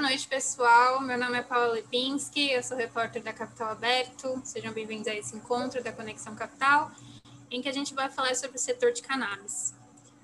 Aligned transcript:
noite, 0.00 0.26
pessoal. 0.26 1.00
Meu 1.02 1.18
nome 1.18 1.38
é 1.38 1.42
Paula 1.42 1.74
Lipinski, 1.74 2.50
eu 2.50 2.62
sou 2.62 2.74
repórter 2.74 3.22
da 3.22 3.34
Capital 3.34 3.68
Aberto. 3.68 4.40
Sejam 4.44 4.72
bem-vindos 4.72 5.06
a 5.06 5.14
esse 5.14 5.36
encontro 5.36 5.82
da 5.84 5.92
Conexão 5.92 6.34
Capital, 6.34 6.90
em 7.50 7.60
que 7.60 7.68
a 7.68 7.72
gente 7.72 7.92
vai 7.92 8.08
falar 8.08 8.34
sobre 8.34 8.56
o 8.56 8.60
setor 8.60 8.92
de 8.92 9.02
cannabis. 9.02 9.74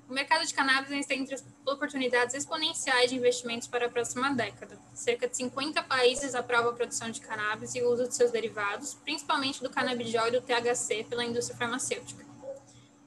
O 0.08 0.14
mercado 0.14 0.46
de 0.46 0.54
cannabis 0.54 0.90
está 0.92 1.14
entre 1.14 1.36
oportunidades 1.66 2.34
exponenciais 2.34 3.10
de 3.10 3.16
investimentos 3.16 3.68
para 3.68 3.86
a 3.86 3.88
próxima 3.90 4.30
década. 4.30 4.78
Cerca 4.94 5.28
de 5.28 5.36
50 5.36 5.82
países 5.82 6.34
aprovam 6.34 6.70
a 6.70 6.74
produção 6.74 7.10
de 7.10 7.20
cannabis 7.20 7.74
e 7.74 7.82
o 7.82 7.92
uso 7.92 8.08
de 8.08 8.14
seus 8.14 8.30
derivados, 8.30 8.94
principalmente 8.94 9.62
do 9.62 9.68
canabidiol 9.68 10.28
e 10.28 10.30
do 10.30 10.40
THC, 10.40 11.04
pela 11.04 11.24
indústria 11.24 11.56
farmacêutica. 11.56 12.25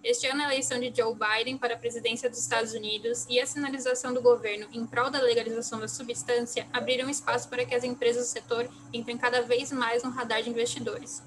Este 0.01 0.27
ano, 0.27 0.41
a 0.41 0.45
eleição 0.45 0.79
de 0.79 0.93
Joe 0.95 1.13
Biden 1.13 1.57
para 1.57 1.73
a 1.73 1.77
presidência 1.77 2.29
dos 2.29 2.39
Estados 2.39 2.73
Unidos 2.73 3.25
e 3.29 3.37
a 3.37 3.45
sinalização 3.45 4.13
do 4.13 4.21
governo 4.21 4.65
em 4.71 4.85
prol 4.87 5.09
da 5.09 5.21
legalização 5.21 5.77
da 5.77 5.89
substância 5.89 6.65
abriram 6.71 7.09
espaço 7.09 7.49
para 7.49 7.65
que 7.65 7.75
as 7.75 7.83
empresas 7.83 8.27
do 8.27 8.31
setor 8.31 8.69
entrem 8.93 9.17
cada 9.17 9.41
vez 9.41 9.73
mais 9.73 10.01
no 10.01 10.09
radar 10.09 10.41
de 10.41 10.49
investidores. 10.49 11.21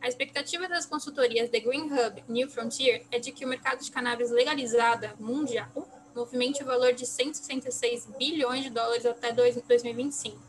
A 0.00 0.08
expectativa 0.08 0.66
das 0.66 0.86
consultorias 0.86 1.50
The 1.50 1.60
Green 1.60 1.92
Hub 1.92 2.24
New 2.28 2.48
Frontier 2.48 3.04
é 3.10 3.18
de 3.18 3.30
que 3.30 3.44
o 3.44 3.48
mercado 3.48 3.84
de 3.84 3.90
cannabis 3.90 4.30
legalizada 4.30 5.14
mundial 5.18 5.68
movimente 6.14 6.62
o 6.62 6.66
valor 6.66 6.94
de 6.94 7.06
166 7.06 8.06
bilhões 8.18 8.64
de 8.64 8.70
dólares 8.70 9.04
até 9.04 9.32
2025. 9.32 10.47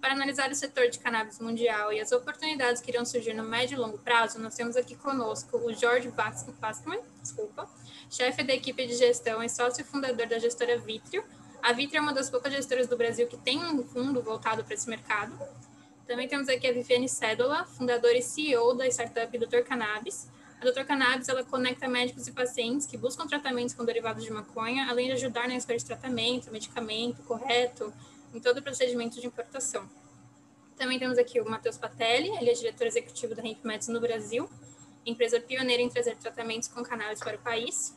Para 0.00 0.12
analisar 0.12 0.50
o 0.50 0.54
setor 0.54 0.88
de 0.88 0.98
cannabis 0.98 1.38
mundial 1.40 1.92
e 1.92 2.00
as 2.00 2.12
oportunidades 2.12 2.80
que 2.80 2.90
irão 2.90 3.04
surgir 3.04 3.32
no 3.32 3.42
médio 3.42 3.76
e 3.76 3.78
longo 3.78 3.98
prazo, 3.98 4.38
nós 4.38 4.54
temos 4.54 4.76
aqui 4.76 4.94
conosco 4.94 5.56
o 5.56 5.72
Jorge 5.74 6.08
Vaskman, 6.08 7.00
desculpa, 7.20 7.68
chefe 8.10 8.42
da 8.42 8.54
equipe 8.54 8.86
de 8.86 8.94
gestão 8.94 9.42
e 9.42 9.48
sócio 9.48 9.84
fundador 9.84 10.26
da 10.26 10.38
gestora 10.38 10.78
Vitrio. 10.78 11.24
A 11.62 11.72
Vitrio 11.72 11.98
é 11.98 12.00
uma 12.00 12.12
das 12.12 12.30
poucas 12.30 12.52
gestoras 12.52 12.86
do 12.86 12.96
Brasil 12.96 13.26
que 13.26 13.36
tem 13.36 13.58
um 13.58 13.82
fundo 13.82 14.22
voltado 14.22 14.62
para 14.62 14.74
esse 14.74 14.88
mercado. 14.88 15.36
Também 16.06 16.28
temos 16.28 16.48
aqui 16.48 16.68
a 16.68 16.72
Viviane 16.72 17.08
Cédula, 17.08 17.64
fundadora 17.64 18.16
e 18.16 18.22
CEO 18.22 18.74
da 18.74 18.86
startup 18.86 19.36
Dr. 19.36 19.62
Cannabis. 19.64 20.28
A 20.60 20.64
Dr. 20.64 20.84
Cannabis 20.84 21.28
ela 21.28 21.42
conecta 21.42 21.88
médicos 21.88 22.28
e 22.28 22.32
pacientes 22.32 22.86
que 22.86 22.96
buscam 22.96 23.26
tratamentos 23.26 23.74
com 23.74 23.84
derivados 23.84 24.22
de 24.22 24.30
maconha, 24.30 24.86
além 24.88 25.08
de 25.08 25.12
ajudar 25.14 25.48
na 25.48 25.56
escolha 25.56 25.78
de 25.78 25.84
tratamento, 25.84 26.50
medicamento 26.52 27.22
correto, 27.24 27.92
em 28.36 28.40
todo 28.40 28.58
o 28.58 28.62
procedimento 28.62 29.18
de 29.18 29.26
importação. 29.26 29.88
Também 30.76 30.98
temos 30.98 31.16
aqui 31.16 31.40
o 31.40 31.48
Matheus 31.48 31.78
Patelli, 31.78 32.28
ele 32.36 32.50
é 32.50 32.52
diretor 32.52 32.86
executivo 32.86 33.34
da 33.34 33.42
Hemp 33.42 33.64
no 33.88 33.98
Brasil, 33.98 34.48
empresa 35.06 35.40
pioneira 35.40 35.82
em 35.82 35.88
trazer 35.88 36.16
tratamentos 36.16 36.68
com 36.68 36.82
cannabis 36.82 37.20
para 37.20 37.36
o 37.36 37.38
país. 37.38 37.96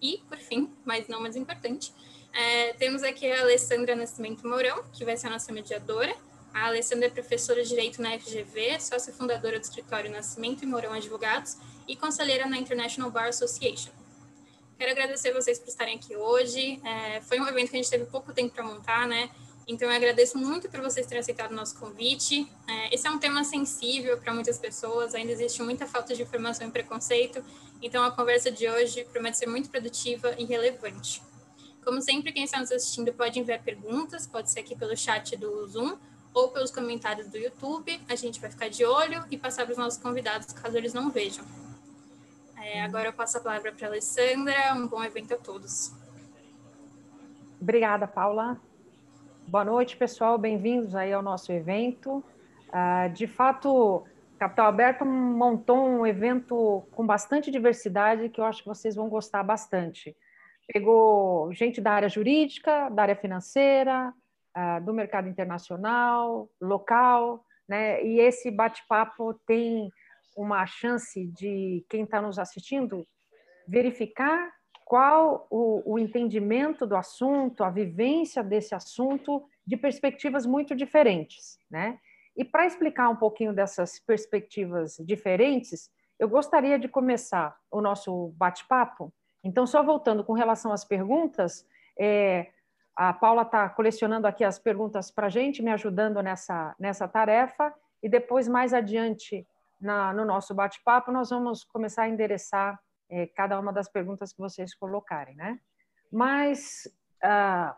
E, 0.00 0.18
por 0.28 0.38
fim, 0.38 0.72
mas 0.84 1.08
não 1.08 1.20
mais 1.20 1.34
importante, 1.36 1.92
é, 2.32 2.72
temos 2.74 3.02
aqui 3.02 3.30
a 3.30 3.40
Alessandra 3.40 3.96
Nascimento 3.96 4.46
Mourão, 4.46 4.84
que 4.92 5.04
vai 5.04 5.16
ser 5.16 5.26
a 5.26 5.30
nossa 5.30 5.52
mediadora. 5.52 6.14
A 6.54 6.66
Alessandra 6.66 7.06
é 7.06 7.10
professora 7.10 7.62
de 7.62 7.68
Direito 7.68 8.00
na 8.00 8.18
FGV, 8.18 8.80
sócia 8.80 9.12
fundadora 9.12 9.58
do 9.58 9.62
escritório 9.62 10.10
Nascimento 10.10 10.62
e 10.62 10.66
Mourão 10.66 10.92
Advogados 10.92 11.56
e 11.86 11.96
conselheira 11.96 12.46
na 12.46 12.56
International 12.56 13.10
Bar 13.10 13.28
Association. 13.28 13.90
Quero 14.78 14.92
agradecer 14.92 15.32
vocês 15.32 15.58
por 15.58 15.68
estarem 15.68 15.96
aqui 15.96 16.16
hoje. 16.16 16.80
É, 16.84 17.20
foi 17.20 17.38
um 17.38 17.46
evento 17.46 17.70
que 17.70 17.76
a 17.76 17.82
gente 17.82 17.90
teve 17.90 18.06
pouco 18.06 18.32
tempo 18.32 18.54
para 18.54 18.64
montar, 18.64 19.06
né? 19.06 19.28
Então, 19.70 19.88
eu 19.88 19.94
agradeço 19.94 20.36
muito 20.36 20.68
por 20.68 20.80
vocês 20.80 21.06
terem 21.06 21.20
aceitado 21.20 21.52
o 21.52 21.54
nosso 21.54 21.78
convite. 21.78 22.44
É, 22.66 22.92
esse 22.92 23.06
é 23.06 23.10
um 23.10 23.20
tema 23.20 23.44
sensível 23.44 24.18
para 24.18 24.34
muitas 24.34 24.58
pessoas, 24.58 25.14
ainda 25.14 25.30
existe 25.30 25.62
muita 25.62 25.86
falta 25.86 26.12
de 26.12 26.22
informação 26.22 26.66
e 26.66 26.70
preconceito, 26.72 27.40
então 27.80 28.02
a 28.02 28.10
conversa 28.10 28.50
de 28.50 28.68
hoje 28.68 29.04
promete 29.12 29.38
ser 29.38 29.46
muito 29.46 29.70
produtiva 29.70 30.34
e 30.36 30.44
relevante. 30.44 31.22
Como 31.84 32.02
sempre, 32.02 32.32
quem 32.32 32.42
está 32.42 32.58
nos 32.58 32.72
assistindo 32.72 33.12
pode 33.12 33.38
enviar 33.38 33.62
perguntas, 33.62 34.26
pode 34.26 34.50
ser 34.50 34.58
aqui 34.58 34.74
pelo 34.74 34.96
chat 34.96 35.36
do 35.36 35.64
Zoom 35.68 35.96
ou 36.34 36.48
pelos 36.48 36.72
comentários 36.72 37.28
do 37.28 37.38
YouTube. 37.38 38.00
A 38.08 38.16
gente 38.16 38.40
vai 38.40 38.50
ficar 38.50 38.68
de 38.68 38.84
olho 38.84 39.24
e 39.30 39.38
passar 39.38 39.66
para 39.66 39.72
os 39.72 39.78
nossos 39.78 40.02
convidados 40.02 40.52
caso 40.52 40.76
eles 40.76 40.92
não 40.92 41.10
vejam. 41.10 41.44
É, 42.56 42.82
agora 42.82 43.06
eu 43.06 43.12
passo 43.12 43.38
a 43.38 43.40
palavra 43.40 43.70
para 43.70 43.86
a 43.86 43.90
Alessandra. 43.90 44.74
Um 44.74 44.88
bom 44.88 45.02
evento 45.04 45.32
a 45.32 45.36
todos. 45.38 45.92
Obrigada, 47.60 48.08
Paula. 48.08 48.60
Boa 49.46 49.64
noite, 49.64 49.96
pessoal. 49.96 50.38
Bem-vindos 50.38 50.94
aí 50.94 51.12
ao 51.12 51.22
nosso 51.22 51.52
evento. 51.52 52.24
Uh, 52.68 53.12
de 53.12 53.26
fato, 53.26 54.04
Capital 54.38 54.66
Aberto 54.66 55.04
montou 55.04 55.76
um 55.86 56.06
evento 56.06 56.86
com 56.92 57.04
bastante 57.04 57.50
diversidade 57.50 58.28
que 58.28 58.40
eu 58.40 58.44
acho 58.44 58.62
que 58.62 58.68
vocês 58.68 58.94
vão 58.94 59.08
gostar 59.08 59.42
bastante. 59.42 60.16
Pegou 60.72 61.52
gente 61.52 61.80
da 61.80 61.92
área 61.92 62.08
jurídica, 62.08 62.88
da 62.90 63.02
área 63.02 63.16
financeira, 63.16 64.14
uh, 64.56 64.84
do 64.84 64.94
mercado 64.94 65.28
internacional, 65.28 66.48
local, 66.60 67.44
né? 67.68 68.04
E 68.04 68.20
esse 68.20 68.50
bate-papo 68.50 69.34
tem 69.46 69.90
uma 70.36 70.64
chance 70.66 71.26
de 71.26 71.84
quem 71.88 72.04
está 72.04 72.22
nos 72.22 72.38
assistindo 72.38 73.06
verificar 73.66 74.50
qual 74.90 75.46
o, 75.48 75.92
o, 75.92 75.98
entendimento 76.00 76.84
do 76.84 76.96
assunto, 76.96 77.62
a 77.62 77.70
vivência 77.70 78.42
desse 78.42 78.74
assunto 78.74 79.48
de 79.64 79.76
perspectivas 79.76 80.44
muito 80.44 80.74
diferentes, 80.74 81.60
né? 81.70 82.00
E 82.36 82.44
para 82.44 82.66
explicar 82.66 83.08
um 83.08 83.14
pouquinho 83.14 83.52
dessas 83.52 84.00
perspectivas 84.00 84.96
diferentes, 85.06 85.88
eu 86.18 86.28
gostaria 86.28 86.76
de 86.76 86.88
começar 86.88 87.56
o 87.70 87.80
nosso 87.80 88.34
bate-papo. 88.36 89.12
Então, 89.44 89.64
só 89.64 89.80
voltando 89.80 90.24
com 90.24 90.32
relação 90.32 90.72
às 90.72 90.84
perguntas, 90.84 91.64
é, 91.96 92.48
a 92.96 93.12
Paula 93.12 93.42
está 93.42 93.68
colecionando 93.68 94.26
aqui 94.26 94.42
as 94.42 94.58
perguntas 94.58 95.08
para 95.08 95.28
a 95.28 95.30
gente, 95.30 95.62
me 95.62 95.70
ajudando 95.70 96.20
nessa, 96.20 96.74
nessa 96.80 97.06
tarefa, 97.06 97.72
e 98.02 98.08
depois, 98.08 98.48
mais 98.48 98.74
adiante, 98.74 99.46
na, 99.80 100.12
no 100.12 100.24
nosso 100.24 100.52
bate-papo, 100.52 101.12
nós 101.12 101.30
vamos 101.30 101.62
começar 101.62 102.02
a 102.02 102.08
endereçar 102.08 102.76
é, 103.10 103.26
cada 103.26 103.58
uma 103.58 103.72
das 103.72 103.88
perguntas 103.88 104.32
que 104.32 104.38
vocês 104.38 104.74
colocarem, 104.74 105.34
né? 105.34 105.60
Mas 106.10 106.88
ah, 107.22 107.76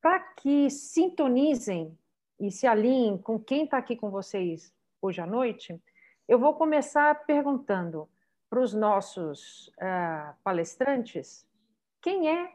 para 0.00 0.18
que 0.18 0.70
sintonizem 0.70 1.96
e 2.40 2.50
se 2.50 2.66
alinhem 2.66 3.16
com 3.18 3.38
quem 3.38 3.64
está 3.64 3.78
aqui 3.78 3.94
com 3.94 4.10
vocês 4.10 4.74
hoje 5.00 5.20
à 5.20 5.26
noite, 5.26 5.80
eu 6.26 6.38
vou 6.38 6.54
começar 6.54 7.14
perguntando 7.26 8.08
para 8.50 8.60
os 8.60 8.74
nossos 8.74 9.70
ah, 9.80 10.34
palestrantes 10.42 11.46
quem 12.00 12.28
é 12.28 12.52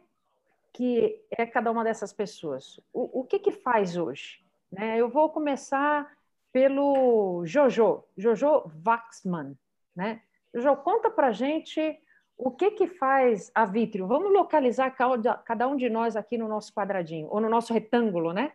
que 0.73 1.23
é 1.31 1.45
cada 1.45 1.71
uma 1.71 1.83
dessas 1.83 2.13
pessoas, 2.13 2.79
o, 2.93 3.21
o 3.21 3.23
que 3.23 3.39
que 3.39 3.51
faz 3.51 3.97
hoje, 3.97 4.45
né? 4.71 4.97
Eu 4.97 5.09
vou 5.09 5.29
começar 5.29 6.11
pelo 6.51 7.43
Jojo, 7.45 8.03
Jojo 8.15 8.71
Waxman, 8.85 9.57
né? 9.95 10.21
Jojo, 10.53 10.77
conta 10.77 11.09
para 11.09 11.31
gente 11.31 11.99
o 12.37 12.51
que 12.51 12.71
que 12.71 12.87
faz 12.87 13.51
a 13.55 13.65
Vitrio? 13.65 14.07
Vamos 14.07 14.31
localizar 14.31 14.91
cada 14.91 15.67
um 15.67 15.75
de 15.75 15.89
nós 15.89 16.15
aqui 16.15 16.37
no 16.37 16.47
nosso 16.47 16.71
quadradinho, 16.71 17.27
ou 17.29 17.41
no 17.41 17.49
nosso 17.49 17.73
retângulo, 17.73 18.31
né? 18.31 18.51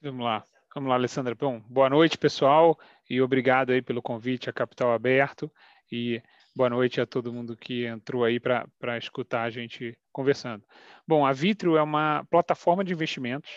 Vamos 0.00 0.24
lá. 0.24 0.44
Vamos 0.74 0.88
lá, 0.88 0.94
Alessandra. 0.94 1.34
Bom, 1.34 1.60
boa 1.68 1.90
noite, 1.90 2.16
pessoal, 2.16 2.78
e 3.10 3.20
obrigado 3.20 3.72
aí 3.72 3.82
pelo 3.82 4.00
convite 4.00 4.48
a 4.48 4.52
Capital 4.52 4.92
Aberto 4.92 5.52
e 5.90 6.22
boa 6.56 6.70
noite 6.70 7.00
a 7.00 7.06
todo 7.06 7.32
mundo 7.32 7.56
que 7.56 7.84
entrou 7.84 8.24
aí 8.24 8.40
para 8.40 8.96
escutar 8.96 9.42
a 9.42 9.50
gente 9.50 9.98
conversando. 10.10 10.64
Bom, 11.06 11.26
a 11.26 11.32
Vitrio 11.32 11.76
é 11.76 11.82
uma 11.82 12.24
plataforma 12.30 12.82
de 12.82 12.92
investimentos, 12.92 13.50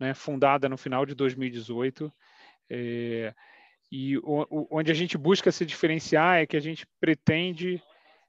né, 0.00 0.14
fundada 0.14 0.68
no 0.68 0.78
final 0.78 1.04
de 1.04 1.14
2018, 1.14 2.10
é, 2.70 3.34
e 3.92 4.16
o, 4.18 4.68
onde 4.70 4.90
a 4.90 4.94
gente 4.94 5.18
busca 5.18 5.52
se 5.52 5.66
diferenciar 5.66 6.38
é 6.38 6.46
que 6.46 6.56
a 6.56 6.60
gente 6.60 6.86
pretende 6.98 7.82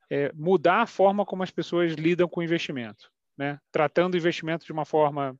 é, 0.10 0.32
mudar 0.34 0.82
a 0.82 0.88
forma 0.88 1.26
como 1.26 1.44
as 1.44 1.52
pessoas 1.52 1.94
lidam 1.94 2.28
com 2.28 2.40
o 2.40 2.44
investimento, 2.44 3.12
né? 3.38 3.60
tratando 3.72 4.14
o 4.14 4.18
investimento 4.18 4.66
de 4.66 4.72
uma 4.72 4.86
forma 4.86 5.38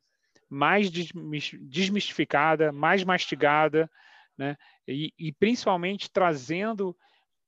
mais 0.50 0.90
desmistificada, 0.90 2.72
mais 2.72 3.04
mastigada, 3.04 3.90
né? 4.38 4.58
e, 4.88 5.14
e 5.18 5.32
principalmente 5.32 6.10
trazendo 6.12 6.96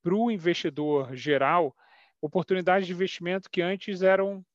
para 0.01 0.15
o 0.15 0.31
investidor 0.31 1.15
geral 1.15 1.75
oportunidades 2.21 2.87
de 2.87 2.93
investimento 2.93 3.49
que 3.49 3.61
antes 3.61 4.01
eram 4.01 4.45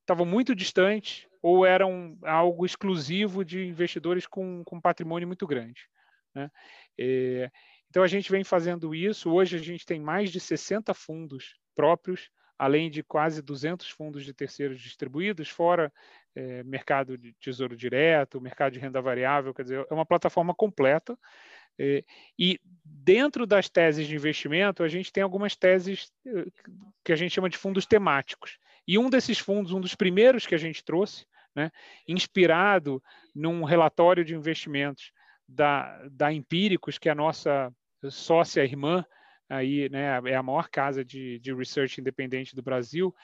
estavam 0.00 0.24
muito 0.24 0.54
distantes 0.54 1.26
ou 1.42 1.66
eram 1.66 2.16
algo 2.22 2.64
exclusivo 2.64 3.44
de 3.44 3.66
investidores 3.66 4.26
com, 4.26 4.62
com 4.64 4.80
patrimônio 4.80 5.26
muito 5.26 5.46
grande. 5.46 5.88
Né? 6.34 6.50
É, 6.98 7.50
então, 7.90 8.02
a 8.02 8.06
gente 8.06 8.30
vem 8.30 8.44
fazendo 8.44 8.94
isso. 8.94 9.30
Hoje, 9.30 9.56
a 9.56 9.60
gente 9.60 9.86
tem 9.86 9.98
mais 9.98 10.30
de 10.30 10.40
60 10.40 10.92
fundos 10.92 11.56
próprios, 11.74 12.30
além 12.58 12.90
de 12.90 13.02
quase 13.02 13.40
200 13.40 13.88
fundos 13.88 14.24
de 14.24 14.34
terceiros 14.34 14.80
distribuídos, 14.80 15.48
fora 15.48 15.92
é, 16.34 16.62
mercado 16.64 17.16
de 17.16 17.32
tesouro 17.34 17.76
direto, 17.76 18.40
mercado 18.40 18.72
de 18.72 18.78
renda 18.78 19.00
variável. 19.00 19.54
Quer 19.54 19.62
dizer, 19.62 19.86
é 19.88 19.94
uma 19.94 20.04
plataforma 20.04 20.54
completa. 20.54 21.18
É, 21.78 22.04
e 22.38 22.60
dentro 22.84 23.46
das 23.46 23.68
teses 23.68 24.06
de 24.06 24.14
investimento, 24.14 24.82
a 24.82 24.88
gente 24.88 25.12
tem 25.12 25.22
algumas 25.22 25.56
teses 25.56 26.12
é, 26.26 26.46
que 27.04 27.12
a 27.12 27.16
gente 27.16 27.32
chama 27.32 27.48
de 27.48 27.56
fundos 27.56 27.86
temáticos. 27.86 28.58
E 28.86 28.98
um 28.98 29.08
desses 29.08 29.38
fundos, 29.38 29.72
um 29.72 29.80
dos 29.80 29.94
primeiros 29.94 30.46
que 30.46 30.54
a 30.54 30.58
gente 30.58 30.84
trouxe, 30.84 31.26
né, 31.54 31.70
inspirado 32.06 33.02
num 33.34 33.64
relatório 33.64 34.24
de 34.24 34.34
investimentos 34.34 35.12
da, 35.48 36.06
da 36.10 36.32
Empíricos, 36.32 36.98
que 36.98 37.08
é 37.08 37.12
a 37.12 37.14
nossa 37.14 37.72
sócia 38.10 38.64
irmã, 38.64 39.04
aí, 39.48 39.88
né, 39.88 40.20
é 40.26 40.34
a 40.34 40.42
maior 40.42 40.68
casa 40.68 41.04
de, 41.04 41.38
de 41.38 41.54
research 41.54 42.00
independente 42.00 42.54
do 42.54 42.62
Brasil, 42.62 43.14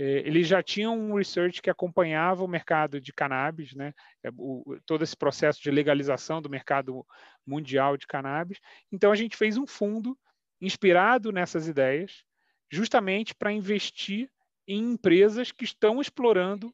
é, 0.00 0.18
eles 0.18 0.46
já 0.46 0.62
tinham 0.62 0.96
um 0.96 1.14
research 1.16 1.60
que 1.60 1.68
acompanhava 1.68 2.44
o 2.44 2.48
mercado 2.48 3.00
de 3.00 3.12
cannabis, 3.12 3.74
né? 3.74 3.92
É, 4.22 4.30
o, 4.36 4.78
todo 4.86 5.02
esse 5.02 5.16
processo 5.16 5.60
de 5.60 5.72
legalização 5.72 6.40
do 6.40 6.48
mercado 6.48 7.04
mundial 7.44 7.96
de 7.96 8.06
cannabis. 8.06 8.60
Então, 8.92 9.10
a 9.10 9.16
gente 9.16 9.36
fez 9.36 9.56
um 9.56 9.66
fundo 9.66 10.16
inspirado 10.60 11.32
nessas 11.32 11.66
ideias, 11.66 12.22
justamente 12.70 13.34
para 13.34 13.50
investir 13.50 14.30
em 14.68 14.92
empresas 14.92 15.50
que 15.50 15.64
estão 15.64 16.00
explorando 16.00 16.72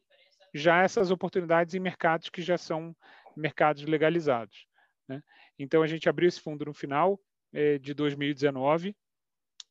já 0.52 0.82
essas 0.82 1.10
oportunidades 1.10 1.74
em 1.74 1.80
mercados 1.80 2.28
que 2.28 2.42
já 2.42 2.58
são 2.58 2.94
mercados 3.34 3.84
legalizados. 3.84 4.66
Né? 5.08 5.22
Então, 5.58 5.82
a 5.82 5.86
gente 5.86 6.10
abriu 6.10 6.28
esse 6.28 6.42
fundo 6.42 6.66
no 6.66 6.74
final 6.74 7.18
é, 7.54 7.78
de 7.78 7.94
2019. 7.94 8.94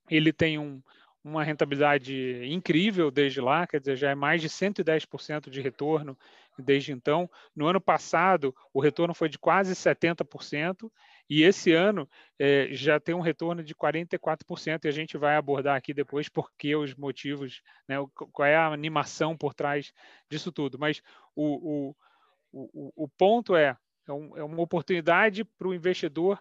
Ele 0.10 0.34
tem 0.34 0.58
um, 0.58 0.82
uma 1.24 1.44
rentabilidade 1.44 2.42
incrível 2.46 3.10
desde 3.10 3.40
lá, 3.40 3.66
quer 3.66 3.80
dizer, 3.80 3.96
já 3.96 4.12
é 4.12 4.16
mais 4.16 4.42
de 4.42 4.50
110% 4.50 5.50
de 5.50 5.62
retorno 5.62 6.18
desde 6.58 6.92
então. 6.92 7.30
No 7.56 7.66
ano 7.68 7.80
passado, 7.80 8.54
o 8.74 8.82
retorno 8.82 9.14
foi 9.14 9.30
de 9.30 9.40
quase 9.40 9.74
70%, 9.74 10.92
e 11.30 11.44
esse 11.44 11.72
ano 11.72 12.08
é, 12.38 12.68
já 12.72 13.00
tem 13.00 13.16
um 13.16 13.22
retorno 13.22 13.64
de 13.64 13.74
44%, 13.74 14.84
e 14.84 14.88
a 14.88 14.92
gente 14.92 15.18
vai 15.18 15.36
abordar 15.36 15.78
aqui 15.78 15.94
depois 15.94 16.28
porque 16.28 16.76
os 16.76 16.94
motivos, 16.94 17.62
né, 17.88 17.96
qual 18.14 18.48
é 18.48 18.56
a 18.56 18.68
animação 18.68 19.38
por 19.38 19.54
trás 19.54 19.94
disso 20.30 20.52
tudo. 20.52 20.78
Mas 20.78 21.02
o, 21.34 21.92
o, 22.52 22.66
o, 22.74 23.06
o 23.06 23.08
ponto 23.08 23.56
é, 23.56 23.78
é, 24.08 24.12
um, 24.12 24.38
é 24.38 24.44
uma 24.44 24.62
oportunidade 24.62 25.46
para 25.46 25.70
o 25.70 25.74
investidor 25.74 26.38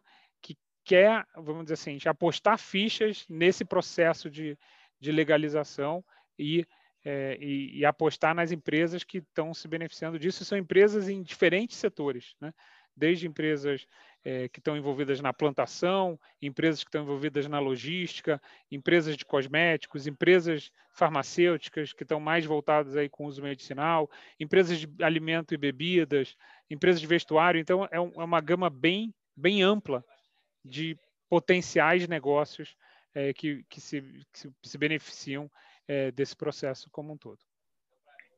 quer, 0.85 1.27
vamos 1.37 1.65
dizer 1.65 1.75
assim, 1.75 1.99
apostar 2.07 2.59
fichas 2.59 3.25
nesse 3.29 3.65
processo 3.65 4.31
de, 4.31 4.59
de 5.01 5.13
legalização 5.13 6.05
e, 6.39 6.67
é, 7.05 7.37
e, 7.41 7.79
e, 7.79 7.85
apostar 7.85 8.35
nas 8.35 8.53
empresas 8.53 9.05
que 9.05 9.19
estão 9.19 9.53
se 9.55 9.67
beneficiando 9.69 10.19
disso. 10.19 10.45
São 10.45 10.59
empresas 10.59 11.09
em 11.09 11.23
diferentes 11.23 11.77
setores, 11.77 12.35
né? 12.41 12.53
desde 12.97 13.27
empresas 13.27 13.87
é, 14.25 14.49
que 14.49 14.61
estão 14.61 14.77
envolvidas 14.77 15.21
na 15.21 15.33
plantação, 15.33 16.19
empresas 16.41 16.85
que 16.85 16.89
estão 16.89 17.03
envolvidas 17.03 17.49
na 17.49 17.59
logística, 17.59 18.41
empresas 18.71 19.17
de 19.17 19.25
cosméticos, 19.25 20.07
empresas 20.07 20.71
farmacêuticas 20.93 21.93
que 21.93 22.03
estão 22.03 22.21
mais 22.21 22.45
voltadas 22.45 22.97
aí 22.97 23.09
com 23.09 23.25
uso 23.25 23.43
medicinal, 23.43 24.11
empresas 24.39 24.79
de 24.79 24.89
alimento 25.03 25.55
e 25.55 25.57
bebidas, 25.57 26.37
empresas 26.71 27.01
de 27.01 27.07
vestuário. 27.07 27.61
Então, 27.61 27.89
é, 27.91 28.01
um, 28.01 28.13
é 28.15 28.25
uma 28.25 28.41
gama 28.41 28.69
bem, 28.69 29.13
bem 29.35 29.63
ampla 29.63 30.05
de 30.65 30.99
potenciais 31.29 32.07
negócios 32.07 32.77
é, 33.15 33.33
que, 33.33 33.65
que, 33.69 33.81
se, 33.81 34.03
que, 34.33 34.53
se, 34.63 34.79
beneficiam 34.79 35.51
é, 35.87 36.11
desse 36.11 36.37
processo 36.37 36.89
como 36.91 37.13
um 37.13 37.17
todo. 37.17 37.39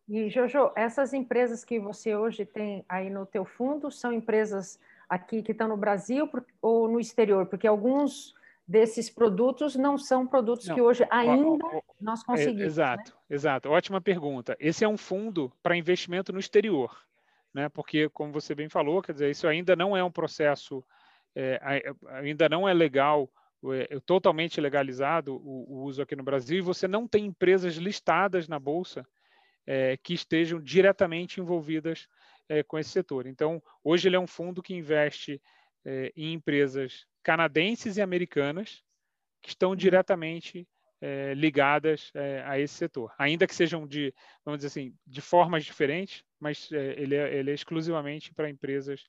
E, 0.09 0.29
Jojo, 0.29 0.71
essas 0.76 1.12
empresas 1.12 1.65
que 1.65 1.79
você 1.79 2.15
hoje 2.15 2.44
tem 2.44 2.85
aí 2.88 3.09
no 3.09 3.25
teu 3.25 3.44
fundo 3.44 3.91
são 3.91 4.12
empresas 4.12 4.79
aqui 5.09 5.43
que 5.43 5.53
estão 5.53 5.69
no 5.69 5.76
Brasil 5.76 6.29
ou 6.61 6.88
no 6.88 7.00
exterior? 7.00 7.47
Porque 7.47 7.67
alguns 7.67 8.35
desses 8.67 9.11
produtos 9.11 9.77
não 9.77 9.99
são 9.99 10.27
produtos 10.27 10.67
não. 10.69 10.75
que 10.75 10.81
hoje 10.81 11.06
ainda 11.11 11.82
nós 12.00 12.23
é, 12.23 12.25
conseguimos. 12.25 12.62
É, 12.62 12.67
exato, 12.67 13.11
né? 13.12 13.35
exato. 13.35 13.70
Ótima 13.70 14.00
pergunta. 14.00 14.56
Esse 14.59 14.85
é 14.85 14.88
um 14.88 14.97
fundo 14.97 15.53
para 15.62 15.77
investimento 15.77 16.32
no 16.32 16.38
exterior, 16.38 16.97
né? 17.53 17.69
Porque, 17.69 18.09
como 18.09 18.32
você 18.32 18.55
bem 18.55 18.69
falou, 18.69 19.03
quer 19.03 19.12
dizer, 19.12 19.31
isso 19.31 19.47
ainda 19.47 19.77
não 19.77 19.97
é 19.97 20.03
um 20.03 20.11
processo 20.11 20.85
é, 21.34 21.60
ainda 22.08 22.48
não 22.48 22.69
é 22.69 22.72
legal, 22.72 23.31
é, 23.72 23.96
é 23.96 24.00
totalmente 24.00 24.60
legalizado 24.60 25.36
o, 25.36 25.64
o, 25.69 25.82
uso 25.84 26.02
aqui 26.02 26.14
no 26.14 26.22
Brasil, 26.22 26.58
e 26.58 26.62
você 26.62 26.86
não 26.86 27.08
tem 27.08 27.26
empresas 27.26 27.75
listadas 27.75 28.48
na 28.48 28.58
Bolsa 28.58 29.06
é, 29.66 29.96
que 29.96 30.14
estejam 30.14 30.60
diretamente 30.60 31.40
envolvidas 31.40 32.06
é, 32.48 32.62
com 32.62 32.78
esse 32.78 32.90
setor. 32.90 33.26
Então, 33.26 33.62
hoje 33.82 34.08
ele 34.08 34.16
é 34.16 34.20
um 34.20 34.26
fundo 34.26 34.62
que 34.62 34.75
investe 34.75 35.40
é, 35.84 36.12
em 36.16 36.34
empresas 36.34 37.06
canadenses 37.22 37.96
e 37.96 38.02
americanas 38.02 38.82
que 39.42 39.48
estão 39.48 39.70
uhum. 39.70 39.76
diretamente 39.76 40.66
ligadas 41.36 42.10
a 42.46 42.58
esse 42.58 42.72
setor, 42.72 43.12
ainda 43.19 43.46
que 43.46 43.54
sejam 43.54 43.86
de, 43.86 44.14
vamos 44.42 44.60
dizer 44.60 44.69
assim, 44.69 44.94
de 45.06 45.20
formas 45.20 45.62
diferentes, 45.62 46.25
mas 46.40 46.72
ele 46.72 47.14
é, 47.14 47.34
ele, 47.34 47.50
é, 47.50 47.54
exclusivamente 47.54 48.32
para 48.32 48.48
empresas 48.48 49.04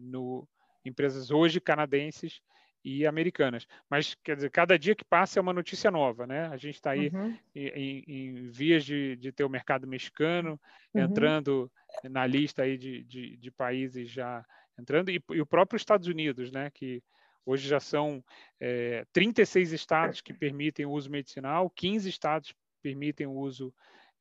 no, 0.00 0.46
empresas 0.88 1.30
hoje 1.30 1.60
canadenses 1.60 2.40
e 2.84 3.04
americanas. 3.04 3.66
Mas, 3.90 4.14
quer 4.22 4.36
dizer, 4.36 4.50
cada 4.50 4.78
dia 4.78 4.94
que 4.94 5.04
passa 5.04 5.40
é 5.40 5.42
uma 5.42 5.52
notícia 5.52 5.90
nova, 5.90 6.24
né? 6.24 6.46
A 6.46 6.56
gente 6.56 6.76
está 6.76 6.92
aí 6.92 7.08
uhum. 7.12 7.36
em, 7.54 8.04
em, 8.06 8.48
vias 8.48 8.84
de, 8.84 9.16
de, 9.16 9.32
ter 9.32 9.42
o 9.42 9.50
mercado 9.50 9.88
mexicano 9.88 10.58
uhum. 10.94 11.02
entrando 11.02 11.70
na 12.04 12.24
lista 12.24 12.62
aí 12.62 12.78
de, 12.78 13.02
de, 13.02 13.36
de 13.36 13.50
países 13.50 14.08
já 14.08 14.44
entrando, 14.78 15.10
e, 15.10 15.20
e, 15.30 15.40
o 15.40 15.46
próprio 15.46 15.76
Estados 15.76 16.06
Unidos, 16.06 16.52
né? 16.52 16.70
Que 16.70 17.02
hoje 17.44 17.66
já 17.66 17.80
são 17.80 18.22
é, 18.60 19.04
36 19.12 19.72
estados 19.72 20.20
que 20.20 20.32
permitem 20.32 20.86
o 20.86 20.92
uso 20.92 21.10
medicinal, 21.10 21.68
15 21.70 22.08
estados 22.08 22.54
permitem 22.80 23.26
o 23.26 23.32
uso, 23.32 23.74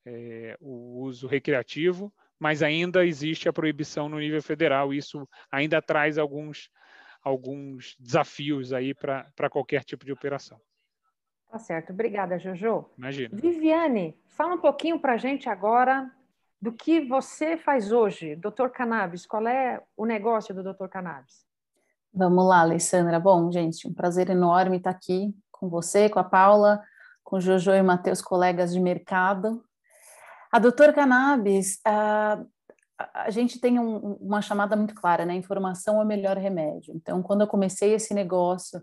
é, 0.04 0.58
o 0.60 1.04
uso 1.04 1.28
recreativo, 1.28 2.12
mas 2.40 2.62
ainda 2.62 3.06
existe 3.06 3.48
a 3.48 3.54
proibição 3.54 4.10
no 4.10 4.20
nível 4.20 4.42
federal. 4.42 4.94
Isso 4.94 5.28
ainda 5.52 5.82
traz 5.82 6.18
alguns, 6.18 6.70
alguns 7.24 7.96
desafios 8.00 8.74
aí 8.74 8.94
para 8.94 9.50
qualquer 9.50 9.84
tipo 9.84 10.06
de 10.06 10.12
operação. 10.12 10.60
Tá 11.50 11.60
certo. 11.60 11.94
Obrigada, 11.94 12.38
Jojo. 12.38 12.86
Imagina. 12.98 13.30
Viviane, 13.34 14.18
fala 14.28 14.56
um 14.56 14.60
pouquinho 14.60 15.00
para 15.00 15.14
a 15.14 15.18
gente 15.18 15.48
agora 15.48 16.12
do 16.62 16.72
que 16.72 17.02
você 17.02 17.58
faz 17.58 17.92
hoje, 17.92 18.36
Doutor 18.36 18.72
Cannabis. 18.72 19.26
Qual 19.26 19.48
é 19.48 19.82
o 19.96 20.06
negócio 20.06 20.54
do 20.54 20.64
Doutor 20.64 20.90
Cannabis? 20.90 21.46
Vamos 22.14 22.46
lá, 22.48 22.62
Alessandra. 22.62 23.20
Bom, 23.20 23.52
gente, 23.52 23.88
um 23.88 23.94
prazer 23.94 24.30
enorme 24.30 24.78
estar 24.78 24.90
aqui 24.90 25.36
com 25.52 25.70
você, 25.70 26.10
com 26.10 26.20
a 26.20 26.24
Paula, 26.24 26.82
com 27.24 27.38
o 27.38 27.42
Jojo 27.42 27.72
e 27.72 27.82
o 27.82 27.84
Matheus, 27.84 28.22
colegas 28.22 28.74
de 28.74 28.80
mercado. 28.80 29.64
A 30.56 30.60
doutora 30.60 30.94
Cannabis, 30.94 31.82
a, 31.84 32.42
a 33.14 33.30
gente 33.30 33.60
tem 33.60 33.78
um, 33.78 34.14
uma 34.22 34.42
chamada 34.42 34.74
muito 34.74 34.96
clara, 34.96 35.26
né? 35.26 35.36
Informação 35.36 36.00
é 36.00 36.06
o 36.06 36.08
melhor 36.08 36.38
remédio. 36.38 36.94
Então, 36.96 37.22
quando 37.22 37.42
eu 37.42 37.48
comecei 37.48 37.94
esse 37.94 38.14
negócio 38.14 38.80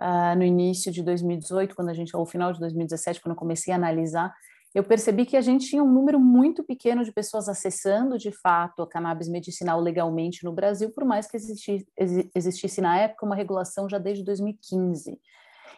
uh, 0.00 0.36
no 0.36 0.42
início 0.42 0.90
de 0.90 1.00
2018, 1.00 1.76
quando 1.76 1.90
a 1.90 1.94
gente, 1.94 2.16
ou 2.16 2.26
final 2.26 2.52
de 2.52 2.58
2017, 2.58 3.20
quando 3.20 3.34
eu 3.34 3.38
comecei 3.38 3.72
a 3.72 3.76
analisar, 3.76 4.34
eu 4.74 4.82
percebi 4.82 5.24
que 5.24 5.36
a 5.36 5.40
gente 5.40 5.68
tinha 5.68 5.84
um 5.84 5.92
número 5.92 6.18
muito 6.18 6.64
pequeno 6.64 7.04
de 7.04 7.12
pessoas 7.12 7.48
acessando, 7.48 8.18
de 8.18 8.32
fato, 8.32 8.82
a 8.82 8.88
cannabis 8.88 9.28
medicinal 9.28 9.80
legalmente 9.80 10.42
no 10.42 10.52
Brasil, 10.52 10.90
por 10.90 11.04
mais 11.04 11.28
que 11.28 11.36
existisse, 11.36 11.86
existisse 12.34 12.80
na 12.80 12.98
época 12.98 13.24
uma 13.24 13.36
regulação 13.36 13.88
já 13.88 13.98
desde 13.98 14.24
2015. 14.24 15.20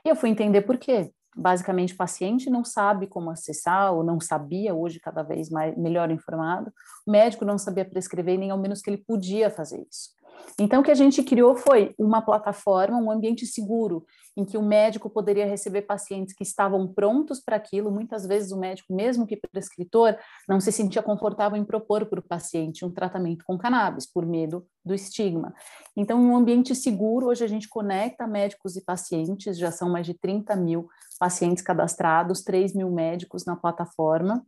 E 0.06 0.08
eu 0.08 0.16
fui 0.16 0.30
entender 0.30 0.62
por 0.62 0.78
quê 0.78 1.12
basicamente 1.36 1.94
o 1.94 1.96
paciente 1.96 2.48
não 2.50 2.64
sabe 2.64 3.06
como 3.06 3.30
acessar 3.30 3.92
ou 3.92 4.02
não 4.02 4.20
sabia 4.20 4.74
hoje 4.74 5.00
cada 5.00 5.22
vez 5.22 5.50
mais 5.50 5.76
melhor 5.76 6.10
informado 6.10 6.72
o 7.06 7.10
médico 7.10 7.44
não 7.44 7.58
sabia 7.58 7.84
prescrever 7.84 8.38
nem 8.38 8.50
ao 8.50 8.58
menos 8.58 8.80
que 8.80 8.90
ele 8.90 9.04
podia 9.06 9.50
fazer 9.50 9.86
isso 9.90 10.10
então, 10.58 10.80
o 10.80 10.84
que 10.84 10.90
a 10.90 10.94
gente 10.94 11.22
criou 11.22 11.56
foi 11.56 11.94
uma 11.98 12.22
plataforma, 12.22 12.98
um 12.98 13.10
ambiente 13.10 13.44
seguro, 13.44 14.04
em 14.36 14.44
que 14.44 14.56
o 14.56 14.62
médico 14.62 15.10
poderia 15.10 15.46
receber 15.46 15.82
pacientes 15.82 16.34
que 16.34 16.44
estavam 16.44 16.86
prontos 16.86 17.40
para 17.40 17.56
aquilo. 17.56 17.90
Muitas 17.90 18.26
vezes, 18.26 18.52
o 18.52 18.58
médico, 18.58 18.94
mesmo 18.94 19.26
que 19.26 19.36
prescritor, 19.36 20.16
não 20.48 20.60
se 20.60 20.70
sentia 20.70 21.02
confortável 21.02 21.58
em 21.58 21.64
propor 21.64 22.06
para 22.06 22.20
o 22.20 22.22
paciente 22.22 22.84
um 22.84 22.90
tratamento 22.90 23.44
com 23.44 23.58
cannabis, 23.58 24.06
por 24.06 24.24
medo 24.24 24.64
do 24.84 24.94
estigma. 24.94 25.52
Então, 25.96 26.20
um 26.20 26.36
ambiente 26.36 26.74
seguro, 26.74 27.26
hoje 27.26 27.44
a 27.44 27.48
gente 27.48 27.68
conecta 27.68 28.26
médicos 28.26 28.76
e 28.76 28.84
pacientes, 28.84 29.58
já 29.58 29.72
são 29.72 29.90
mais 29.90 30.06
de 30.06 30.14
30 30.14 30.54
mil 30.56 30.88
pacientes 31.18 31.62
cadastrados, 31.62 32.42
3 32.42 32.74
mil 32.74 32.90
médicos 32.90 33.44
na 33.44 33.56
plataforma 33.56 34.44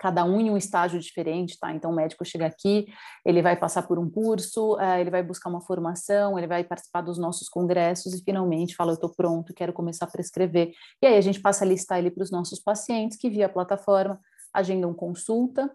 cada 0.00 0.24
um 0.24 0.40
em 0.40 0.50
um 0.50 0.56
estágio 0.56 0.98
diferente, 0.98 1.58
tá? 1.60 1.72
Então, 1.74 1.90
o 1.90 1.94
médico 1.94 2.24
chega 2.24 2.46
aqui, 2.46 2.86
ele 3.22 3.42
vai 3.42 3.54
passar 3.54 3.82
por 3.82 3.98
um 3.98 4.10
curso, 4.10 4.76
uh, 4.76 4.98
ele 4.98 5.10
vai 5.10 5.22
buscar 5.22 5.50
uma 5.50 5.60
formação, 5.60 6.38
ele 6.38 6.46
vai 6.46 6.64
participar 6.64 7.02
dos 7.02 7.18
nossos 7.18 7.50
congressos 7.50 8.14
e 8.14 8.24
finalmente 8.24 8.74
fala: 8.74 8.92
Eu 8.92 8.94
estou 8.94 9.14
pronto, 9.14 9.52
quero 9.52 9.74
começar 9.74 10.06
a 10.06 10.10
prescrever. 10.10 10.72
E 11.02 11.06
aí 11.06 11.18
a 11.18 11.20
gente 11.20 11.38
passa 11.38 11.66
a 11.66 11.68
listar 11.68 11.98
ele 11.98 12.10
para 12.10 12.24
os 12.24 12.30
nossos 12.30 12.58
pacientes 12.58 13.18
que, 13.18 13.28
via 13.28 13.46
plataforma, 13.46 14.18
agendam 14.54 14.94
consulta. 14.94 15.70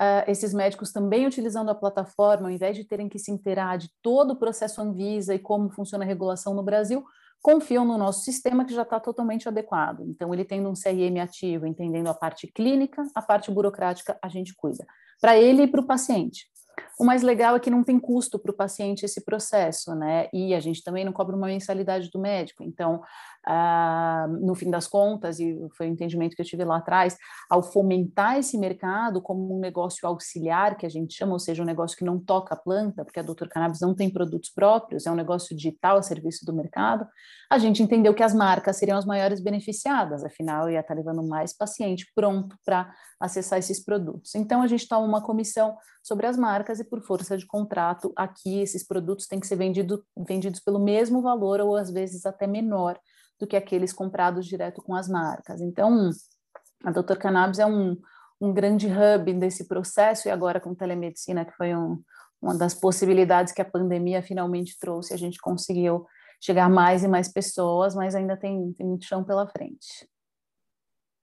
Uh, 0.00 0.24
esses 0.26 0.54
médicos 0.54 0.90
também 0.90 1.26
utilizando 1.26 1.70
a 1.70 1.74
plataforma, 1.74 2.48
ao 2.48 2.54
invés 2.54 2.76
de 2.76 2.84
terem 2.84 3.10
que 3.10 3.18
se 3.18 3.30
inteirar 3.30 3.76
de 3.76 3.90
todo 4.02 4.32
o 4.32 4.36
processo 4.36 4.80
Anvisa 4.80 5.34
e 5.34 5.38
como 5.38 5.70
funciona 5.70 6.02
a 6.02 6.06
regulação 6.06 6.54
no 6.54 6.62
Brasil, 6.62 7.04
confiam 7.46 7.84
no 7.84 7.96
nosso 7.96 8.24
sistema 8.24 8.64
que 8.64 8.74
já 8.74 8.82
está 8.82 8.98
totalmente 8.98 9.46
adequado. 9.46 10.00
Então, 10.00 10.34
ele 10.34 10.44
tendo 10.44 10.68
um 10.68 10.72
CRM 10.72 11.22
ativo, 11.22 11.64
entendendo 11.64 12.08
a 12.08 12.14
parte 12.14 12.48
clínica, 12.48 13.04
a 13.14 13.22
parte 13.22 13.52
burocrática, 13.52 14.18
a 14.20 14.28
gente 14.28 14.52
cuida. 14.52 14.84
Para 15.20 15.38
ele 15.38 15.62
e 15.62 15.66
para 15.68 15.80
o 15.80 15.86
paciente. 15.86 16.48
O 16.98 17.04
mais 17.04 17.22
legal 17.22 17.54
é 17.54 17.60
que 17.60 17.70
não 17.70 17.84
tem 17.84 18.00
custo 18.00 18.36
para 18.36 18.50
o 18.50 18.56
paciente 18.56 19.04
esse 19.04 19.24
processo, 19.24 19.94
né? 19.94 20.28
E 20.32 20.54
a 20.54 20.58
gente 20.58 20.82
também 20.82 21.04
não 21.04 21.12
cobra 21.12 21.36
uma 21.36 21.46
mensalidade 21.46 22.10
do 22.10 22.18
médico. 22.18 22.64
Então, 22.64 23.00
ah, 23.48 24.26
no 24.28 24.54
fim 24.54 24.70
das 24.70 24.88
contas, 24.88 25.38
e 25.38 25.56
foi 25.76 25.88
o 25.88 25.92
entendimento 25.92 26.34
que 26.34 26.42
eu 26.42 26.46
tive 26.46 26.64
lá 26.64 26.78
atrás, 26.78 27.16
ao 27.48 27.62
fomentar 27.62 28.38
esse 28.38 28.58
mercado 28.58 29.22
como 29.22 29.56
um 29.56 29.60
negócio 29.60 30.06
auxiliar, 30.08 30.76
que 30.76 30.84
a 30.84 30.88
gente 30.88 31.14
chama, 31.14 31.32
ou 31.32 31.38
seja, 31.38 31.62
um 31.62 31.66
negócio 31.66 31.96
que 31.96 32.04
não 32.04 32.18
toca 32.18 32.54
a 32.54 32.58
planta, 32.58 33.04
porque 33.04 33.20
a 33.20 33.22
Doutor 33.22 33.48
Cannabis 33.48 33.80
não 33.80 33.94
tem 33.94 34.10
produtos 34.10 34.50
próprios, 34.50 35.06
é 35.06 35.10
um 35.10 35.14
negócio 35.14 35.56
digital 35.56 35.96
a 35.96 36.02
serviço 36.02 36.44
do 36.44 36.52
mercado, 36.52 37.06
a 37.48 37.58
gente 37.58 37.82
entendeu 37.82 38.12
que 38.12 38.22
as 38.22 38.34
marcas 38.34 38.76
seriam 38.76 38.98
as 38.98 39.04
maiores 39.04 39.40
beneficiadas, 39.40 40.24
afinal, 40.24 40.68
ia 40.68 40.80
estar 40.80 40.94
levando 40.94 41.22
mais 41.22 41.56
paciente 41.56 42.10
pronto 42.14 42.56
para 42.64 42.92
acessar 43.20 43.60
esses 43.60 43.82
produtos. 43.82 44.34
Então, 44.34 44.60
a 44.60 44.66
gente 44.66 44.88
toma 44.88 45.06
uma 45.06 45.22
comissão 45.22 45.76
sobre 46.02 46.26
as 46.26 46.36
marcas 46.36 46.80
e, 46.80 46.84
por 46.84 47.00
força 47.00 47.38
de 47.38 47.46
contrato, 47.46 48.12
aqui 48.16 48.60
esses 48.60 48.84
produtos 48.84 49.28
têm 49.28 49.38
que 49.38 49.46
ser 49.46 49.56
vendido, 49.56 50.04
vendidos 50.16 50.58
pelo 50.58 50.80
mesmo 50.80 51.22
valor 51.22 51.60
ou 51.60 51.76
às 51.76 51.90
vezes 51.90 52.26
até 52.26 52.46
menor 52.46 52.98
do 53.38 53.46
que 53.46 53.56
aqueles 53.56 53.92
comprados 53.92 54.46
direto 54.46 54.82
com 54.82 54.94
as 54.94 55.08
marcas. 55.08 55.60
Então, 55.60 56.10
a 56.84 56.90
Doutor 56.90 57.18
Cannabis 57.18 57.58
é 57.58 57.66
um, 57.66 57.96
um 58.40 58.52
grande 58.52 58.86
hub 58.86 59.32
desse 59.34 59.66
processo 59.66 60.28
e 60.28 60.30
agora 60.30 60.60
com 60.60 60.74
telemedicina, 60.74 61.44
que 61.44 61.52
foi 61.52 61.74
um, 61.74 62.02
uma 62.40 62.56
das 62.56 62.74
possibilidades 62.74 63.52
que 63.52 63.62
a 63.62 63.64
pandemia 63.64 64.22
finalmente 64.22 64.78
trouxe, 64.78 65.14
a 65.14 65.18
gente 65.18 65.38
conseguiu 65.38 66.06
chegar 66.40 66.68
mais 66.68 67.02
e 67.02 67.08
mais 67.08 67.28
pessoas, 67.28 67.94
mas 67.94 68.14
ainda 68.14 68.36
tem, 68.36 68.72
tem 68.72 68.86
muito 68.86 69.04
chão 69.04 69.24
pela 69.24 69.46
frente. 69.46 70.08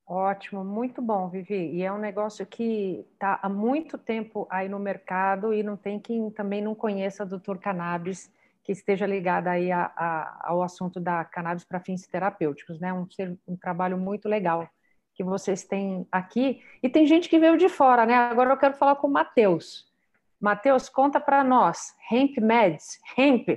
Ótimo, 0.06 0.66
muito 0.66 1.02
bom, 1.02 1.30
Vivi. 1.30 1.72
E 1.76 1.82
é 1.82 1.92
um 1.92 1.98
negócio 1.98 2.46
que 2.46 3.06
está 3.14 3.40
há 3.42 3.48
muito 3.48 3.98
tempo 3.98 4.46
aí 4.50 4.68
no 4.68 4.78
mercado 4.78 5.54
e 5.54 5.64
não 5.64 5.78
tem 5.78 6.00
quem 6.00 6.30
também 6.30 6.62
não 6.62 6.76
conheça 6.76 7.24
a 7.24 7.26
Doutor 7.26 7.58
Cannabis, 7.58 8.30
que 8.64 8.72
esteja 8.72 9.06
ligada 9.06 9.52
aí 9.52 9.72
a, 9.72 9.92
a, 9.96 10.50
ao 10.50 10.64
assunto 10.64 11.00
da 11.00 11.26
cannabis 11.26 11.66
para 11.66 11.82
fins 11.82 12.08
terapêuticos, 12.08 12.80
né? 12.80 12.94
Um, 12.94 13.06
um 13.48 13.58
trabalho 13.58 13.98
muito 13.98 14.30
legal 14.30 14.68
que 15.14 15.24
vocês 15.24 15.64
têm 15.64 16.08
aqui. 16.12 16.62
E 16.82 16.90
tem 16.90 17.06
gente 17.06 17.30
que 17.30 17.38
veio 17.38 17.58
de 17.58 17.70
fora, 17.70 18.06
né? 18.06 18.16
Agora 18.16 18.52
eu 18.52 18.58
quero 18.58 18.74
falar 18.76 18.96
com 18.96 19.08
o 19.08 19.12
Matheus. 19.12 19.92
Matheus, 20.40 20.90
conta 20.90 21.20
para 21.20 21.44
nós, 21.44 21.94
Hemp 22.12 22.38
Meds, 22.38 23.00
Hemp, 23.18 23.48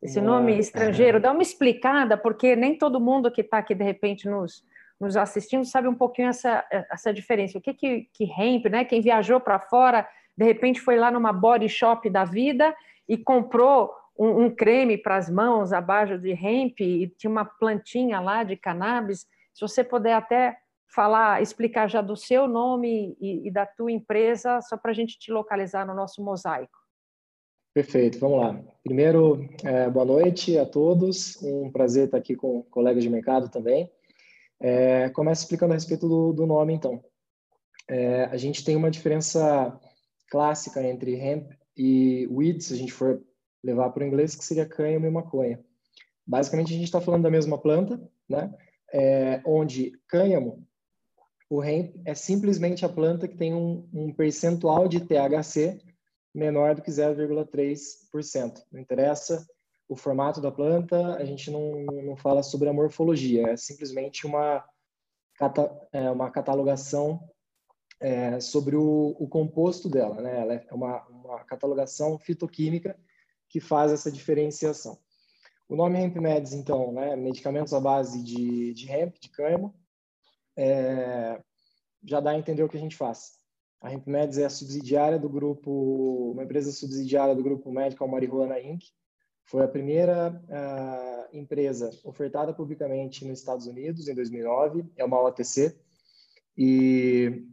esse 0.00 0.20
nome 0.20 0.56
estrangeiro, 0.56 1.18
dá 1.18 1.32
uma 1.32 1.42
explicada, 1.42 2.16
porque 2.16 2.54
nem 2.54 2.78
todo 2.78 3.00
mundo 3.00 3.32
que 3.32 3.40
está 3.40 3.58
aqui, 3.58 3.74
de 3.74 3.82
repente, 3.82 4.28
nos, 4.28 4.64
nos 5.00 5.16
assistindo 5.16 5.64
sabe 5.64 5.88
um 5.88 5.94
pouquinho 5.94 6.28
essa, 6.28 6.64
essa 6.70 7.12
diferença. 7.12 7.58
O 7.58 7.60
que 7.60 7.74
que, 7.74 8.08
que 8.12 8.24
hemp, 8.24 8.66
né? 8.66 8.84
Quem 8.84 9.00
viajou 9.00 9.40
para 9.40 9.58
fora, 9.58 10.08
de 10.36 10.44
repente 10.44 10.80
foi 10.80 10.96
lá 10.96 11.10
numa 11.10 11.32
body 11.32 11.68
shop 11.68 12.08
da 12.08 12.24
vida 12.24 12.72
e 13.08 13.16
comprou 13.16 13.92
um, 14.18 14.44
um 14.44 14.50
creme 14.50 14.98
para 14.98 15.16
as 15.16 15.30
mãos 15.30 15.72
abaixo 15.72 16.18
de 16.18 16.30
hemp 16.30 16.80
e 16.80 17.08
tinha 17.16 17.30
uma 17.30 17.44
plantinha 17.44 18.20
lá 18.20 18.42
de 18.42 18.56
cannabis. 18.56 19.20
Se 19.54 19.60
você 19.60 19.84
puder 19.84 20.14
até 20.14 20.56
falar, 20.92 21.40
explicar 21.40 21.88
já 21.88 22.00
do 22.00 22.16
seu 22.16 22.48
nome 22.48 23.16
e, 23.20 23.46
e 23.46 23.50
da 23.50 23.64
tua 23.64 23.92
empresa, 23.92 24.60
só 24.62 24.76
para 24.76 24.90
a 24.90 24.94
gente 24.94 25.18
te 25.18 25.30
localizar 25.30 25.86
no 25.86 25.94
nosso 25.94 26.22
mosaico. 26.22 26.76
Perfeito, 27.72 28.18
vamos 28.18 28.40
lá. 28.40 28.60
Primeiro, 28.82 29.48
é, 29.62 29.88
boa 29.88 30.04
noite 30.04 30.58
a 30.58 30.66
todos. 30.66 31.40
Um 31.42 31.70
prazer 31.70 32.06
estar 32.06 32.18
aqui 32.18 32.34
com 32.34 32.62
colegas 32.64 33.04
de 33.04 33.10
mercado 33.10 33.48
também. 33.48 33.88
É, 34.60 35.08
começo 35.10 35.42
explicando 35.42 35.72
a 35.72 35.76
respeito 35.76 36.08
do, 36.08 36.32
do 36.32 36.46
nome, 36.46 36.74
então. 36.74 37.00
É, 37.88 38.24
a 38.24 38.36
gente 38.36 38.64
tem 38.64 38.74
uma 38.74 38.90
diferença 38.90 39.78
clássica 40.28 40.82
entre 40.82 41.14
hemp 41.14 41.52
e 41.76 42.26
weed, 42.30 42.60
se 42.60 42.74
a 42.74 42.76
gente 42.76 42.92
for 42.92 43.22
levar 43.62 43.90
para 43.90 44.04
o 44.04 44.06
inglês, 44.06 44.34
que 44.34 44.44
seria 44.44 44.66
cânhamo 44.66 45.06
e 45.06 45.10
maconha. 45.10 45.62
Basicamente, 46.26 46.72
a 46.72 46.76
gente 46.76 46.84
está 46.84 47.00
falando 47.00 47.22
da 47.22 47.30
mesma 47.30 47.58
planta, 47.58 48.00
né? 48.28 48.54
É, 48.92 49.42
onde 49.44 49.92
cânhamo, 50.08 50.66
o 51.50 51.62
hemp, 51.62 51.96
é 52.04 52.14
simplesmente 52.14 52.84
a 52.84 52.88
planta 52.88 53.26
que 53.26 53.36
tem 53.36 53.54
um, 53.54 53.88
um 53.92 54.12
percentual 54.12 54.86
de 54.86 55.00
THC 55.00 55.78
menor 56.34 56.74
do 56.74 56.82
que 56.82 56.90
0,3%. 56.90 58.62
Não 58.70 58.80
interessa 58.80 59.46
o 59.88 59.96
formato 59.96 60.40
da 60.40 60.52
planta, 60.52 61.16
a 61.16 61.24
gente 61.24 61.50
não, 61.50 61.84
não 61.84 62.16
fala 62.16 62.42
sobre 62.42 62.68
a 62.68 62.72
morfologia, 62.72 63.48
é 63.48 63.56
simplesmente 63.56 64.26
uma, 64.26 64.62
cata, 65.34 65.70
é, 65.92 66.10
uma 66.10 66.30
catalogação 66.30 67.26
é, 67.98 68.38
sobre 68.38 68.76
o, 68.76 69.16
o, 69.18 69.26
composto 69.26 69.88
dela. 69.88 70.20
Né? 70.20 70.40
Ela 70.40 70.54
é 70.54 70.74
uma, 70.74 71.06
uma 71.08 71.44
catalogação 71.44 72.18
fitoquímica 72.18 72.98
que 73.48 73.60
faz 73.60 73.92
essa 73.92 74.10
diferenciação. 74.10 74.98
O 75.68 75.76
nome 75.76 75.98
Hemp 75.98 76.16
Meds, 76.16 76.52
então, 76.52 76.92
né, 76.92 77.14
medicamentos 77.14 77.72
à 77.74 77.80
base 77.80 78.22
de, 78.22 78.72
de 78.72 78.90
hemp, 78.90 79.16
de 79.20 79.28
cânhamo, 79.28 79.74
é, 80.56 81.40
já 82.02 82.20
dá 82.20 82.30
a 82.30 82.38
entender 82.38 82.62
o 82.62 82.68
que 82.68 82.76
a 82.76 82.80
gente 82.80 82.96
faz. 82.96 83.38
A 83.80 83.92
Hemp 83.92 84.06
Meds 84.06 84.38
é 84.38 84.44
a 84.44 84.50
subsidiária 84.50 85.18
do 85.18 85.28
grupo, 85.28 86.32
uma 86.32 86.42
empresa 86.42 86.72
subsidiária 86.72 87.34
do 87.34 87.42
grupo 87.42 87.70
Medical 87.70 88.08
Marijuana 88.08 88.58
Inc. 88.58 88.82
Foi 89.44 89.62
a 89.62 89.68
primeira 89.68 90.42
empresa 91.32 91.90
ofertada 92.04 92.52
publicamente 92.52 93.24
nos 93.24 93.38
Estados 93.38 93.66
Unidos 93.66 94.08
em 94.08 94.14
2009, 94.14 94.84
é 94.96 95.04
uma 95.04 95.22
OTC, 95.22 95.78
e 96.56 97.46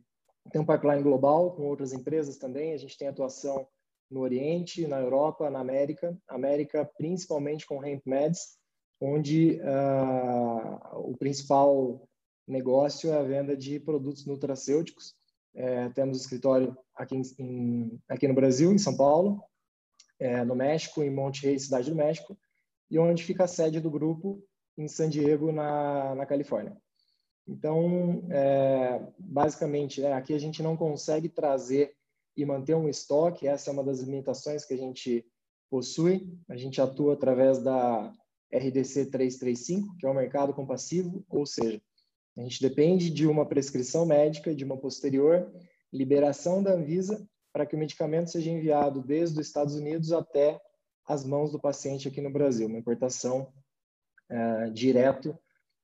tem 0.51 0.61
um 0.61 0.65
pipeline 0.65 1.03
global 1.03 1.55
com 1.55 1.63
outras 1.63 1.93
empresas 1.93 2.37
também. 2.37 2.73
A 2.73 2.77
gente 2.77 2.97
tem 2.97 3.07
atuação 3.07 3.67
no 4.09 4.21
Oriente, 4.21 4.87
na 4.87 4.99
Europa, 4.99 5.49
na 5.49 5.59
América, 5.59 6.17
América 6.27 6.89
principalmente 6.97 7.65
com 7.65 7.83
hemp 7.83 8.01
meds, 8.05 8.57
onde 9.01 9.59
uh, 9.61 11.09
o 11.09 11.17
principal 11.17 12.07
negócio 12.47 13.11
é 13.11 13.17
a 13.17 13.23
venda 13.23 13.55
de 13.55 13.79
produtos 13.79 14.25
nutracêuticos. 14.25 15.15
É, 15.53 15.89
temos 15.89 16.19
escritório 16.19 16.77
aqui, 16.95 17.21
em, 17.39 17.99
aqui 18.09 18.27
no 18.27 18.33
Brasil, 18.33 18.71
em 18.71 18.77
São 18.77 18.95
Paulo, 18.95 19.41
é, 20.19 20.43
no 20.43 20.55
México, 20.55 21.01
em 21.01 21.09
Monte 21.09 21.45
Rey, 21.45 21.57
cidade 21.57 21.89
do 21.89 21.95
México, 21.95 22.37
e 22.91 22.99
onde 22.99 23.23
fica 23.23 23.45
a 23.45 23.47
sede 23.47 23.79
do 23.79 23.89
grupo 23.89 24.43
em 24.77 24.87
San 24.87 25.09
Diego, 25.09 25.51
na, 25.51 26.13
na 26.15 26.25
Califórnia. 26.25 26.75
Então, 27.47 28.25
é, 28.29 29.01
basicamente, 29.17 30.01
né, 30.01 30.13
aqui 30.13 30.33
a 30.33 30.39
gente 30.39 30.61
não 30.61 30.75
consegue 30.75 31.29
trazer 31.29 31.95
e 32.35 32.45
manter 32.45 32.75
um 32.75 32.89
estoque. 32.89 33.47
Essa 33.47 33.69
é 33.69 33.73
uma 33.73 33.83
das 33.83 33.99
limitações 33.99 34.65
que 34.65 34.73
a 34.73 34.77
gente 34.77 35.25
possui. 35.69 36.27
A 36.49 36.55
gente 36.55 36.81
atua 36.81 37.13
através 37.13 37.59
da 37.61 38.11
RDC 38.53 39.07
335, 39.07 39.97
que 39.97 40.05
é 40.05 40.09
o 40.09 40.13
mercado 40.13 40.53
compassivo, 40.53 41.25
ou 41.29 41.45
seja, 41.45 41.81
a 42.37 42.41
gente 42.41 42.61
depende 42.61 43.09
de 43.09 43.25
uma 43.25 43.45
prescrição 43.45 44.05
médica, 44.05 44.53
de 44.53 44.63
uma 44.63 44.77
posterior 44.77 45.51
liberação 45.91 46.61
da 46.61 46.73
Anvisa 46.73 47.25
para 47.53 47.65
que 47.65 47.75
o 47.75 47.79
medicamento 47.79 48.29
seja 48.29 48.51
enviado 48.51 49.01
desde 49.01 49.39
os 49.39 49.47
Estados 49.47 49.75
Unidos 49.75 50.11
até 50.11 50.59
as 51.07 51.23
mãos 51.23 51.51
do 51.51 51.59
paciente 51.59 52.07
aqui 52.07 52.19
no 52.19 52.29
Brasil, 52.29 52.67
uma 52.67 52.77
importação 52.77 53.53
é, 54.29 54.69
direto 54.71 55.37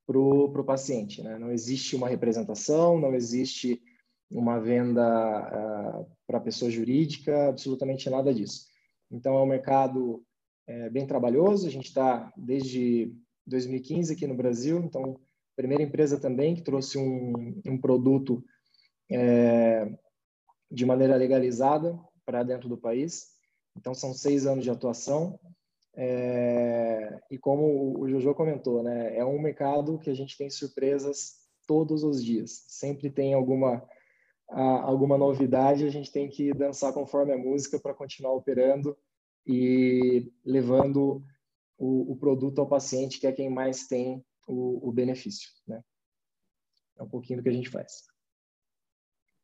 para 0.05 0.19
o 0.19 0.63
paciente. 0.65 1.21
Né? 1.21 1.37
Não 1.39 1.51
existe 1.51 1.95
uma 1.95 2.09
representação, 2.09 2.99
não 2.99 3.13
existe 3.13 3.81
uma 4.29 4.59
venda 4.59 5.99
uh, 5.99 6.11
para 6.31 6.39
pessoa 6.39 6.71
jurídica, 6.71 7.49
absolutamente 7.49 8.09
nada 8.09 8.33
disso. 8.33 8.67
Então, 9.11 9.37
é 9.37 9.43
um 9.43 9.45
mercado 9.45 10.23
é, 10.65 10.89
bem 10.89 11.05
trabalhoso, 11.05 11.67
a 11.67 11.69
gente 11.69 11.87
está 11.87 12.31
desde 12.37 13.13
2015 13.45 14.13
aqui 14.13 14.25
no 14.25 14.33
Brasil, 14.33 14.79
então, 14.79 15.19
primeira 15.57 15.83
empresa 15.83 16.17
também 16.17 16.55
que 16.55 16.61
trouxe 16.61 16.97
um, 16.97 17.61
um 17.65 17.77
produto 17.77 18.41
é, 19.11 19.91
de 20.71 20.85
maneira 20.85 21.17
legalizada 21.17 21.99
para 22.25 22.43
dentro 22.43 22.69
do 22.69 22.77
país. 22.77 23.31
Então, 23.77 23.93
são 23.93 24.13
seis 24.13 24.45
anos 24.45 24.63
de 24.63 24.71
atuação. 24.71 25.37
É, 25.93 27.19
e 27.29 27.37
como 27.37 27.99
o 27.99 28.07
Jojo 28.07 28.33
comentou, 28.33 28.81
né, 28.81 29.17
é 29.17 29.25
um 29.25 29.41
mercado 29.41 29.99
que 29.99 30.09
a 30.09 30.13
gente 30.13 30.37
tem 30.37 30.49
surpresas 30.49 31.41
todos 31.67 32.05
os 32.05 32.23
dias. 32.23 32.63
Sempre 32.69 33.09
tem 33.09 33.33
alguma 33.33 33.85
alguma 34.51 35.17
novidade, 35.17 35.85
a 35.85 35.89
gente 35.89 36.11
tem 36.11 36.29
que 36.29 36.53
dançar 36.53 36.93
conforme 36.93 37.33
a 37.33 37.37
música 37.37 37.79
para 37.79 37.93
continuar 37.93 38.33
operando 38.33 38.97
e 39.47 40.31
levando 40.45 41.23
o, 41.77 42.11
o, 42.11 42.15
produto 42.17 42.59
ao 42.59 42.67
paciente, 42.67 43.19
que 43.19 43.25
é 43.25 43.31
quem 43.31 43.49
mais 43.49 43.87
tem 43.87 44.23
o, 44.47 44.89
o 44.89 44.91
benefício. 44.91 45.49
Né? 45.67 45.81
É 46.99 47.03
um 47.03 47.09
pouquinho 47.09 47.39
do 47.39 47.43
que 47.43 47.49
a 47.49 47.53
gente 47.53 47.69
faz. 47.69 48.07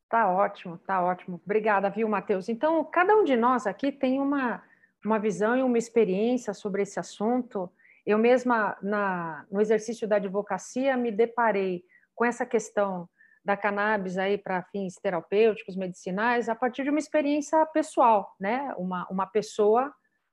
Tá 0.10 0.32
ótimo, 0.32 0.78
tá 0.80 1.04
ótimo. 1.04 1.42
Obrigada, 1.44 1.90
viu, 1.90 2.08
Matheus? 2.08 2.48
Então, 2.48 2.84
cada 2.86 3.16
um 3.16 3.24
de 3.24 3.36
nós 3.36 3.66
aqui 3.66 3.92
tem 3.92 4.20
uma, 4.20 4.64
uma 5.04 5.20
visão 5.20 5.58
e 5.58 5.64
uma 5.64 5.78
experiência 5.78 6.54
sobre 6.54 6.84
esse 6.84 7.00
assunto. 7.00 7.72
eu 8.06 8.18
mesma, 8.18 8.78
na, 8.82 9.46
no 9.52 9.60
exercício 9.60 10.08
da 10.08 10.18
advocacia, 10.18 10.96
me 10.96 11.12
deparei 11.12 11.84
com 12.14 12.24
essa 12.24 12.46
questão 12.46 13.10
da 13.48 13.56
cannabis 13.56 14.18
aí 14.18 14.38
para 14.38 14.62
fins 14.62 14.96
terapêuticos, 14.96 15.78
medicinais, 15.78 16.50
a 16.50 16.54
partir 16.54 16.84
de 16.84 16.90
uma 16.90 17.00
experiência 17.00 17.66
pessoal, 17.68 18.36
né? 18.38 18.74
Uma, 18.78 19.08
uma 19.10 19.26
pessoa 19.26 19.90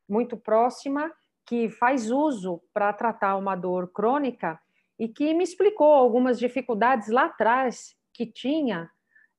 muito 0.08 0.36
próxima 0.36 1.12
que 1.46 1.68
faz 1.68 2.10
uso 2.10 2.60
para 2.72 2.92
tratar 2.92 3.36
uma 3.36 3.54
dor 3.54 3.92
crônica 3.92 4.58
e 4.98 5.06
que 5.06 5.32
me 5.32 5.44
explicou 5.44 5.92
algumas 5.92 6.40
dificuldades 6.40 7.08
lá 7.08 7.26
atrás 7.26 7.94
que 8.12 8.26
tinha 8.26 8.90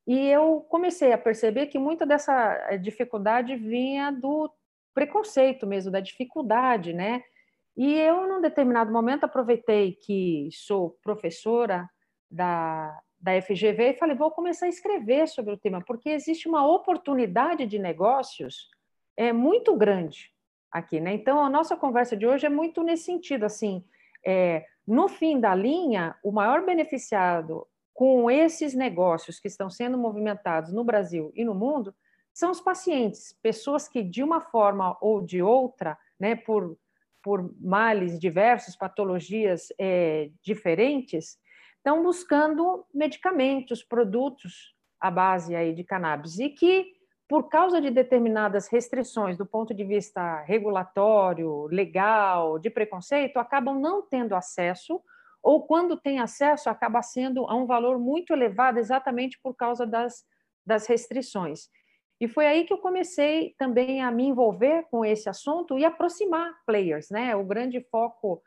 e 0.08 0.26
eu 0.26 0.66
comecei 0.70 1.12
a 1.12 1.18
perceber 1.18 1.66
que 1.66 1.78
muita 1.78 2.06
dessa 2.06 2.78
dificuldade 2.78 3.58
vinha 3.58 4.10
do 4.10 4.50
preconceito 4.94 5.68
mesmo, 5.68 5.92
da 5.92 6.00
dificuldade, 6.00 6.94
né? 6.94 7.22
E 7.76 7.94
eu, 7.94 8.26
num 8.26 8.40
determinado 8.40 8.90
momento, 8.90 9.26
aproveitei 9.26 9.96
que 9.96 10.48
sou 10.54 10.98
professora 11.04 11.90
da, 12.32 12.98
da 13.26 13.42
FGV 13.42 13.90
e 13.90 13.94
falei, 13.98 14.16
vou 14.16 14.30
começar 14.30 14.68
a 14.68 14.70
escrever 14.70 15.28
sobre 15.28 15.52
o 15.52 15.58
tema, 15.58 15.82
porque 15.82 16.10
existe 16.10 16.48
uma 16.48 16.64
oportunidade 16.64 17.66
de 17.66 17.80
negócios 17.80 18.70
é, 19.18 19.34
muito 19.34 19.76
grande 19.76 20.32
aqui, 20.72 21.00
né? 21.00 21.16
Então, 21.16 21.44
a 21.44 21.50
nossa 21.50 21.76
conversa 21.76 22.16
de 22.16 22.28
hoje 22.28 22.46
é 22.46 22.50
muito 22.50 22.84
nesse 22.84 23.06
sentido, 23.06 23.44
assim, 23.44 23.84
é, 24.24 24.68
no 24.86 25.08
fim 25.08 25.40
da 25.40 25.56
linha, 25.56 26.16
o 26.24 26.32
maior 26.32 26.64
beneficiado 26.64 27.68
com 27.96 28.30
esses 28.30 28.76
negócios 28.76 29.40
que 29.40 29.48
estão 29.48 29.72
sendo 29.72 29.98
movimentados 29.98 30.72
no 30.72 30.84
Brasil 30.84 31.32
e 31.34 31.44
no 31.44 31.56
mundo 31.56 31.96
são 32.32 32.52
os 32.52 32.62
pacientes, 32.62 33.34
pessoas 33.42 33.88
que, 33.88 34.04
de 34.04 34.22
uma 34.22 34.40
forma 34.40 34.96
ou 35.02 35.20
de 35.20 35.42
outra, 35.42 35.98
né, 36.20 36.36
por 36.36 36.78
por 37.24 37.52
males 37.60 38.20
diversos, 38.20 38.76
patologias 38.76 39.74
é, 39.80 40.30
diferentes, 40.44 41.40
estão 41.86 42.02
buscando 42.02 42.84
medicamentos, 42.92 43.84
produtos 43.84 44.74
à 45.00 45.12
base 45.12 45.56
aí 45.56 45.72
de 45.72 45.84
cannabis 45.84 46.40
e 46.40 46.50
que, 46.50 46.92
por 47.30 47.48
causa 47.48 47.80
de 47.80 47.92
determinadas 47.92 48.68
restrições 48.68 49.38
do 49.38 49.46
ponto 49.46 49.72
de 49.72 49.84
vista 49.84 50.42
regulatório, 50.42 51.68
legal, 51.68 52.58
de 52.58 52.72
preconceito, 52.72 53.38
acabam 53.38 53.80
não 53.80 54.02
tendo 54.02 54.34
acesso 54.34 55.00
ou 55.44 55.68
quando 55.68 55.96
tem 55.96 56.20
acesso 56.20 56.72
acaba 56.72 57.04
sendo 57.04 57.46
a 57.46 57.54
um 57.54 57.68
valor 57.68 58.00
muito 58.00 58.34
elevado 58.34 58.80
exatamente 58.80 59.40
por 59.40 59.54
causa 59.54 59.86
das, 59.86 60.26
das 60.66 60.88
restrições. 60.88 61.70
E 62.20 62.28
foi 62.28 62.48
aí 62.48 62.64
que 62.64 62.74
eu 62.74 62.80
comecei 62.80 63.54
também 63.60 64.02
a 64.02 64.10
me 64.10 64.24
envolver 64.24 64.88
com 64.90 65.06
esse 65.06 65.30
assunto 65.30 65.78
e 65.78 65.86
aproximar 65.86 66.52
players, 66.66 67.12
né? 67.12 67.36
O 67.36 67.44
grande 67.44 67.80
foco 67.92 68.42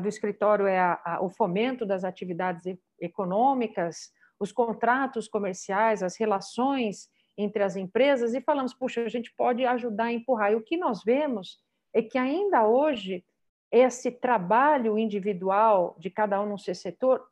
do 0.00 0.08
escritório 0.08 0.66
é 0.66 0.78
a, 0.78 1.00
a, 1.04 1.22
o 1.22 1.30
fomento 1.30 1.86
das 1.86 2.04
atividades 2.04 2.76
econômicas, 3.00 4.12
os 4.38 4.52
contratos 4.52 5.28
comerciais, 5.28 6.02
as 6.02 6.16
relações 6.16 7.08
entre 7.36 7.62
as 7.62 7.76
empresas 7.76 8.34
e 8.34 8.40
falamos, 8.40 8.74
puxa, 8.74 9.02
a 9.02 9.08
gente 9.08 9.32
pode 9.34 9.64
ajudar 9.64 10.04
a 10.04 10.12
empurrar. 10.12 10.52
E 10.52 10.56
o 10.56 10.62
que 10.62 10.76
nós 10.76 11.02
vemos 11.04 11.58
é 11.92 12.02
que 12.02 12.18
ainda 12.18 12.66
hoje 12.66 13.24
esse 13.70 14.10
trabalho 14.10 14.98
individual 14.98 15.96
de 15.98 16.10
cada 16.10 16.40
um 16.40 16.48
no 16.48 16.58
seu 16.58 16.74
setor 16.74 17.24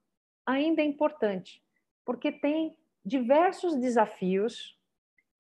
ainda 0.47 0.81
é 0.81 0.85
importante, 0.85 1.63
porque 2.05 2.31
tem 2.31 2.77
diversos 3.05 3.77
desafios 3.77 4.79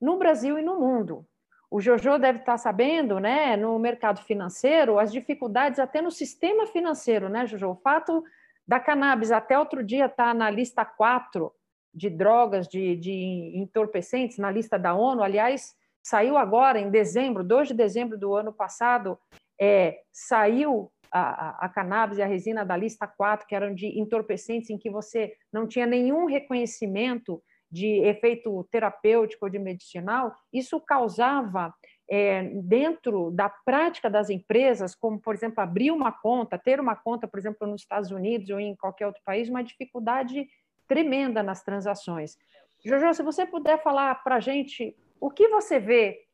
no 0.01 0.19
Brasil 0.19 0.59
e 0.59 0.63
no 0.63 0.79
mundo. 0.79 1.27
O 1.71 1.81
Jojo 1.81 2.19
deve 2.19 2.39
estar 2.39 2.57
sabendo, 2.57 3.19
né, 3.21 3.57
no 3.57 3.79
mercado 3.79 4.23
financeiro, 4.23 4.99
as 4.99 5.13
dificuldades 5.13 5.79
até 5.79 6.01
no 6.01 6.11
sistema 6.11 6.67
financeiro, 6.67 7.29
né, 7.29 7.47
Jojo? 7.47 7.71
O 7.71 7.77
fato 7.77 8.25
da 8.67 8.81
cannabis 8.81 9.31
até 9.31 9.59
outro 9.59 9.85
dia 9.85 10.07
estar 10.07 10.29
tá 10.29 10.35
na 10.35 10.51
lista 10.51 10.85
4 10.85 11.53
de 11.93 12.09
drogas, 12.09 12.69
de, 12.69 12.97
de 12.97 13.53
entorpecentes, 13.55 14.39
na 14.39 14.51
lista 14.51 14.79
da 14.79 14.95
ONU, 14.95 15.23
aliás, 15.23 15.75
saiu 16.03 16.39
agora 16.39 16.79
em 16.79 16.91
dezembro, 16.91 17.45
2 17.45 17.69
de 17.69 17.75
dezembro 17.75 18.19
do 18.19 18.35
ano 18.35 18.53
passado, 18.53 19.19
é, 19.61 20.01
saiu 20.13 20.91
a, 21.11 21.67
a, 21.67 21.69
cannabis 21.69 22.19
e 22.19 22.23
a 22.23 22.27
resina 22.27 22.65
da 22.65 22.77
lista 22.77 23.07
4, 23.07 23.47
que 23.47 23.55
eram 23.55 23.75
de 23.75 23.99
entorpecentes 23.99 24.71
em 24.71 24.79
que 24.79 24.91
você 24.91 25.35
não 25.53 25.67
tinha 25.67 25.87
nenhum 25.87 26.27
reconhecimento 26.27 27.43
de 27.71 28.01
efeito 28.05 28.67
terapêutico 28.71 29.45
ou 29.45 29.51
de 29.51 29.59
medicinal, 29.59 30.35
isso 30.53 30.81
causava 30.81 31.75
é, 32.11 32.45
dentro 32.63 33.31
da 33.31 33.49
prática 33.49 34.09
das 34.09 34.31
empresas, 34.31 34.95
como, 34.95 35.21
por 35.21 35.35
exemplo, 35.35 35.63
abrir 35.63 35.91
uma 35.91 36.11
conta, 36.11 36.59
ter 36.59 36.81
uma 36.81 36.97
conta, 36.97 37.29
por 37.29 37.39
exemplo, 37.39 37.67
nos 37.67 37.83
Estados 37.83 38.11
Unidos 38.11 38.49
ou 38.49 38.59
em 38.59 38.75
qualquer 38.75 39.07
outro 39.07 39.23
país, 39.25 39.49
uma 39.49 39.63
dificuldade 39.63 40.49
tremenda 40.87 41.43
nas 41.43 41.63
transações. 41.63 42.37
Jojo, 42.85 43.13
se 43.13 43.23
você 43.23 43.45
puder 43.45 43.83
falar 43.83 44.15
para 44.23 44.37
a 44.37 44.41
gente 44.41 44.97
o 45.21 45.31
que 45.31 45.49
você 45.49 45.79
vê. 45.79 46.25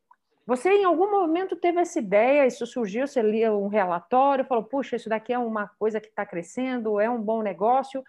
Você, 0.47 0.69
em 0.69 0.83
algum 0.83 1.09
momento, 1.09 1.55
teve 1.55 1.79
essa 1.79 1.97
ideia, 1.97 2.45
isso 2.45 2.67
surgiu, 2.67 3.07
você 3.07 3.21
lia 3.21 3.51
um 3.51 3.67
relatório, 3.67 4.45
falou, 4.45 4.63
puxa, 4.63 4.95
isso 4.95 5.09
daqui 5.09 5.33
é 5.33 5.39
uma 5.39 5.67
coisa 5.79 5.99
que 5.99 6.07
está 6.07 6.23
crescendo, 6.23 6.99
é 6.99 7.09
um 7.09 7.19
bom 7.19 7.41
negócio. 7.41 8.03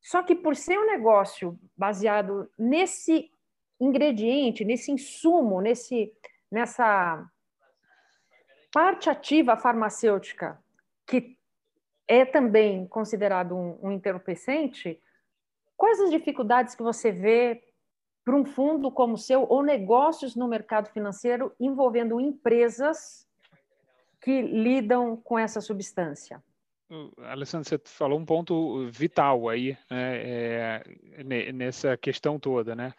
Só 0.00 0.22
que 0.22 0.34
por 0.34 0.56
ser 0.56 0.78
um 0.78 0.86
negócio 0.86 1.58
baseado 1.76 2.50
nesse 2.58 3.30
ingrediente, 3.78 4.64
nesse 4.64 4.90
insumo, 4.90 5.60
nesse, 5.60 6.12
nessa 6.50 7.26
parte 8.72 9.10
ativa 9.10 9.56
farmacêutica, 9.56 10.62
que 11.06 11.36
é 12.06 12.24
também 12.24 12.86
considerado 12.86 13.54
um, 13.54 13.78
um 13.82 13.92
entorpecente, 13.92 15.00
quais 15.76 16.00
as 16.00 16.10
dificuldades 16.10 16.74
que 16.74 16.82
você 16.82 17.12
vê 17.12 17.62
para 18.24 18.36
um 18.36 18.44
fundo 18.44 18.90
como 18.90 19.14
o 19.14 19.18
seu 19.18 19.46
ou 19.48 19.62
negócios 19.62 20.34
no 20.34 20.48
mercado 20.48 20.90
financeiro 20.90 21.54
envolvendo 21.58 22.20
empresas 22.20 23.26
que 24.20 24.42
lidam 24.42 25.16
com 25.16 25.38
essa 25.38 25.60
substância? 25.60 26.42
Alessandro, 27.24 27.68
você 27.68 27.78
falou 27.84 28.18
um 28.18 28.24
ponto 28.24 28.88
vital 28.90 29.48
aí 29.48 29.78
né, 29.88 30.16
é, 30.16 31.52
nessa 31.52 31.96
questão 31.96 32.38
toda, 32.38 32.74
né? 32.74 32.92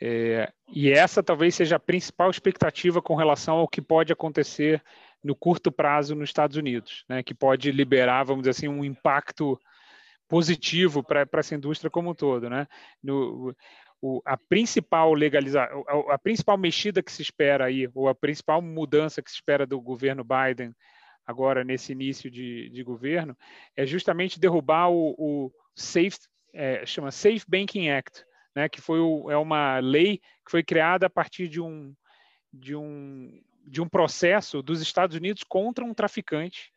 É, 0.00 0.52
e 0.68 0.90
essa 0.90 1.22
talvez 1.22 1.54
seja 1.54 1.76
a 1.76 1.80
principal 1.80 2.30
expectativa 2.30 3.02
com 3.02 3.14
relação 3.14 3.56
ao 3.56 3.68
que 3.68 3.80
pode 3.80 4.12
acontecer 4.12 4.82
no 5.22 5.34
curto 5.34 5.70
prazo 5.70 6.14
nos 6.14 6.28
Estados 6.28 6.56
Unidos, 6.56 7.04
né? 7.08 7.22
Que 7.22 7.34
pode 7.34 7.70
liberar, 7.72 8.24
vamos 8.24 8.42
dizer 8.42 8.50
assim, 8.50 8.68
um 8.68 8.84
impacto 8.84 9.60
positivo 10.28 11.02
para 11.02 11.26
essa 11.34 11.54
indústria 11.54 11.90
como 11.90 12.10
um 12.10 12.14
todo, 12.14 12.48
né? 12.48 12.66
No, 13.02 13.54
o, 14.00 14.22
a 14.24 14.36
principal 14.36 15.14
legalização, 15.14 15.84
a, 15.86 16.14
a 16.14 16.18
principal 16.18 16.56
mexida 16.56 17.02
que 17.02 17.12
se 17.12 17.22
espera 17.22 17.66
aí, 17.66 17.88
ou 17.94 18.08
a 18.08 18.14
principal 18.14 18.62
mudança 18.62 19.22
que 19.22 19.30
se 19.30 19.36
espera 19.36 19.66
do 19.66 19.80
governo 19.80 20.24
Biden 20.24 20.74
agora 21.26 21.64
nesse 21.64 21.92
início 21.92 22.30
de, 22.30 22.68
de 22.70 22.82
governo, 22.82 23.36
é 23.76 23.86
justamente 23.86 24.40
derrubar 24.40 24.90
o, 24.90 25.14
o 25.18 25.52
Safe, 25.74 26.18
é, 26.52 26.84
chama 26.84 27.10
Safe 27.10 27.44
Banking 27.48 27.88
Act, 27.88 28.24
né, 28.54 28.68
que 28.68 28.80
foi 28.80 29.00
o, 29.00 29.30
é 29.30 29.36
uma 29.36 29.78
lei 29.78 30.18
que 30.44 30.50
foi 30.50 30.62
criada 30.62 31.06
a 31.06 31.10
partir 31.10 31.48
de 31.48 31.60
um, 31.60 31.94
de 32.52 32.76
um, 32.76 33.40
de 33.66 33.80
um 33.80 33.88
processo 33.88 34.62
dos 34.62 34.82
Estados 34.82 35.16
Unidos 35.16 35.42
contra 35.42 35.84
um 35.84 35.94
traficante, 35.94 36.70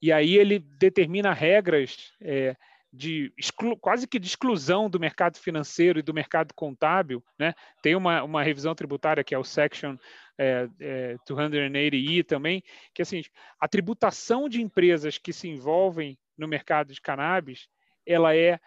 e 0.00 0.10
aí 0.10 0.36
ele 0.36 0.58
determina 0.58 1.32
regras 1.32 2.12
é, 2.20 2.56
de 2.92 3.32
quase 3.80 4.06
que 4.06 4.18
de 4.18 4.26
exclusão 4.26 4.90
do 4.90 5.00
mercado 5.00 5.38
financeiro 5.38 5.98
e 5.98 6.02
do 6.02 6.12
mercado 6.12 6.52
contábil, 6.52 7.24
né? 7.38 7.54
Tem 7.80 7.96
uma, 7.96 8.22
uma 8.22 8.42
revisão 8.42 8.74
tributária 8.74 9.24
que 9.24 9.34
é 9.34 9.38
o 9.38 9.44
Section 9.44 9.96
é, 10.36 10.68
é, 10.78 11.16
280E 11.26 12.26
também, 12.26 12.62
que 12.92 13.00
assim, 13.00 13.22
a 13.58 13.66
tributação 13.66 14.48
de 14.48 14.60
empresas 14.60 15.16
que 15.16 15.32
se 15.32 15.48
envolvem 15.48 16.18
no 16.36 16.46
mercado 16.46 16.92
de 16.92 17.00
cannabis, 17.00 17.66
ela 18.04 18.36
é 18.36 18.60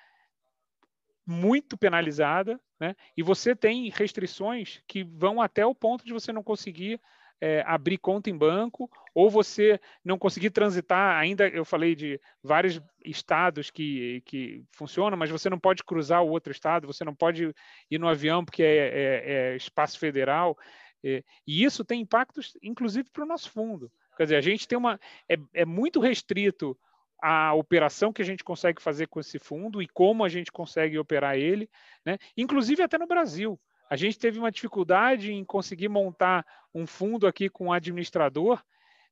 muito 1.25 1.77
penalizada, 1.77 2.59
né? 2.79 2.95
E 3.15 3.21
você 3.21 3.55
tem 3.55 3.89
restrições 3.89 4.81
que 4.87 5.03
vão 5.03 5.39
até 5.39 5.65
o 5.65 5.75
ponto 5.75 6.03
de 6.03 6.13
você 6.13 6.31
não 6.31 6.43
conseguir 6.43 6.99
é, 7.41 7.63
abrir 7.65 7.97
conta 7.97 8.29
em 8.29 8.37
banco, 8.37 8.89
ou 9.13 9.29
você 9.29 9.79
não 10.03 10.17
conseguir 10.17 10.49
transitar, 10.49 11.17
ainda 11.17 11.47
eu 11.47 11.63
falei 11.63 11.95
de 11.95 12.19
vários 12.43 12.81
estados 13.03 13.69
que, 13.69 14.21
que 14.25 14.63
funcionam, 14.71 15.17
mas 15.17 15.29
você 15.29 15.49
não 15.49 15.59
pode 15.59 15.83
cruzar 15.83 16.23
o 16.23 16.29
outro 16.29 16.51
estado, 16.51 16.87
você 16.87 17.03
não 17.03 17.15
pode 17.15 17.53
ir 17.89 17.99
no 17.99 18.07
avião 18.07 18.43
porque 18.43 18.63
é, 18.63 18.77
é, 18.77 19.51
é 19.53 19.55
espaço 19.55 19.99
federal, 19.99 20.57
é, 21.03 21.23
e 21.45 21.63
isso 21.63 21.85
tem 21.85 22.01
impactos, 22.01 22.57
inclusive, 22.63 23.09
para 23.11 23.23
o 23.23 23.27
nosso 23.27 23.51
fundo. 23.51 23.91
Quer 24.17 24.23
dizer, 24.23 24.35
a 24.37 24.41
gente 24.41 24.67
tem 24.67 24.77
uma. 24.77 24.99
É, 25.29 25.35
é 25.53 25.65
muito 25.65 25.99
restrito 25.99 26.77
a 27.21 27.53
operação 27.53 28.11
que 28.11 28.21
a 28.21 28.25
gente 28.25 28.43
consegue 28.43 28.81
fazer 28.81 29.07
com 29.07 29.19
esse 29.19 29.39
fundo 29.39 29.81
e 29.81 29.87
como 29.87 30.23
a 30.23 30.29
gente 30.29 30.51
consegue 30.51 30.97
operar 30.97 31.35
ele, 31.35 31.69
né? 32.05 32.17
inclusive 32.35 32.81
até 32.81 32.97
no 32.97 33.07
Brasil. 33.07 33.59
A 33.89 33.95
gente 33.95 34.17
teve 34.17 34.39
uma 34.39 34.51
dificuldade 34.51 35.31
em 35.31 35.43
conseguir 35.43 35.89
montar 35.89 36.45
um 36.73 36.87
fundo 36.87 37.27
aqui 37.27 37.49
com 37.49 37.67
um 37.67 37.73
administrador, 37.73 38.63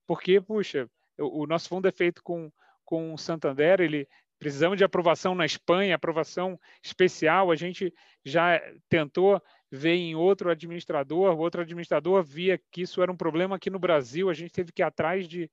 porque, 0.06 0.42
puxa, 0.42 0.90
o, 1.18 1.44
o 1.44 1.48
nosso 1.48 1.70
fundo 1.70 1.88
é 1.88 1.92
feito 1.92 2.24
com 2.24 2.52
com 2.86 3.14
o 3.14 3.18
Santander, 3.18 3.82
ele 3.82 4.08
precisamos 4.38 4.78
de 4.78 4.84
aprovação 4.84 5.34
na 5.34 5.46
Espanha, 5.46 5.96
aprovação 5.96 6.60
especial. 6.84 7.50
A 7.50 7.56
gente 7.56 7.94
já 8.24 8.62
tentou 8.90 9.42
ver 9.72 9.96
em 9.96 10.16
outro 10.16 10.52
administrador, 10.52 11.34
o 11.34 11.40
outro 11.40 11.62
administrador 11.62 12.22
via 12.24 12.60
que 12.72 12.82
isso 12.82 13.02
era 13.02 13.12
um 13.12 13.18
problema 13.18 13.56
aqui 13.56 13.70
no 13.70 13.80
Brasil. 13.80 14.30
A 14.30 14.34
gente 14.34 14.52
teve 14.52 14.72
que 14.72 14.82
ir 14.82 14.86
atrás 14.86 15.28
de, 15.28 15.50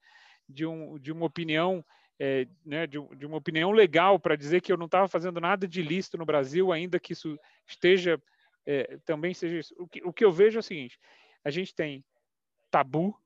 de, 0.49 0.67
um, 0.67 0.99
de 0.99 1.13
uma 1.13 1.25
opinião 1.25 1.85
é, 2.19 2.47
né, 2.67 2.87
de, 2.87 2.99
de, 3.17 3.25
uma 3.25 3.39
opinião 3.39 3.71
legal 3.71 4.19
para 4.19 4.37
dizer 4.37 4.61
que 4.61 4.71
eu 4.71 4.77
não 4.77 4.85
estava 4.85 5.09
fazendo 5.09 5.41
nada 5.41 5.67
de 5.67 5.81
ilícito 5.81 6.19
no 6.19 6.27
Brasil, 6.27 6.71
ainda 6.71 7.01
que 7.01 7.15
isso 7.15 7.39
esteja 7.67 8.21
é, 8.71 8.99
também 9.05 9.35
seja 9.35 9.59
isso. 9.59 9.75
O 9.77 9.89
que, 9.89 10.01
o 10.05 10.13
que 10.13 10.25
eu 10.25 10.31
vejo 10.31 10.59
é 10.59 10.61
o 10.61 10.63
seguinte: 10.63 10.97
a 11.45 11.51
gente 11.51 11.75
tem 11.75 12.05
tabu 12.71 13.21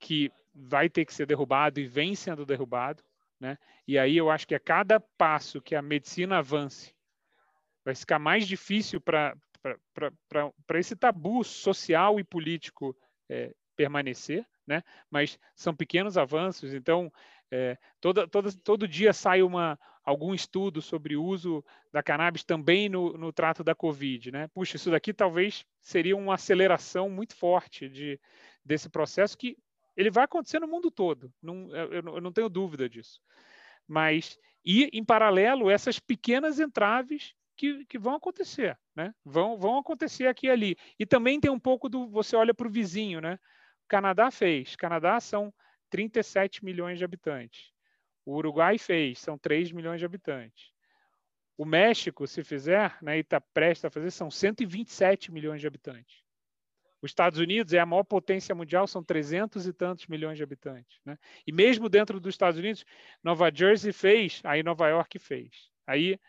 que 0.00 0.32
vai 0.52 0.88
ter 0.88 1.04
que 1.04 1.14
ser 1.14 1.24
derrubado 1.24 1.78
e 1.78 1.86
vem 1.86 2.16
sendo 2.16 2.44
derrubado, 2.44 3.04
né? 3.38 3.56
E 3.86 3.96
aí 3.96 4.16
eu 4.16 4.28
acho 4.28 4.46
que 4.46 4.56
a 4.56 4.60
cada 4.60 4.98
passo 4.98 5.62
que 5.62 5.76
a 5.76 5.80
medicina 5.80 6.38
avance, 6.38 6.92
vai 7.84 7.94
ficar 7.94 8.18
mais 8.18 8.46
difícil 8.46 9.00
para 9.00 9.36
esse 10.74 10.96
tabu 10.96 11.44
social 11.44 12.18
e 12.18 12.24
político 12.24 12.96
é, 13.28 13.54
permanecer, 13.76 14.44
né? 14.66 14.82
Mas 15.08 15.38
são 15.54 15.72
pequenos 15.72 16.18
avanços, 16.18 16.74
então 16.74 17.12
é, 17.52 17.78
toda, 18.00 18.26
toda, 18.26 18.50
todo 18.64 18.88
dia 18.88 19.12
sai 19.12 19.42
uma, 19.42 19.78
algum 20.08 20.32
estudo 20.32 20.80
sobre 20.80 21.16
o 21.16 21.22
uso 21.22 21.62
da 21.92 22.02
cannabis 22.02 22.42
também 22.42 22.88
no, 22.88 23.12
no 23.12 23.30
trato 23.30 23.62
da 23.62 23.74
Covid. 23.74 24.32
Né? 24.32 24.48
Puxa, 24.48 24.76
isso 24.76 24.90
daqui 24.90 25.12
talvez 25.12 25.66
seria 25.82 26.16
uma 26.16 26.34
aceleração 26.34 27.10
muito 27.10 27.36
forte 27.36 27.90
de, 27.90 28.18
desse 28.64 28.88
processo 28.88 29.36
que 29.36 29.58
ele 29.94 30.10
vai 30.10 30.24
acontecer 30.24 30.60
no 30.60 30.68
mundo 30.68 30.90
todo, 30.90 31.30
não, 31.42 31.74
eu, 31.74 31.92
eu 31.92 32.20
não 32.20 32.32
tenho 32.32 32.48
dúvida 32.48 32.88
disso. 32.88 33.20
Mas, 33.86 34.38
e 34.64 34.88
em 34.92 35.04
paralelo, 35.04 35.68
essas 35.68 35.98
pequenas 35.98 36.60
entraves 36.60 37.34
que, 37.56 37.84
que, 37.84 37.98
vão 37.98 38.14
acontecer, 38.14 38.78
né? 38.94 39.12
Vão, 39.24 39.58
vão 39.58 39.76
acontecer 39.78 40.28
aqui 40.28 40.46
e 40.46 40.50
ali. 40.50 40.76
E 40.98 41.04
também 41.04 41.40
tem 41.40 41.50
um 41.50 41.58
pouco 41.58 41.88
do 41.88 42.08
você 42.08 42.36
olha 42.36 42.54
para 42.54 42.68
o 42.68 42.70
vizinho, 42.70 43.20
né? 43.20 43.40
O 43.84 43.88
Canadá 43.88 44.30
fez. 44.30 44.76
Canadá 44.76 45.18
são 45.18 45.52
37 45.90 46.64
milhões 46.64 46.98
de 46.98 47.04
habitantes. 47.04 47.72
O 48.28 48.34
Uruguai 48.36 48.76
fez, 48.76 49.20
são 49.20 49.38
3 49.38 49.72
milhões 49.72 50.00
de 50.00 50.04
habitantes. 50.04 50.70
O 51.56 51.64
México, 51.64 52.26
se 52.26 52.44
fizer, 52.44 52.94
né, 53.00 53.16
e 53.16 53.20
está 53.20 53.40
prestes 53.40 53.86
a 53.86 53.90
fazer, 53.90 54.10
são 54.10 54.30
127 54.30 55.32
milhões 55.32 55.62
de 55.62 55.66
habitantes. 55.66 56.22
Os 57.00 57.10
Estados 57.10 57.38
Unidos 57.38 57.72
é 57.72 57.78
a 57.78 57.86
maior 57.86 58.04
potência 58.04 58.54
mundial, 58.54 58.86
são 58.86 59.02
300 59.02 59.66
e 59.66 59.72
tantos 59.72 60.06
milhões 60.08 60.36
de 60.36 60.42
habitantes. 60.42 61.00
Né? 61.06 61.16
E 61.46 61.50
mesmo 61.50 61.88
dentro 61.88 62.20
dos 62.20 62.34
Estados 62.34 62.58
Unidos, 62.58 62.84
Nova 63.24 63.50
Jersey 63.50 63.94
fez, 63.94 64.42
aí 64.44 64.62
Nova 64.62 64.86
York 64.88 65.18
fez. 65.18 65.70
Aí 65.86 66.20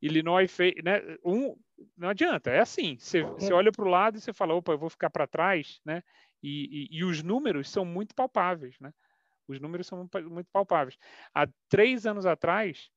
Illinois 0.00 0.50
fez. 0.50 0.72
Né? 0.82 1.02
Um, 1.22 1.54
não 1.94 2.08
adianta, 2.08 2.50
é 2.52 2.60
assim. 2.60 2.96
Você, 2.98 3.22
você 3.22 3.52
olha 3.52 3.70
para 3.70 3.84
o 3.84 3.88
lado 3.88 4.16
e 4.16 4.20
você 4.22 4.32
fala, 4.32 4.54
opa, 4.54 4.72
eu 4.72 4.78
vou 4.78 4.88
ficar 4.88 5.10
para 5.10 5.26
trás, 5.26 5.78
né? 5.84 6.02
E, 6.42 6.88
e, 6.90 6.98
e, 6.98 7.04
os 7.04 7.22
números 7.22 7.70
são 7.70 7.84
muito 7.84 8.14
palpáveis, 8.14 8.78
né? 8.80 8.92
Os 9.46 9.60
números 9.60 9.86
são 9.86 10.08
muito 10.28 10.48
palpáveis. 10.52 10.96
Há 11.34 11.46
três 11.68 12.06
anos 12.06 12.26
atrás, 12.26 12.90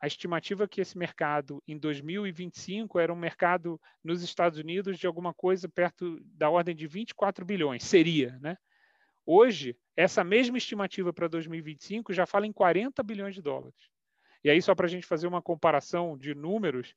a 0.00 0.06
estimativa 0.06 0.68
que 0.68 0.80
esse 0.80 0.96
mercado 0.96 1.62
em 1.66 1.76
2025 1.76 2.98
era 2.98 3.12
um 3.12 3.16
mercado 3.16 3.80
nos 4.02 4.22
Estados 4.22 4.58
Unidos 4.58 4.98
de 4.98 5.06
alguma 5.06 5.34
coisa 5.34 5.68
perto 5.68 6.20
da 6.24 6.48
ordem 6.48 6.74
de 6.74 6.86
24 6.86 7.44
bilhões, 7.44 7.82
seria, 7.84 8.38
né? 8.40 8.56
Hoje, 9.26 9.76
essa 9.94 10.24
mesma 10.24 10.56
estimativa 10.56 11.12
para 11.12 11.28
2025 11.28 12.14
já 12.14 12.24
fala 12.24 12.46
em 12.46 12.52
40 12.52 13.02
bilhões 13.02 13.34
de 13.34 13.42
dólares. 13.42 13.76
E 14.42 14.48
aí, 14.48 14.62
só 14.62 14.74
para 14.74 14.86
a 14.86 14.88
gente 14.88 15.06
fazer 15.06 15.26
uma 15.26 15.42
comparação 15.42 16.16
de 16.16 16.34
números, 16.34 16.94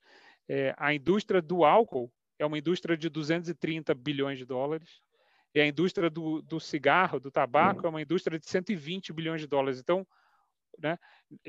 é, 0.48 0.74
a 0.78 0.94
indústria 0.94 1.42
do 1.42 1.66
álcool 1.66 2.12
é 2.40 2.46
uma 2.46 2.58
indústria 2.58 2.96
de 2.96 3.10
230 3.10 3.94
bilhões 3.96 4.38
de 4.38 4.46
dólares, 4.46 5.02
e 5.54 5.60
a 5.60 5.68
indústria 5.68 6.10
do, 6.10 6.42
do 6.42 6.60
cigarro, 6.60 7.20
do 7.20 7.30
tabaco, 7.30 7.86
é 7.86 7.90
uma 7.90 8.02
indústria 8.02 8.40
de 8.40 8.48
120 8.48 9.12
bilhões 9.12 9.42
de 9.42 9.48
dólares. 9.48 9.80
Então, 9.80 10.08
né, 10.80 10.98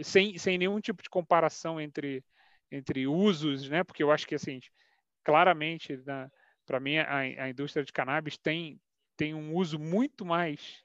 sem, 0.02 0.36
sem 0.38 0.58
nenhum 0.58 0.80
tipo 0.80 1.02
de 1.02 1.08
comparação 1.08 1.80
entre, 1.80 2.24
entre 2.70 3.06
usos, 3.06 3.68
né, 3.68 3.84
porque 3.84 4.02
eu 4.02 4.10
acho 4.10 4.26
que, 4.26 4.34
assim, 4.34 4.60
claramente, 5.24 5.96
né, 6.04 6.28
para 6.66 6.80
mim, 6.80 6.98
a, 6.98 7.18
a, 7.18 7.48
indústria 7.48 7.84
de 7.84 7.92
cannabis 7.92 8.36
tem, 8.36 8.80
tem 9.16 9.34
um 9.34 9.54
uso 9.54 9.78
muito 9.78 10.24
mais 10.24 10.84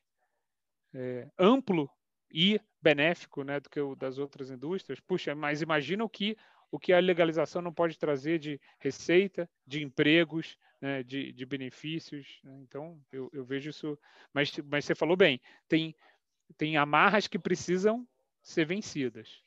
é, 0.93 1.27
amplo 1.38 1.89
e 2.32 2.60
benéfico 2.82 3.43
né, 3.43 3.60
do 3.60 3.69
que 3.69 3.80
o 3.80 3.95
das 3.95 4.17
outras 4.17 4.51
indústrias. 4.51 4.99
Puxa, 4.99 5.34
mas 5.34 5.62
imagina 5.62 6.03
o 6.03 6.10
que, 6.10 6.38
o 6.71 6.80
que 6.80 6.93
a 6.93 6.99
legalização 6.99 7.62
não 7.62 7.73
pode 7.73 7.97
trazer 7.97 8.39
de 8.39 8.60
receita, 8.80 9.49
de 9.65 9.84
empregos, 9.84 10.58
né, 10.81 11.03
de, 11.03 11.31
de, 11.31 11.45
benefícios. 11.45 12.39
Né? 12.43 12.59
Então, 12.61 12.99
eu, 13.11 13.29
eu, 13.33 13.43
vejo 13.43 13.69
isso. 13.69 13.97
Mas, 14.33 14.51
mas 14.69 14.85
você 14.85 14.95
falou 14.95 15.15
bem, 15.15 15.41
tem, 15.67 15.95
tem 16.57 16.77
amarras 16.77 17.27
que 17.27 17.39
precisam 17.39 18.07
ser 18.41 18.65
vencidas. 18.65 19.43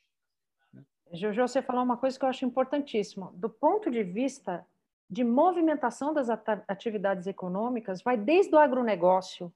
Né? 0.73 0.83
Jojo, 1.13 1.41
você 1.41 1.61
falou 1.61 1.83
uma 1.83 1.97
coisa 1.97 2.17
que 2.17 2.25
eu 2.25 2.29
acho 2.29 2.45
importantíssima. 2.45 3.31
Do 3.35 3.49
ponto 3.49 3.89
de 3.89 4.03
vista 4.03 4.65
de 5.09 5.23
movimentação 5.23 6.13
das 6.13 6.29
atividades 6.29 7.27
econômicas, 7.27 8.01
vai 8.01 8.15
desde 8.15 8.55
o 8.55 8.59
agronegócio 8.59 9.53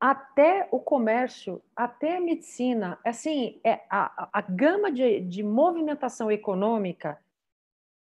até 0.00 0.68
o 0.70 0.80
comércio, 0.80 1.62
até 1.74 2.16
a 2.16 2.20
medicina. 2.20 2.98
Assim, 3.04 3.60
é, 3.64 3.84
a, 3.90 4.28
a 4.32 4.40
gama 4.42 4.90
de, 4.90 5.20
de 5.20 5.42
movimentação 5.42 6.30
econômica 6.30 7.22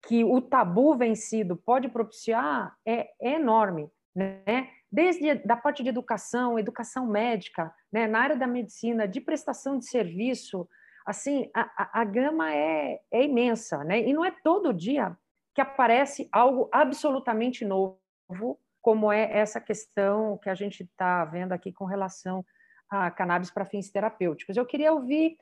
que 0.07 0.25
o 0.25 0.41
tabu 0.41 0.97
vencido 0.97 1.57
pode 1.57 1.89
propiciar 1.89 2.75
é, 2.87 3.11
é 3.21 3.35
enorme, 3.35 3.91
né? 4.15 4.69
Desde 4.91 5.35
da 5.35 5.57
parte 5.57 5.83
de 5.83 5.89
educação, 5.89 6.59
educação 6.59 7.07
médica, 7.07 7.75
né? 7.93 8.07
na 8.07 8.21
área 8.21 8.37
da 8.37 8.47
medicina, 8.47 9.09
de 9.09 9.21
prestação 9.21 9.77
de 9.77 9.89
serviço, 9.89 10.69
assim, 11.05 11.51
a, 11.53 11.63
a, 11.77 12.01
a 12.03 12.05
gama 12.05 12.55
é, 12.55 13.01
é 13.11 13.25
imensa, 13.25 13.83
né? 13.83 14.01
E 14.01 14.13
não 14.13 14.25
é 14.25 14.31
todo 14.31 14.73
dia 14.73 15.17
que 15.55 15.61
aparece 15.61 16.29
algo 16.33 16.69
absolutamente 16.73 17.65
novo, 17.65 17.99
como 18.81 19.11
é 19.11 19.37
essa 19.37 19.61
questão 19.61 20.39
que 20.39 20.51
a 20.51 20.55
gente 20.55 20.83
está 20.83 21.25
vendo 21.25 21.53
aqui 21.53 21.73
com 21.73 21.85
relação 21.85 22.45
a 22.89 23.11
cannabis 23.11 23.51
para 23.51 23.65
fins 23.65 23.91
terapêuticos. 23.91 24.57
Eu 24.57 24.67
queria 24.67 24.93
ouvir 24.93 25.37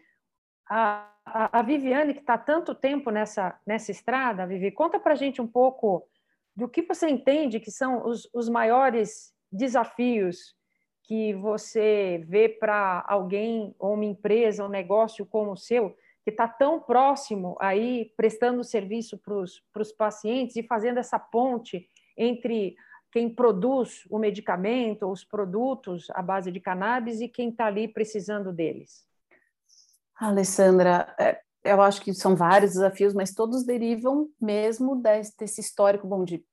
a, 0.75 1.59
a, 1.59 1.63
Viviane, 1.63 2.15
que 2.15 2.21
está 2.21 2.39
tanto 2.39 2.75
tempo 2.75 3.11
nessa, 3.11 3.61
nessa 3.67 3.91
estrada, 3.91 4.47
Vivi, 4.47 4.71
conta 4.71 4.99
para 4.99 5.13
a 5.13 5.17
gente 5.17 5.43
um 5.43 5.47
pouco 5.47 6.09
do 6.57 6.67
que 6.67 6.81
você 6.81 7.09
entende 7.09 7.61
que 7.61 7.71
são 7.71 8.07
os, 8.07 8.29
os 8.33 8.49
maiores 8.49 9.35
desafios 9.51 10.57
que 11.03 11.35
você 11.35 12.25
vê 12.27 12.49
para 12.49 13.05
alguém, 13.07 13.75
ou 13.79 13.93
uma 13.93 14.05
empresa, 14.05 14.65
um 14.65 14.69
negócio 14.69 15.27
como 15.27 15.53
o 15.53 15.57
seu, 15.57 15.95
que 16.25 16.31
está 16.31 16.49
tão 16.49 16.81
próximo 16.81 17.55
aí, 17.61 18.11
prestando 18.17 18.65
serviço 18.65 19.19
para 19.19 19.83
os 19.83 19.93
pacientes 19.93 20.57
e 20.57 20.63
fazendo 20.63 20.99
essa 20.99 21.19
ponte 21.19 21.87
entre 22.17 22.77
quem 23.11 23.29
produz 23.29 24.07
o 24.09 24.19
medicamento, 24.19 25.07
os 25.07 25.23
produtos 25.23 26.09
à 26.11 26.23
base 26.23 26.51
de 26.51 26.61
cannabis 26.61 27.21
e 27.21 27.29
quem 27.29 27.51
está 27.51 27.67
ali 27.67 27.89
precisando 27.89 28.51
deles? 28.53 29.12
Alessandra, 30.23 31.13
é, 31.19 31.41
eu 31.65 31.83
acho 31.83 32.01
que 32.01 32.15
são 32.15 32.37
vários 32.37 32.75
desafios, 32.75 33.13
mas 33.13 33.35
todos 33.35 33.65
derivam 33.65 34.29
mesmo 34.41 35.03
desse 35.03 35.61
histórico 35.61 36.07
bom, 36.07 36.25
de 36.25 36.45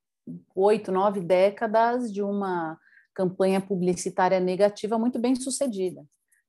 oito, 0.55 0.91
nove 0.91 1.19
décadas 1.19 2.12
de 2.12 2.23
uma 2.23 2.77
campanha 3.13 3.62
publicitária 3.62 4.39
negativa 4.39 4.97
muito 4.97 5.19
bem 5.19 5.36
sucedida, 5.36 6.03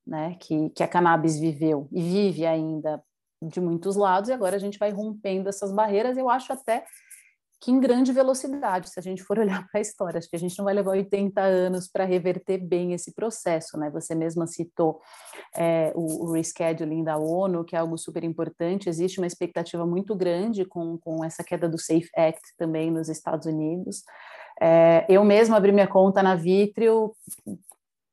né? 0.07 0.37
que, 0.41 0.71
que 0.71 0.83
a 0.83 0.89
cannabis 0.89 1.39
viveu 1.39 1.89
e 1.93 2.01
vive 2.01 2.47
ainda 2.47 3.03
de 3.43 3.61
muitos 3.61 3.97
lados, 3.97 4.31
e 4.31 4.33
agora 4.33 4.57
a 4.57 4.59
gente 4.59 4.79
vai 4.79 4.91
rompendo 4.91 5.49
essas 5.49 5.73
barreiras. 5.73 6.17
Eu 6.17 6.29
acho 6.29 6.53
até 6.53 6.85
que 7.61 7.71
em 7.71 7.79
grande 7.79 8.11
velocidade, 8.11 8.89
se 8.89 8.99
a 8.99 9.03
gente 9.03 9.23
for 9.23 9.39
olhar 9.41 9.67
para 9.69 9.79
a 9.79 9.81
história. 9.81 10.19
Acho 10.19 10.29
que 10.29 10.37
a 10.37 10.39
gente 10.39 10.57
não 10.59 10.65
vai 10.65 10.75
levar 10.75 10.93
80 10.93 11.41
anos 11.41 11.89
para 11.89 12.05
reverter 12.05 12.59
bem 12.59 12.93
esse 12.93 13.15
processo, 13.15 13.79
né? 13.79 13.91
Você 13.91 14.15
mesma 14.15 14.47
citou 14.47 15.01
é, 15.55 15.93
o, 15.95 16.25
o, 16.25 16.33
rescheduling 16.33 17.05
da 17.05 17.19
ONU, 17.19 17.65
que 17.65 17.77
é 17.77 17.79
algo 17.79 17.99
super 17.99 18.25
importante. 18.25 18.89
Existe 18.89 19.21
uma 19.21 19.27
expectativa 19.27 19.85
muito 19.85 20.17
grande 20.17 20.65
com, 20.65 20.97
com 20.99 21.25
essa 21.25 21.45
queda 21.45 21.69
do 21.69 21.79
SAFE 21.79 22.11
Act 22.17 22.41
também 22.57 22.91
nos 22.91 23.09
Estados 23.09 23.47
Unidos. 23.47 24.03
É, 24.61 25.07
eu 25.09 25.25
mesma 25.25 25.57
abri 25.57 25.73
minha 25.73 25.87
conta 25.87 26.23
na 26.23 26.35
Vitrio 26.35 27.15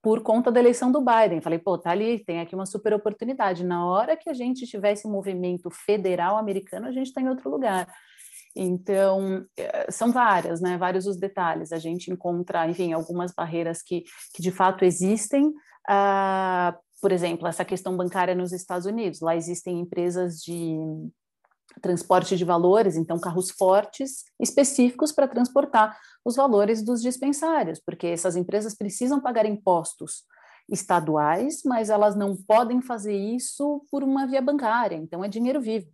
por 0.02 0.22
conta 0.22 0.52
da 0.52 0.60
eleição 0.60 0.92
do 0.92 1.02
Biden. 1.02 1.42
Falei, 1.42 1.60
pô, 1.60 1.78
tá 1.78 1.92
ali, 1.92 2.24
tem 2.24 2.40
aqui 2.40 2.56
uma 2.56 2.66
super 2.66 2.94
oportunidade. 2.94 3.66
Na 3.66 3.86
hora 3.86 4.16
que 4.16 4.30
a 4.30 4.34
gente 4.34 4.66
tivesse 4.66 5.06
um 5.06 5.12
movimento 5.12 5.70
federal 5.70 6.38
americano, 6.38 6.88
a 6.88 6.92
gente 6.92 7.08
está 7.08 7.20
em 7.20 7.28
outro 7.28 7.50
lugar. 7.50 7.88
Então, 8.60 9.46
eh, 9.56 9.92
são 9.92 10.12
várias, 10.12 10.60
né? 10.60 10.78
Vários 10.80 11.06
os 11.06 11.16
detalhes. 11.16 11.72
A 11.72 11.78
gente 11.78 12.12
encontra, 12.12 12.68
enfim, 12.68 12.92
algumas 12.92 13.32
barreiras 13.32 13.84
que, 13.84 14.04
que 14.34 14.42
de 14.42 14.50
fato 14.50 14.84
existem, 14.84 15.50
uh, 15.50 16.76
por 17.00 17.12
exemplo, 17.12 17.48
essa 17.48 17.64
questão 17.64 17.96
bancária 17.96 18.34
nos 18.34 18.52
Estados 18.52 18.88
Unidos. 18.88 19.22
Lá 19.22 19.36
existem 19.36 19.80
empresas 19.80 20.40
de 20.40 20.76
transporte 21.84 22.36
de 22.36 22.44
valores, 22.44 22.96
então 22.96 23.20
carros 23.20 23.52
fortes 23.52 24.24
específicos 24.42 25.12
para 25.12 25.28
transportar 25.28 25.96
os 26.26 26.36
valores 26.36 26.84
dos 26.84 27.02
dispensários, 27.02 27.80
porque 27.80 28.08
essas 28.08 28.36
empresas 28.36 28.76
precisam 28.76 29.22
pagar 29.22 29.46
impostos 29.46 30.24
estaduais, 30.68 31.62
mas 31.64 31.92
elas 31.92 32.16
não 32.16 32.36
podem 32.36 32.82
fazer 32.82 33.16
isso 33.16 33.86
por 33.92 34.04
uma 34.04 34.26
via 34.26 34.42
bancária, 34.42 34.96
então 34.96 35.24
é 35.24 35.28
dinheiro 35.28 35.62
vivo. 35.62 35.88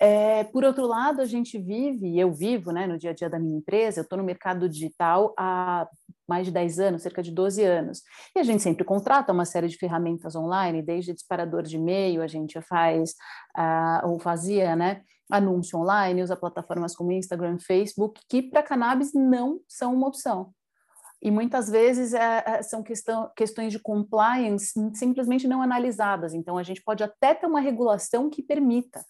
É, 0.00 0.44
por 0.44 0.64
outro 0.64 0.86
lado, 0.86 1.20
a 1.20 1.24
gente 1.24 1.58
vive, 1.58 2.18
eu 2.18 2.32
vivo 2.32 2.70
né, 2.70 2.86
no 2.86 2.96
dia 2.96 3.10
a 3.10 3.14
dia 3.14 3.28
da 3.28 3.38
minha 3.38 3.58
empresa, 3.58 4.00
eu 4.00 4.02
estou 4.02 4.16
no 4.16 4.24
mercado 4.24 4.68
digital 4.68 5.34
há 5.36 5.88
mais 6.28 6.46
de 6.46 6.52
10 6.52 6.78
anos, 6.78 7.02
cerca 7.02 7.22
de 7.22 7.32
12 7.32 7.64
anos, 7.64 8.02
e 8.36 8.38
a 8.38 8.42
gente 8.42 8.62
sempre 8.62 8.84
contrata 8.84 9.32
uma 9.32 9.44
série 9.44 9.66
de 9.66 9.76
ferramentas 9.76 10.36
online, 10.36 10.82
desde 10.82 11.12
disparador 11.12 11.62
de 11.62 11.76
e-mail, 11.76 12.22
a 12.22 12.26
gente 12.26 12.60
faz, 12.60 13.14
uh, 13.56 14.08
ou 14.08 14.20
fazia, 14.20 14.76
né, 14.76 15.02
anúncio 15.30 15.78
online, 15.78 16.22
usa 16.22 16.36
plataformas 16.36 16.94
como 16.94 17.12
Instagram, 17.12 17.58
Facebook, 17.58 18.20
que 18.28 18.42
para 18.42 18.62
cannabis 18.62 19.12
não 19.14 19.60
são 19.66 19.94
uma 19.94 20.06
opção. 20.06 20.52
E 21.20 21.30
muitas 21.30 21.68
vezes 21.68 22.14
é, 22.14 22.44
é, 22.46 22.62
são 22.62 22.82
questão, 22.82 23.30
questões 23.36 23.72
de 23.72 23.80
compliance 23.80 24.72
simplesmente 24.94 25.48
não 25.48 25.60
analisadas. 25.60 26.32
Então, 26.32 26.56
a 26.56 26.62
gente 26.62 26.82
pode 26.82 27.02
até 27.02 27.34
ter 27.34 27.46
uma 27.46 27.60
regulação 27.60 28.30
que 28.30 28.40
permita, 28.40 29.04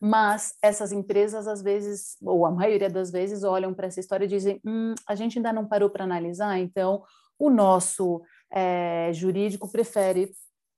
mas 0.00 0.54
essas 0.62 0.92
empresas, 0.92 1.46
às 1.46 1.62
vezes, 1.62 2.16
ou 2.22 2.46
a 2.46 2.50
maioria 2.50 2.90
das 2.90 3.10
vezes, 3.10 3.42
olham 3.42 3.74
para 3.74 3.86
essa 3.86 4.00
história 4.00 4.24
e 4.24 4.28
dizem: 4.28 4.60
hum, 4.64 4.94
a 5.06 5.14
gente 5.14 5.38
ainda 5.38 5.52
não 5.52 5.66
parou 5.66 5.90
para 5.90 6.04
analisar, 6.04 6.58
então 6.58 7.02
o 7.38 7.50
nosso 7.50 8.22
é, 8.52 9.10
jurídico 9.12 9.70
prefere 9.70 10.32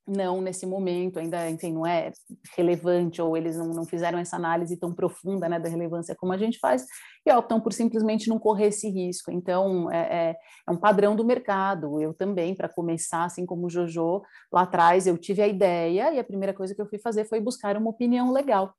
não 0.07 0.41
nesse 0.41 0.65
momento, 0.65 1.19
ainda, 1.19 1.51
enfim, 1.51 1.73
não 1.73 1.85
é 1.85 2.13
relevante, 2.57 3.21
ou 3.21 3.37
eles 3.37 3.57
não, 3.57 3.67
não 3.71 3.85
fizeram 3.85 4.19
essa 4.19 4.37
análise 4.37 4.77
tão 4.77 4.95
profunda 4.95 5.49
né, 5.49 5.59
da 5.59 5.69
relevância 5.69 6.15
como 6.15 6.33
a 6.33 6.37
gente 6.37 6.59
faz, 6.61 6.87
e 7.27 7.33
optam 7.33 7.61
por 7.61 7.73
simplesmente 7.73 8.29
não 8.29 8.39
correr 8.39 8.67
esse 8.69 8.89
risco. 8.89 9.33
Então, 9.33 9.91
é, 9.91 9.99
é, 9.99 10.37
é 10.69 10.71
um 10.71 10.77
padrão 10.77 11.17
do 11.17 11.25
mercado. 11.25 12.01
Eu 12.01 12.15
também, 12.15 12.55
para 12.55 12.69
começar, 12.69 13.25
assim 13.25 13.45
como 13.45 13.67
o 13.67 13.71
Jojo, 13.71 14.23
lá 14.53 14.63
atrás 14.63 15.07
eu 15.09 15.19
tive 15.19 15.43
a 15.43 15.49
ideia, 15.49 16.13
e 16.13 16.21
a 16.21 16.25
primeira 16.25 16.55
coisa 16.55 16.75
que 16.75 16.81
eu 16.81 16.89
fui 16.89 17.01
fazer 17.01 17.25
foi 17.25 17.41
buscar 17.41 17.77
uma 17.77 17.91
opinião 17.91 18.33
legal. 18.33 18.73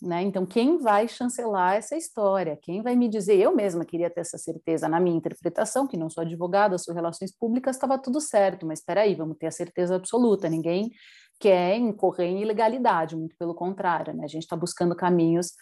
Né? 0.00 0.22
Então, 0.22 0.46
quem 0.46 0.78
vai 0.78 1.06
chancelar 1.06 1.74
essa 1.74 1.94
história? 1.94 2.56
Quem 2.62 2.82
vai 2.82 2.96
me 2.96 3.06
dizer? 3.06 3.38
Eu 3.38 3.54
mesma 3.54 3.84
queria 3.84 4.08
ter 4.08 4.20
essa 4.20 4.38
certeza 4.38 4.88
na 4.88 4.98
minha 4.98 5.16
interpretação, 5.16 5.86
que 5.86 5.96
não 5.96 6.08
sou 6.08 6.22
advogada, 6.22 6.78
sou 6.78 6.94
relações 6.94 7.36
públicas, 7.36 7.76
estava 7.76 7.98
tudo 7.98 8.18
certo, 8.18 8.66
mas 8.66 8.78
espera 8.78 9.02
aí, 9.02 9.14
vamos 9.14 9.36
ter 9.36 9.46
a 9.46 9.50
certeza 9.50 9.96
absoluta. 9.96 10.48
Ninguém 10.48 10.90
quer 11.38 11.76
incorrer 11.76 12.28
em 12.28 12.42
ilegalidade, 12.42 13.14
muito 13.14 13.36
pelo 13.38 13.54
contrário, 13.54 14.14
né? 14.14 14.24
A 14.24 14.28
gente 14.28 14.42
está 14.42 14.56
buscando 14.56 14.96
caminhos, 14.96 15.52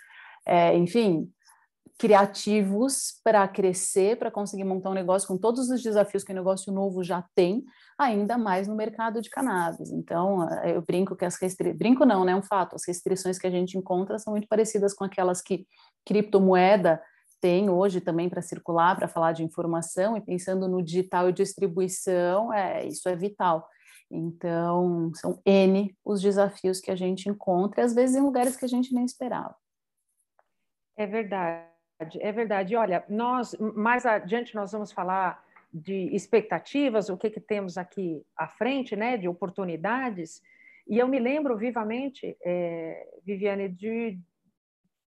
é, 0.47 0.77
enfim, 0.77 1.29
criativos 1.97 3.21
para 3.23 3.47
crescer, 3.47 4.19
para 4.19 4.31
conseguir 4.31 4.65
montar 4.65 4.91
um 4.91 4.95
negócio 4.95 5.29
com 5.29 5.39
todos 5.39 5.71
os 5.71 5.83
desafios 5.83 6.25
que 6.25 6.33
o 6.33 6.35
negócio 6.35 6.73
novo 6.73 7.03
já 7.03 7.25
tem, 7.35 7.65
ainda 7.97 8.37
mais 8.37 8.67
no 8.69 8.75
mercado 8.75 9.21
de 9.21 9.31
cannabis. 9.31 9.91
Então, 9.91 10.49
eh, 10.49 10.77
eu 10.77 10.83
brinco 10.83 11.17
que 11.17 11.25
as 11.25 11.37
restrições, 11.41 11.79
brinco 11.79 12.05
não, 12.05 12.25
né, 12.25 12.33
é 12.33 12.37
um 12.37 12.43
fato, 12.43 12.77
as 12.77 12.87
restrições 12.87 13.39
que 13.39 13.47
a 13.47 13.51
gente 13.51 13.79
encontra 13.79 14.19
são 14.19 14.33
muito 14.33 14.49
parecidas 14.49 14.95
com 14.95 15.05
aquelas 15.05 15.41
que 15.41 15.67
criptomoeda 16.05 17.01
tem 17.41 17.71
hoje 17.71 18.01
também 18.01 18.29
para 18.29 18.43
circular, 18.43 18.97
para 18.97 19.09
falar 19.09 19.33
de 19.33 19.45
informação, 19.45 20.17
e 20.17 20.21
pensando 20.21 20.69
no 20.69 20.83
digital 20.83 21.29
e 21.29 21.33
distribuição, 21.33 22.53
é, 22.53 22.85
isso 22.85 23.09
é 23.09 23.15
vital. 23.15 23.69
Então, 24.11 25.13
são 25.15 25.41
N 25.45 25.95
os 26.05 26.21
desafios 26.21 26.81
que 26.81 26.91
a 26.91 26.97
gente 26.97 27.29
encontra, 27.29 27.85
às 27.85 27.95
vezes 27.95 28.17
em 28.17 28.21
lugares 28.21 28.57
que 28.57 28.65
a 28.65 28.69
gente 28.69 28.93
nem 28.93 29.05
esperava. 29.05 29.55
É 30.97 31.07
verdade 31.07 31.78
é 32.21 32.33
verdade. 32.33 32.77
Olha, 32.77 33.05
nós 33.09 33.57
mais 33.59 34.07
adiante 34.07 34.55
nós 34.55 34.73
vamos 34.73 34.93
falar 34.93 35.43
de 35.73 36.15
expectativas, 36.15 37.09
o 37.09 37.17
que, 37.17 37.31
que 37.31 37.41
temos 37.41 37.77
aqui 37.77 38.25
à 38.37 38.47
frente, 38.47 38.97
né, 38.97 39.17
de 39.17 39.29
oportunidades. 39.29 40.41
E 40.89 40.99
eu 40.99 41.07
me 41.07 41.19
lembro 41.19 41.57
vivamente, 41.57 42.37
é, 42.43 43.07
Viviane, 43.23 43.69
de, 43.69 44.19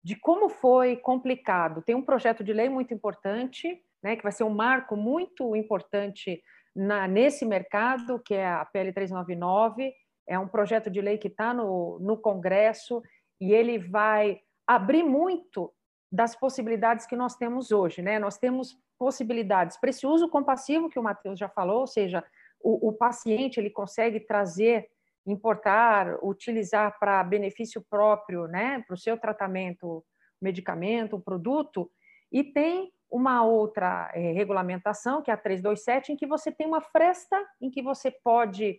de 0.02 0.16
como 0.16 0.48
foi 0.48 0.96
complicado. 0.96 1.82
Tem 1.82 1.94
um 1.94 2.02
projeto 2.02 2.42
de 2.42 2.52
lei 2.52 2.68
muito 2.68 2.94
importante, 2.94 3.82
né, 4.02 4.16
que 4.16 4.22
vai 4.22 4.32
ser 4.32 4.44
um 4.44 4.54
marco 4.54 4.96
muito 4.96 5.54
importante 5.54 6.42
na, 6.74 7.06
nesse 7.06 7.44
mercado, 7.44 8.18
que 8.18 8.34
é 8.34 8.46
a 8.46 8.64
PL 8.64 8.92
399. 8.92 9.92
É 10.26 10.38
um 10.38 10.48
projeto 10.48 10.90
de 10.90 11.00
lei 11.00 11.18
que 11.18 11.28
está 11.28 11.52
no, 11.52 11.98
no 12.00 12.16
Congresso 12.16 13.02
e 13.38 13.52
ele 13.52 13.78
vai 13.78 14.40
abrir 14.66 15.02
muito 15.02 15.72
das 16.16 16.34
possibilidades 16.34 17.04
que 17.04 17.14
nós 17.14 17.36
temos 17.36 17.70
hoje. 17.70 18.00
Né? 18.00 18.18
Nós 18.18 18.38
temos 18.38 18.74
possibilidades 18.98 19.76
para 19.76 19.90
esse 19.90 20.06
uso 20.06 20.30
compassivo 20.30 20.88
que 20.88 20.98
o 20.98 21.02
Matheus 21.02 21.38
já 21.38 21.46
falou, 21.46 21.80
ou 21.80 21.86
seja, 21.86 22.24
o, 22.58 22.88
o 22.88 22.92
paciente 22.94 23.60
ele 23.60 23.68
consegue 23.68 24.18
trazer, 24.20 24.88
importar, 25.26 26.16
utilizar 26.22 26.98
para 26.98 27.22
benefício 27.22 27.84
próprio, 27.90 28.46
né? 28.46 28.82
para 28.86 28.94
o 28.94 28.98
seu 28.98 29.18
tratamento, 29.18 30.02
medicamento, 30.40 31.20
produto, 31.20 31.90
e 32.32 32.42
tem 32.42 32.90
uma 33.10 33.44
outra 33.44 34.10
é, 34.14 34.32
regulamentação, 34.32 35.20
que 35.20 35.30
é 35.30 35.34
a 35.34 35.36
327, 35.36 36.12
em 36.12 36.16
que 36.16 36.26
você 36.26 36.50
tem 36.50 36.66
uma 36.66 36.80
fresta 36.80 37.38
em 37.60 37.70
que 37.70 37.82
você 37.82 38.10
pode 38.10 38.78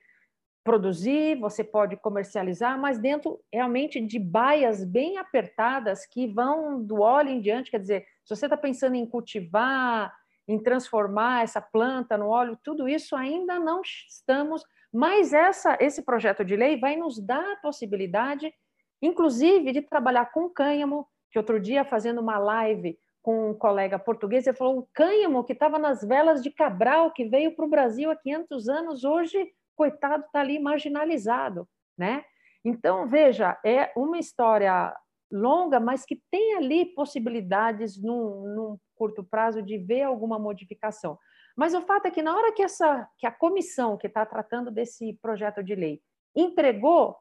produzir, 0.67 1.39
você 1.39 1.63
pode 1.63 1.95
comercializar, 1.95 2.77
mas 2.77 2.99
dentro 2.99 3.39
realmente 3.53 4.01
de 4.01 4.19
baias 4.19 4.83
bem 4.83 5.17
apertadas 5.17 6.05
que 6.05 6.27
vão 6.27 6.83
do 6.83 6.99
óleo 6.99 7.29
em 7.29 7.39
diante. 7.39 7.71
Quer 7.71 7.79
dizer, 7.79 8.05
se 8.25 8.35
você 8.35 8.47
está 8.47 8.57
pensando 8.57 8.95
em 8.95 9.05
cultivar, 9.05 10.13
em 10.45 10.61
transformar 10.61 11.45
essa 11.45 11.61
planta 11.61 12.17
no 12.17 12.27
óleo, 12.27 12.59
tudo 12.61 12.85
isso 12.85 13.15
ainda 13.15 13.57
não 13.57 13.81
estamos. 13.81 14.61
Mas 14.91 15.31
essa, 15.31 15.77
esse 15.79 16.01
projeto 16.01 16.43
de 16.43 16.57
lei 16.57 16.77
vai 16.77 16.97
nos 16.97 17.17
dar 17.17 17.53
a 17.53 17.61
possibilidade, 17.61 18.53
inclusive, 19.01 19.71
de 19.71 19.81
trabalhar 19.81 20.33
com 20.33 20.49
cânhamo, 20.49 21.07
que 21.31 21.39
outro 21.39 21.61
dia, 21.61 21.85
fazendo 21.85 22.19
uma 22.19 22.37
live 22.37 22.99
com 23.21 23.51
um 23.51 23.53
colega 23.53 23.97
português, 23.97 24.45
ele 24.45 24.57
falou: 24.57 24.79
o 24.79 24.87
cânhamo 24.93 25.45
que 25.45 25.53
estava 25.53 25.79
nas 25.79 26.01
velas 26.03 26.43
de 26.43 26.51
Cabral, 26.51 27.11
que 27.11 27.23
veio 27.23 27.55
para 27.55 27.65
o 27.65 27.69
Brasil 27.69 28.11
há 28.11 28.17
500 28.17 28.67
anos, 28.67 29.05
hoje 29.05 29.49
coitado 29.77 30.25
está 30.25 30.41
ali 30.41 30.59
marginalizado, 30.59 31.69
né? 31.97 32.25
Então, 32.65 33.07
veja, 33.07 33.57
é 33.63 33.93
uma 33.95 34.17
história 34.17 34.93
longa, 35.31 35.79
mas 35.79 36.05
que 36.05 36.21
tem 36.31 36.55
ali 36.55 36.85
possibilidades 36.85 38.01
num, 38.01 38.43
num, 38.53 38.77
curto 38.95 39.23
prazo 39.23 39.61
de 39.61 39.77
ver 39.77 40.01
alguma 40.01 40.39
modificação. 40.39 41.19
Mas 41.55 41.75
o 41.75 41.81
fato 41.81 42.07
é 42.07 42.11
que 42.11 42.23
na 42.23 42.35
hora 42.35 42.51
que 42.51 42.63
essa 42.63 43.07
que 43.17 43.27
a 43.27 43.31
comissão 43.31 43.95
que 43.95 44.07
está 44.07 44.25
tratando 44.25 44.71
desse 44.71 45.13
projeto 45.21 45.63
de 45.63 45.75
lei 45.75 46.01
entregou 46.35 47.15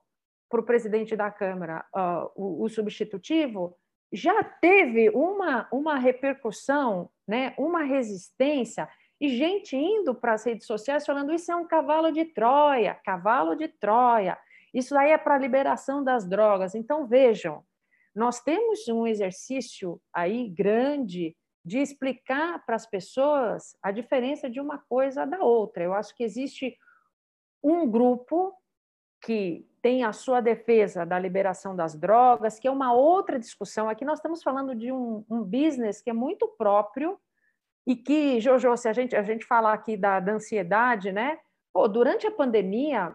para 0.48 0.60
o 0.60 0.64
presidente 0.64 1.14
da 1.14 1.30
Câmara 1.30 1.84
uh, 1.94 2.30
o, 2.34 2.64
o, 2.64 2.68
substitutivo, 2.68 3.76
já 4.12 4.42
teve 4.42 5.10
uma, 5.10 5.68
uma 5.70 5.98
repercussão, 5.98 7.10
né, 7.28 7.54
uma 7.58 7.82
resistência 7.82 8.88
e 9.20 9.28
gente 9.28 9.76
indo 9.76 10.14
para 10.14 10.34
as 10.34 10.44
redes 10.44 10.66
sociais 10.66 11.06
falando 11.06 11.32
isso 11.32 11.50
é 11.50 11.56
um 11.56 11.66
cavalo 11.66 12.10
de 12.10 12.24
Troia, 12.26 12.94
cavalo 13.04 13.54
de 13.54 13.68
Troia. 13.68 14.38
Isso 14.74 14.96
aí 14.96 15.10
é 15.10 15.18
para 15.18 15.36
a 15.36 15.38
liberação 15.38 16.04
das 16.04 16.28
drogas. 16.28 16.74
Então 16.74 17.06
vejam, 17.06 17.64
nós 18.14 18.40
temos 18.40 18.86
um 18.88 19.06
exercício 19.06 20.00
aí 20.12 20.48
grande 20.48 21.36
de 21.64 21.78
explicar 21.78 22.64
para 22.64 22.76
as 22.76 22.86
pessoas 22.86 23.76
a 23.82 23.90
diferença 23.90 24.48
de 24.48 24.60
uma 24.60 24.78
coisa 24.88 25.24
da 25.26 25.42
outra. 25.42 25.82
Eu 25.82 25.94
acho 25.94 26.14
que 26.14 26.22
existe 26.22 26.76
um 27.62 27.90
grupo 27.90 28.54
que 29.20 29.66
tem 29.82 30.04
a 30.04 30.12
sua 30.12 30.40
defesa 30.40 31.04
da 31.04 31.18
liberação 31.18 31.74
das 31.74 31.94
drogas, 31.94 32.58
que 32.58 32.68
é 32.68 32.70
uma 32.70 32.92
outra 32.92 33.38
discussão. 33.38 33.88
Aqui 33.88 34.04
nós 34.04 34.18
estamos 34.18 34.42
falando 34.42 34.74
de 34.74 34.92
um, 34.92 35.24
um 35.28 35.42
business 35.42 36.00
que 36.00 36.10
é 36.10 36.12
muito 36.12 36.46
próprio 36.56 37.18
e 37.86 37.94
que, 37.94 38.40
Jojo, 38.40 38.76
se 38.76 38.88
a 38.88 38.92
gente, 38.92 39.14
a 39.14 39.22
gente 39.22 39.44
falar 39.44 39.72
aqui 39.72 39.96
da, 39.96 40.18
da 40.18 40.32
ansiedade, 40.32 41.12
né? 41.12 41.38
Pô, 41.72 41.86
durante 41.86 42.26
a 42.26 42.30
pandemia, 42.32 43.14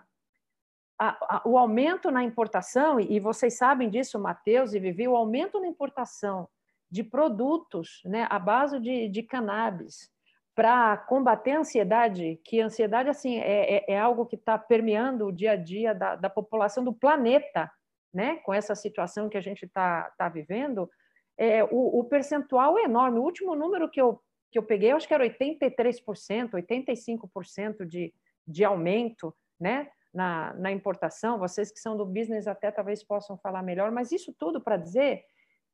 a, 0.97 1.38
a, 1.38 1.41
o 1.45 1.57
aumento 1.57 2.10
na 2.10 2.23
importação, 2.23 2.99
e, 2.99 3.15
e 3.15 3.19
vocês 3.19 3.57
sabem 3.57 3.89
disso, 3.89 4.17
Matheus 4.17 4.73
e 4.73 4.79
Vivi, 4.79 5.07
o 5.07 5.15
aumento 5.15 5.60
na 5.60 5.67
importação 5.67 6.47
de 6.89 7.03
produtos 7.03 8.01
né, 8.05 8.27
à 8.29 8.38
base 8.38 8.79
de, 8.79 9.10
de 9.10 9.23
cannabis 9.23 10.10
para 10.53 10.97
combater 10.97 11.51
a 11.51 11.60
ansiedade, 11.60 12.39
que 12.43 12.62
a 12.62 12.65
ansiedade 12.65 13.10
assim, 13.10 13.39
é, 13.39 13.77
é, 13.77 13.93
é 13.93 13.99
algo 13.99 14.25
que 14.25 14.36
está 14.36 14.57
permeando 14.57 15.27
o 15.27 15.31
dia 15.31 15.53
a 15.53 15.55
dia 15.55 15.95
da, 15.95 16.15
da 16.15 16.29
população 16.29 16.84
do 16.84 16.93
planeta, 16.93 17.71
né, 18.13 18.36
com 18.43 18.53
essa 18.53 18.75
situação 18.75 19.29
que 19.29 19.38
a 19.38 19.41
gente 19.41 19.65
está 19.65 20.12
tá 20.17 20.27
vivendo, 20.29 20.89
é, 21.38 21.63
o, 21.63 21.99
o 21.99 22.03
percentual 22.03 22.77
é 22.77 22.84
enorme. 22.84 23.19
O 23.19 23.23
último 23.23 23.55
número 23.55 23.89
que 23.89 23.99
eu 23.99 24.21
que 24.51 24.57
eu 24.57 24.63
peguei, 24.63 24.91
eu 24.91 24.97
acho 24.97 25.07
que 25.07 25.13
era 25.13 25.25
83%, 25.25 26.51
85% 26.51 27.85
de, 27.85 28.13
de 28.45 28.63
aumento 28.63 29.33
né, 29.59 29.89
na, 30.13 30.53
na 30.55 30.71
importação, 30.71 31.39
vocês 31.39 31.71
que 31.71 31.79
são 31.79 31.95
do 31.95 32.05
business 32.05 32.47
até 32.47 32.69
talvez 32.69 33.03
possam 33.03 33.37
falar 33.37 33.63
melhor, 33.63 33.91
mas 33.91 34.11
isso 34.11 34.33
tudo 34.37 34.59
para 34.61 34.77
dizer 34.77 35.23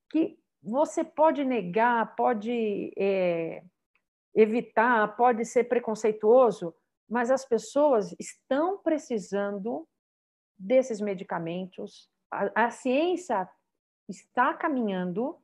que 0.10 0.38
você 0.62 1.04
pode 1.04 1.44
negar, 1.44 2.16
pode 2.16 2.92
é, 2.98 3.64
evitar, 4.36 5.16
pode 5.16 5.44
ser 5.46 5.64
preconceituoso, 5.66 6.74
mas 7.10 7.32
as 7.32 7.46
pessoas 7.46 8.16
estão 8.20 8.78
precisando 8.78 9.88
desses 10.58 11.00
medicamentos, 11.00 12.10
a, 12.32 12.66
a 12.66 12.70
ciência 12.70 13.50
está 14.10 14.54
caminhando. 14.54 15.38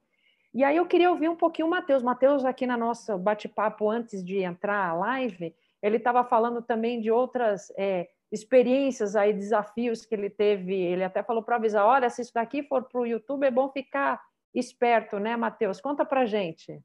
E 0.54 0.64
aí 0.64 0.78
eu 0.78 0.86
queria 0.86 1.10
ouvir 1.10 1.30
um 1.30 1.36
pouquinho 1.36 1.68
o 1.68 1.72
Matheus. 1.72 2.04
Matheus, 2.04 2.46
aqui 2.46 2.68
na 2.68 2.78
nossa 2.78 3.18
bate-papo 3.18 3.90
antes 3.90 4.24
de 4.24 4.40
entrar 4.40 4.90
a 4.90 4.94
live, 4.94 5.56
ele 5.82 5.98
estava 5.98 6.24
falando 6.24 6.62
também 6.62 7.02
de 7.02 7.10
outras 7.10 7.72
é, 7.76 8.08
experiências 8.32 9.16
aí, 9.16 9.34
desafios 9.34 10.06
que 10.06 10.14
ele 10.14 10.30
teve. 10.30 10.76
Ele 10.76 11.04
até 11.04 11.24
falou 11.24 11.42
para 11.42 11.56
avisar: 11.56 11.86
olha, 11.86 12.10
se 12.10 12.22
isso 12.22 12.34
daqui 12.34 12.62
for 12.64 12.84
para 12.84 13.02
o 13.02 13.06
YouTube, 13.06 13.46
é 13.46 13.52
bom 13.52 13.70
ficar 13.70 14.22
esperto, 14.54 15.20
né, 15.20 15.36
Matheus? 15.36 15.82
Conta 15.82 16.06
para 16.06 16.26
gente. 16.26 16.80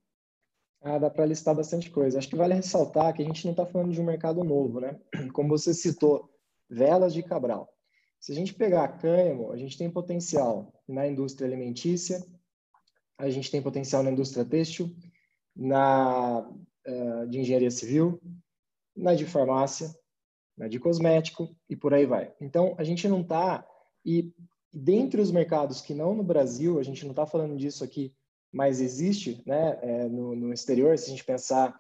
Ah, 0.81 0.99
dá 0.99 1.11
para 1.11 1.27
listar 1.27 1.55
bastante 1.55 1.91
coisa. 1.91 2.19
Acho 2.19 2.29
que 2.29 2.37
vale 2.37 2.55
ressaltar 2.55 3.13
que 3.13 3.23
a 3.23 3.25
gente 3.25 3.45
não 3.45 3.51
está 3.53 3.67
falando 3.67 3.93
de 3.93 4.01
um 4.01 4.05
mercado 4.05 4.45
novo, 4.45 4.81
né? 4.81 4.99
Como 5.35 5.49
você 5.49 5.75
citou, 5.75 6.31
velas 6.71 7.13
de 7.13 7.23
Cabral. 7.23 7.69
Se 8.21 8.33
a 8.33 8.35
gente 8.35 8.55
pegar 8.55 8.99
cânhamo, 8.99 9.53
a 9.53 9.57
gente 9.57 9.77
tem 9.77 9.91
potencial 9.91 10.73
na 10.89 11.07
indústria 11.07 11.47
alimentícia, 11.47 12.25
a 13.19 13.29
gente 13.29 13.51
tem 13.51 13.61
potencial 13.61 14.03
na 14.03 14.13
indústria 14.13 14.45
têxtil, 14.45 14.95
na 15.55 16.49
uh, 16.49 17.27
de 17.29 17.41
engenharia 17.41 17.71
civil, 17.71 18.21
na 18.97 19.15
de 19.15 19.27
farmácia, 19.27 19.93
na 20.57 20.69
de 20.69 20.79
cosmético 20.79 21.55
e 21.69 21.77
por 21.77 21.93
aí 21.93 22.07
vai. 22.07 22.33
Então, 22.41 22.75
a 22.79 22.85
gente 22.85 23.07
não 23.09 23.21
está 23.21 23.67
e 24.05 24.33
dentre 24.73 25.21
os 25.21 25.31
mercados 25.31 25.81
que 25.81 25.95
não 25.95 26.15
no 26.15 26.23
Brasil, 26.23 26.79
a 26.79 26.83
gente 26.83 27.05
não 27.05 27.11
está 27.11 27.27
falando 27.27 27.57
disso 27.57 27.83
aqui, 27.83 28.15
mas 28.53 28.81
existe, 28.81 29.43
né, 29.45 29.79
é, 29.83 30.09
no, 30.09 30.35
no, 30.35 30.53
exterior, 30.53 30.97
se 30.97 31.07
a 31.07 31.11
gente 31.11 31.25
pensar 31.25 31.79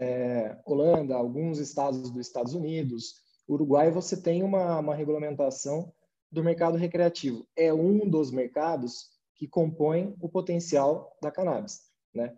é, 0.00 0.58
Holanda, 0.64 1.14
alguns 1.14 1.58
estados 1.58 2.10
dos 2.10 2.26
Estados 2.26 2.54
Unidos, 2.54 3.22
Uruguai, 3.48 3.90
você 3.90 4.20
tem 4.20 4.42
uma, 4.42 4.80
uma 4.80 4.94
regulamentação 4.94 5.92
do 6.30 6.42
mercado 6.42 6.76
recreativo. 6.76 7.46
É 7.56 7.72
um 7.72 8.08
dos 8.08 8.30
mercados 8.30 9.15
que 9.36 9.46
compõe 9.46 10.16
o 10.20 10.28
potencial 10.28 11.16
da 11.22 11.30
cannabis, 11.30 11.82
né? 12.14 12.34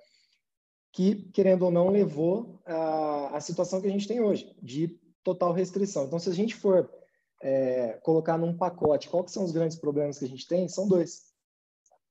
Que, 0.93 1.31
querendo 1.31 1.65
ou 1.65 1.71
não, 1.71 1.91
levou 1.91 2.61
a 2.67 3.39
situação 3.41 3.81
que 3.81 3.87
a 3.87 3.91
gente 3.91 4.09
tem 4.09 4.21
hoje, 4.21 4.55
de 4.61 4.99
total 5.23 5.53
restrição. 5.53 6.05
Então, 6.05 6.19
se 6.19 6.29
a 6.29 6.35
gente 6.35 6.57
for 6.57 6.91
é, 7.43 7.93
colocar 8.03 8.37
num 8.37 8.57
pacote 8.57 9.09
quais 9.09 9.31
são 9.31 9.45
os 9.45 9.53
grandes 9.53 9.77
problemas 9.77 10.19
que 10.19 10.25
a 10.25 10.29
gente 10.29 10.47
tem, 10.47 10.69
são 10.69 10.89
dois. 10.89 11.29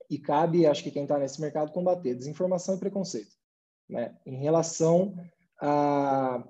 E 0.09 0.17
cabe, 0.17 0.65
acho 0.65 0.83
que 0.83 0.91
quem 0.91 1.03
está 1.03 1.17
nesse 1.17 1.41
mercado, 1.41 1.73
combater 1.73 2.15
desinformação 2.15 2.75
e 2.75 2.79
preconceito. 2.79 3.35
Né? 3.89 4.15
Em 4.25 4.37
relação 4.37 5.15
a, 5.59 6.43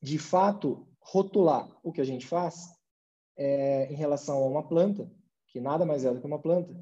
de 0.00 0.18
fato, 0.18 0.86
rotular 1.00 1.68
o 1.82 1.92
que 1.92 2.00
a 2.00 2.04
gente 2.04 2.26
faz 2.26 2.68
é, 3.36 3.90
em 3.90 3.96
relação 3.96 4.38
a 4.38 4.46
uma 4.46 4.68
planta, 4.68 5.10
que 5.48 5.60
nada 5.60 5.84
mais 5.84 6.04
é 6.04 6.12
do 6.12 6.20
que 6.20 6.26
uma 6.26 6.40
planta, 6.40 6.72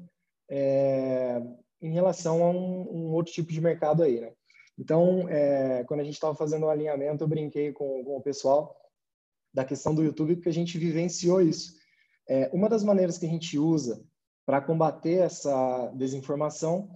é, 0.51 1.41
em 1.81 1.93
relação 1.93 2.43
a 2.43 2.49
um, 2.49 2.81
um, 2.81 3.13
outro 3.13 3.31
tipo 3.31 3.53
de 3.53 3.61
mercado 3.61 4.03
aí, 4.03 4.19
né? 4.19 4.33
Então, 4.77 5.29
é, 5.29 5.85
quando 5.85 6.01
a 6.01 6.03
gente 6.03 6.15
estava 6.15 6.35
fazendo 6.35 6.63
o 6.63 6.65
um 6.65 6.69
alinhamento, 6.69 7.23
eu 7.23 7.27
brinquei 7.27 7.71
com, 7.71 8.03
com, 8.03 8.17
o 8.17 8.21
pessoal 8.21 8.75
da 9.53 9.63
questão 9.63 9.95
do 9.95 10.03
YouTube, 10.03 10.35
porque 10.35 10.49
a 10.49 10.53
gente 10.53 10.77
vivenciou 10.77 11.41
isso. 11.41 11.73
É, 12.27 12.49
uma 12.53 12.67
das 12.67 12.83
maneiras 12.83 13.17
que 13.17 13.25
a 13.25 13.29
gente 13.29 13.57
usa 13.57 14.03
para 14.45 14.61
combater 14.61 15.19
essa 15.19 15.87
desinformação 15.95 16.89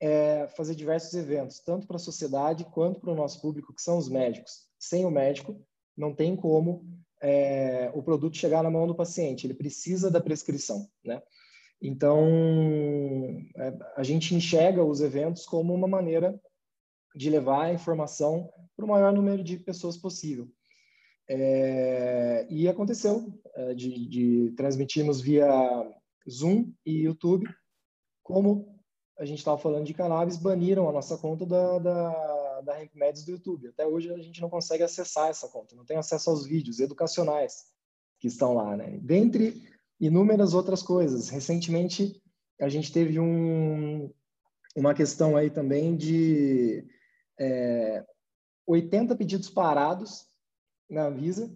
é 0.00 0.46
fazer 0.48 0.74
diversos 0.74 1.14
eventos, 1.14 1.60
tanto 1.60 1.86
para 1.86 1.96
a 1.96 2.00
sociedade 2.00 2.64
quanto 2.66 3.00
para 3.00 3.12
o 3.12 3.16
nosso 3.16 3.40
público, 3.40 3.74
que 3.74 3.82
são 3.82 3.96
os 3.96 4.08
médicos. 4.08 4.66
Sem 4.78 5.06
o 5.06 5.10
médico, 5.10 5.60
não 5.96 6.14
tem 6.14 6.36
como 6.36 6.84
é, 7.22 7.90
o 7.94 8.02
produto 8.02 8.36
chegar 8.36 8.62
na 8.62 8.70
mão 8.70 8.86
do 8.86 8.94
paciente, 8.94 9.46
ele 9.46 9.54
precisa 9.54 10.10
da 10.10 10.20
prescrição, 10.20 10.88
né? 11.04 11.22
Então, 11.80 12.26
é, 13.56 13.78
a 13.96 14.02
gente 14.02 14.34
enxerga 14.34 14.84
os 14.84 15.00
eventos 15.00 15.46
como 15.46 15.72
uma 15.72 15.86
maneira 15.86 16.40
de 17.14 17.30
levar 17.30 17.66
a 17.66 17.72
informação 17.72 18.52
para 18.76 18.84
o 18.84 18.88
maior 18.88 19.12
número 19.12 19.42
de 19.42 19.58
pessoas 19.58 19.96
possível. 19.96 20.48
É, 21.28 22.46
e 22.48 22.68
aconteceu 22.68 23.32
é, 23.54 23.74
de, 23.74 24.08
de 24.08 24.52
transmitirmos 24.56 25.20
via 25.20 25.48
Zoom 26.28 26.72
e 26.84 27.02
YouTube, 27.02 27.48
como 28.22 28.78
a 29.18 29.24
gente 29.24 29.38
estava 29.38 29.58
falando 29.58 29.84
de 29.84 29.94
cannabis, 29.94 30.36
baniram 30.36 30.88
a 30.88 30.92
nossa 30.92 31.18
conta 31.18 31.44
da, 31.44 31.78
da 31.78 32.38
da 32.62 32.76
Rankmeds 32.76 33.24
do 33.24 33.32
YouTube. 33.32 33.68
Até 33.68 33.86
hoje 33.86 34.12
a 34.12 34.18
gente 34.18 34.40
não 34.40 34.50
consegue 34.50 34.82
acessar 34.82 35.28
essa 35.28 35.48
conta, 35.48 35.76
não 35.76 35.84
tem 35.84 35.96
acesso 35.96 36.30
aos 36.30 36.46
vídeos 36.46 36.80
educacionais 36.80 37.66
que 38.18 38.28
estão 38.28 38.54
lá, 38.54 38.76
né? 38.76 38.98
Dentre 39.00 39.62
inúmeras 40.00 40.54
outras 40.54 40.82
coisas. 40.82 41.28
Recentemente 41.28 42.20
a 42.60 42.68
gente 42.68 42.92
teve 42.92 43.18
um, 43.20 44.12
uma 44.76 44.94
questão 44.94 45.36
aí 45.36 45.50
também 45.50 45.96
de 45.96 46.84
é, 47.38 48.04
80 48.66 49.16
pedidos 49.16 49.48
parados 49.48 50.26
na 50.90 51.06
Anvisa 51.06 51.52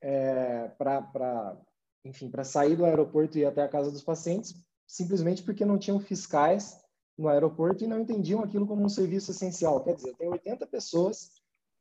é, 0.00 0.68
para 0.78 1.60
enfim 2.04 2.28
para 2.28 2.42
sair 2.42 2.74
do 2.74 2.84
aeroporto 2.84 3.38
e 3.38 3.42
ir 3.42 3.44
até 3.44 3.62
a 3.62 3.68
casa 3.68 3.90
dos 3.90 4.02
pacientes 4.02 4.54
simplesmente 4.86 5.42
porque 5.42 5.64
não 5.64 5.78
tinham 5.78 5.98
fiscais 6.00 6.78
no 7.16 7.28
aeroporto 7.28 7.84
e 7.84 7.86
não 7.86 8.00
entendiam 8.00 8.42
aquilo 8.42 8.66
como 8.66 8.84
um 8.84 8.88
serviço 8.88 9.30
essencial. 9.30 9.82
Quer 9.82 9.94
dizer, 9.94 10.14
tem 10.16 10.28
80 10.28 10.66
pessoas 10.66 11.30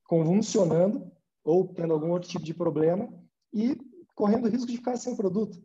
convulsionando 0.06 1.12
ou 1.44 1.68
tendo 1.74 1.94
algum 1.94 2.12
outro 2.12 2.30
tipo 2.30 2.46
de 2.46 2.54
problema 2.54 3.12
e 3.54 3.78
correndo 4.16 4.48
risco 4.48 4.68
de 4.68 4.78
ficar 4.78 4.98
sem 4.98 5.16
produto. 5.16 5.62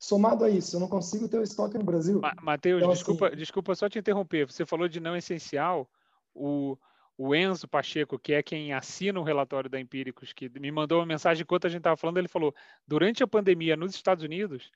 Somado 0.00 0.44
a 0.44 0.50
isso, 0.50 0.76
eu 0.76 0.80
não 0.80 0.88
consigo 0.88 1.28
ter 1.28 1.38
o 1.38 1.42
estoque 1.42 1.78
no 1.78 1.84
Brasil. 1.84 2.20
Matheus, 2.42 2.80
então, 2.80 2.92
desculpa, 2.92 3.28
assim... 3.28 3.36
desculpa 3.36 3.74
só 3.74 3.88
te 3.88 3.98
interromper. 3.98 4.50
Você 4.50 4.64
falou 4.64 4.88
de 4.88 4.98
não 4.98 5.14
essencial. 5.14 5.88
O, 6.34 6.76
o 7.16 7.34
Enzo 7.34 7.68
Pacheco, 7.68 8.18
que 8.18 8.32
é 8.32 8.42
quem 8.42 8.72
assina 8.72 9.20
o 9.20 9.22
relatório 9.22 9.68
da 9.68 9.78
Empíricos, 9.78 10.32
que 10.32 10.48
me 10.58 10.72
mandou 10.72 11.00
uma 11.00 11.06
mensagem 11.06 11.42
enquanto 11.42 11.66
a 11.66 11.68
gente 11.68 11.80
estava 11.80 11.96
falando, 11.96 12.16
ele 12.16 12.28
falou: 12.28 12.54
durante 12.86 13.22
a 13.22 13.26
pandemia 13.26 13.76
nos 13.76 13.94
Estados 13.94 14.24
Unidos, 14.24 14.72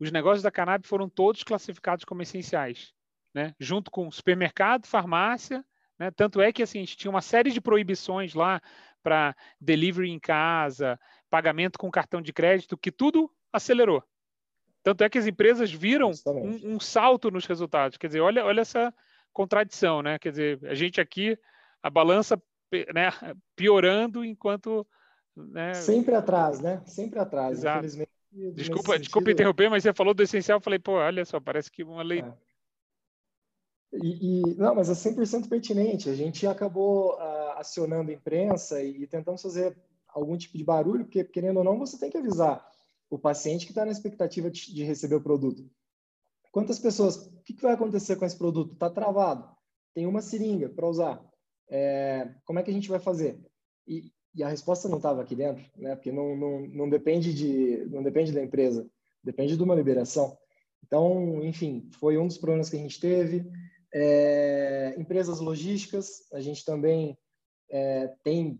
os 0.00 0.10
negócios 0.10 0.42
da 0.42 0.50
cannabis 0.50 0.88
foram 0.88 1.08
todos 1.08 1.44
classificados 1.44 2.04
como 2.04 2.22
essenciais 2.22 2.92
né? 3.36 3.54
junto 3.60 3.90
com 3.90 4.10
supermercado, 4.10 4.86
farmácia, 4.86 5.62
né? 5.98 6.10
tanto 6.10 6.40
é 6.40 6.50
que 6.50 6.62
assim, 6.62 6.78
a 6.78 6.80
gente 6.80 6.96
tinha 6.96 7.10
uma 7.10 7.20
série 7.20 7.50
de 7.50 7.60
proibições 7.60 8.32
lá 8.32 8.62
para 9.02 9.36
delivery 9.60 10.08
em 10.08 10.18
casa, 10.18 10.98
pagamento 11.28 11.78
com 11.78 11.90
cartão 11.90 12.22
de 12.22 12.32
crédito, 12.32 12.78
que 12.78 12.90
tudo 12.90 13.30
acelerou. 13.52 14.02
Tanto 14.86 15.02
é 15.02 15.10
que 15.10 15.18
as 15.18 15.26
empresas 15.26 15.72
viram 15.72 16.12
um, 16.24 16.74
um, 16.74 16.78
salto 16.78 17.28
nos 17.28 17.44
resultados. 17.44 17.98
Quer 17.98 18.06
dizer, 18.06 18.20
olha, 18.20 18.44
olha 18.44 18.60
essa 18.60 18.94
contradição, 19.32 20.00
né? 20.00 20.16
Quer 20.16 20.30
dizer, 20.30 20.60
a 20.62 20.76
gente 20.76 21.00
aqui, 21.00 21.36
a 21.82 21.90
balança 21.90 22.40
né, 22.94 23.10
piorando 23.56 24.24
enquanto. 24.24 24.86
Né... 25.36 25.74
Sempre 25.74 26.14
atrás, 26.14 26.60
né? 26.60 26.80
Sempre 26.86 27.18
atrás, 27.18 27.58
Exato. 27.58 27.78
infelizmente. 27.78 28.10
Desculpa, 28.54 28.96
desculpa 28.96 29.32
interromper, 29.32 29.68
mas 29.68 29.82
você 29.82 29.92
falou 29.92 30.14
do 30.14 30.22
essencial, 30.22 30.58
eu 30.58 30.62
falei, 30.62 30.78
pô, 30.78 30.92
olha 30.92 31.24
só, 31.24 31.40
parece 31.40 31.68
que 31.68 31.82
uma 31.82 32.04
lei, 32.04 32.20
é. 32.20 32.32
E, 33.92 34.52
e, 34.52 34.54
não, 34.54 34.72
mas 34.72 34.88
é 34.88 34.92
100% 34.92 35.48
pertinente. 35.48 36.08
A 36.08 36.14
gente 36.14 36.46
acabou 36.46 37.14
uh, 37.14 37.58
acionando 37.58 38.12
a 38.12 38.14
imprensa 38.14 38.80
e, 38.80 39.02
e 39.02 39.06
tentamos 39.08 39.42
fazer 39.42 39.76
algum 40.06 40.36
tipo 40.36 40.56
de 40.56 40.62
barulho, 40.62 41.04
porque, 41.06 41.24
querendo 41.24 41.56
ou 41.56 41.64
não, 41.64 41.76
você 41.76 41.98
tem 41.98 42.08
que 42.08 42.18
avisar 42.18 42.64
o 43.08 43.18
paciente 43.18 43.66
que 43.66 43.72
está 43.72 43.84
na 43.84 43.92
expectativa 43.92 44.50
de, 44.50 44.74
de, 44.74 44.84
receber 44.84 45.14
o 45.14 45.22
produto. 45.22 45.68
Quantas 46.50 46.78
pessoas, 46.78 47.16
o 47.26 47.42
que, 47.42 47.54
que 47.54 47.62
vai 47.62 47.74
acontecer 47.74 48.16
com 48.16 48.24
esse 48.24 48.36
produto? 48.36 48.72
Está 48.72 48.90
travado, 48.90 49.48
tem 49.94 50.06
uma 50.06 50.22
seringa 50.22 50.68
para 50.68 50.88
usar. 50.88 51.24
É, 51.68 52.34
como 52.44 52.58
é 52.58 52.62
que 52.62 52.70
a 52.70 52.74
gente 52.74 52.88
vai 52.88 52.98
fazer? 52.98 53.40
E, 53.86 54.12
e 54.34 54.42
a 54.42 54.48
resposta 54.48 54.88
não 54.88 54.98
estava 54.98 55.22
aqui 55.22 55.34
dentro, 55.34 55.64
né? 55.76 55.94
porque 55.94 56.12
não, 56.12 56.36
não, 56.36 56.60
não, 56.68 56.88
depende 56.88 57.32
de, 57.32 57.86
não 57.86 58.02
depende 58.02 58.32
da 58.32 58.42
empresa, 58.42 58.88
depende 59.22 59.56
de 59.56 59.62
uma 59.62 59.74
liberação. 59.74 60.36
Então, 60.84 61.42
enfim, 61.44 61.88
foi 61.98 62.18
um 62.18 62.26
dos 62.26 62.38
problemas 62.38 62.68
que 62.68 62.76
a 62.76 62.80
gente 62.80 63.00
teve. 63.00 63.44
É, 63.92 64.94
empresas 64.98 65.40
logísticas, 65.40 66.30
a 66.32 66.40
gente 66.40 66.64
também 66.64 67.16
é, 67.70 68.08
tem 68.22 68.58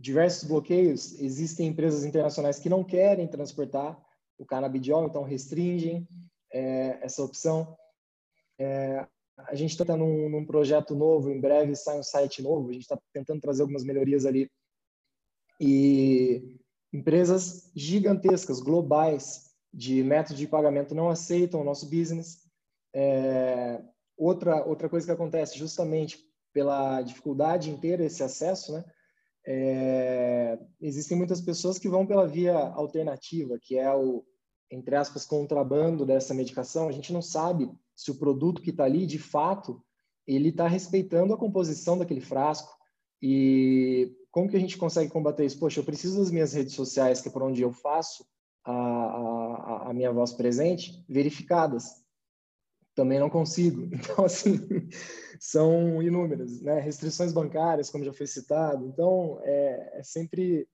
diversos 0.00 0.48
bloqueios. 0.48 1.20
Existem 1.20 1.68
empresas 1.68 2.04
internacionais 2.04 2.58
que 2.58 2.68
não 2.68 2.82
querem 2.82 3.28
transportar 3.28 4.00
o 4.38 4.44
canabidiol, 4.44 5.06
então 5.06 5.22
restringem 5.22 6.08
é, 6.52 6.98
essa 7.02 7.22
opção. 7.22 7.76
É, 8.58 9.06
a 9.36 9.54
gente 9.54 9.70
está 9.70 9.96
num, 9.96 10.28
num, 10.28 10.44
projeto 10.44 10.94
novo, 10.94 11.30
em 11.30 11.40
breve 11.40 11.76
sai 11.76 11.98
um 11.98 12.02
site 12.02 12.42
novo, 12.42 12.70
a 12.70 12.72
gente 12.72 12.82
está 12.82 12.98
tentando 13.12 13.40
trazer 13.40 13.62
algumas 13.62 13.84
melhorias 13.84 14.24
ali. 14.24 14.50
E 15.60 16.58
Empresas 16.92 17.70
gigantescas, 17.74 18.60
globais, 18.60 19.50
de 19.72 20.02
métodos 20.02 20.38
de 20.38 20.48
pagamento 20.48 20.94
não 20.94 21.08
aceitam 21.08 21.60
o 21.60 21.64
nosso 21.64 21.88
business. 21.88 22.44
É, 22.92 23.80
outra, 24.16 24.64
outra 24.64 24.88
coisa 24.88 25.06
que 25.06 25.12
acontece, 25.12 25.56
justamente 25.56 26.18
pela 26.52 27.00
dificuldade 27.02 27.76
ter 27.80 28.00
esse 28.00 28.24
acesso, 28.24 28.72
né? 28.72 28.84
É, 29.46 30.58
existem 30.80 31.16
muitas 31.16 31.40
pessoas 31.40 31.78
que 31.78 31.88
vão 31.88 32.06
pela 32.06 32.26
via 32.26 32.56
alternativa, 32.56 33.58
que 33.60 33.78
é 33.78 33.94
o, 33.94 34.24
entre 34.70 34.94
aspas, 34.94 35.24
contrabando 35.24 36.04
dessa 36.04 36.34
medicação. 36.34 36.88
A 36.88 36.92
gente 36.92 37.12
não 37.12 37.22
sabe 37.22 37.70
se 37.94 38.10
o 38.10 38.18
produto 38.18 38.62
que 38.62 38.70
está 38.70 38.84
ali, 38.84 39.06
de 39.06 39.18
fato, 39.18 39.82
ele 40.26 40.50
está 40.50 40.68
respeitando 40.68 41.34
a 41.34 41.38
composição 41.38 41.98
daquele 41.98 42.20
frasco. 42.20 42.70
E 43.22 44.14
como 44.30 44.48
que 44.48 44.56
a 44.56 44.60
gente 44.60 44.78
consegue 44.78 45.10
combater 45.10 45.44
isso? 45.44 45.58
Poxa, 45.58 45.80
eu 45.80 45.84
preciso 45.84 46.18
das 46.18 46.30
minhas 46.30 46.52
redes 46.52 46.74
sociais, 46.74 47.20
que 47.20 47.28
é 47.28 47.30
por 47.32 47.42
onde 47.42 47.62
eu 47.62 47.72
faço 47.72 48.24
a, 48.64 48.72
a, 48.72 49.90
a 49.90 49.94
minha 49.94 50.12
voz 50.12 50.32
presente, 50.32 51.04
verificadas. 51.08 52.00
Também 53.00 53.18
não 53.18 53.30
consigo. 53.30 53.88
Então, 53.96 54.26
assim, 54.26 54.58
são 55.40 56.02
inúmeras, 56.02 56.60
né? 56.60 56.78
Restrições 56.80 57.32
bancárias, 57.32 57.88
como 57.88 58.04
já 58.04 58.12
foi 58.12 58.26
citado. 58.26 58.86
Então, 58.86 59.40
é, 59.42 60.00
é 60.00 60.02
sempre 60.02 60.68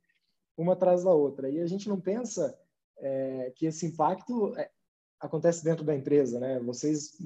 uma 0.56 0.72
atrás 0.72 1.04
da 1.04 1.12
outra. 1.12 1.48
E 1.48 1.60
a 1.60 1.66
gente 1.68 1.88
não 1.88 2.00
pensa 2.00 2.58
é, 2.98 3.52
que 3.54 3.66
esse 3.66 3.86
impacto 3.86 4.52
é, 4.56 4.68
acontece 5.20 5.62
dentro 5.62 5.84
da 5.84 5.94
empresa, 5.94 6.40
né? 6.40 6.58
Vocês 6.58 7.16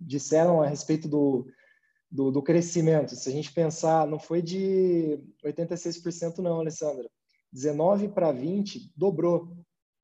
disseram 0.00 0.60
a 0.60 0.66
respeito 0.66 1.06
do, 1.06 1.46
do, 2.10 2.32
do, 2.32 2.42
crescimento. 2.42 3.14
Se 3.14 3.28
a 3.28 3.32
gente 3.32 3.52
pensar, 3.52 4.04
não 4.08 4.18
foi 4.18 4.42
de 4.42 5.16
86% 5.44 6.38
não, 6.38 6.58
Alessandra. 6.58 7.08
19 7.52 8.08
para 8.08 8.32
20 8.32 8.92
dobrou. 8.96 9.56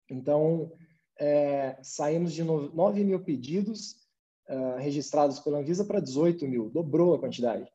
Então, 0.08 0.70
é, 1.18 1.76
saímos 1.82 2.32
de 2.32 2.44
9 2.44 3.02
mil 3.02 3.18
pedidos 3.24 4.05
uh, 4.48 4.78
registrados 4.78 5.38
pela 5.40 5.58
Anvisa 5.58 5.84
para 5.84 6.00
18 6.00 6.46
mil, 6.46 6.70
dobrou 6.70 7.14
a 7.14 7.18
quantidade. 7.18 7.70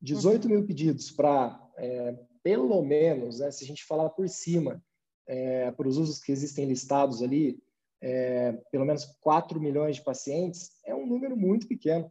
18 0.00 0.44
uhum. 0.44 0.50
mil 0.50 0.66
pedidos 0.66 1.10
para, 1.10 1.60
é, 1.76 2.16
pelo 2.42 2.82
menos, 2.82 3.40
né, 3.40 3.50
se 3.50 3.64
a 3.64 3.66
gente 3.66 3.84
falar 3.84 4.10
por 4.10 4.28
cima, 4.28 4.82
é, 5.26 5.70
para 5.72 5.88
os 5.88 5.98
usos 5.98 6.20
que 6.20 6.32
existem 6.32 6.66
listados 6.66 7.22
ali, 7.22 7.60
é, 8.00 8.52
pelo 8.70 8.84
menos 8.84 9.04
4 9.20 9.60
milhões 9.60 9.96
de 9.96 10.04
pacientes, 10.04 10.70
é 10.84 10.94
um 10.94 11.06
número 11.06 11.36
muito 11.36 11.66
pequeno. 11.66 12.10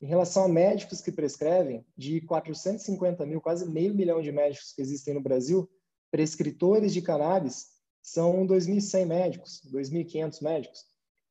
Em 0.00 0.06
relação 0.06 0.44
a 0.44 0.48
médicos 0.48 1.00
que 1.00 1.12
prescrevem, 1.12 1.84
de 1.96 2.20
450 2.22 3.24
mil, 3.26 3.40
quase 3.40 3.68
meio 3.68 3.94
milhão 3.94 4.20
de 4.20 4.30
médicos 4.30 4.72
que 4.72 4.82
existem 4.82 5.14
no 5.14 5.20
Brasil, 5.20 5.68
prescritores 6.10 6.92
de 6.92 7.02
cannabis 7.02 7.74
são 8.02 8.46
2.100 8.46 9.06
médicos, 9.06 9.60
2.500 9.72 10.42
médicos. 10.42 10.84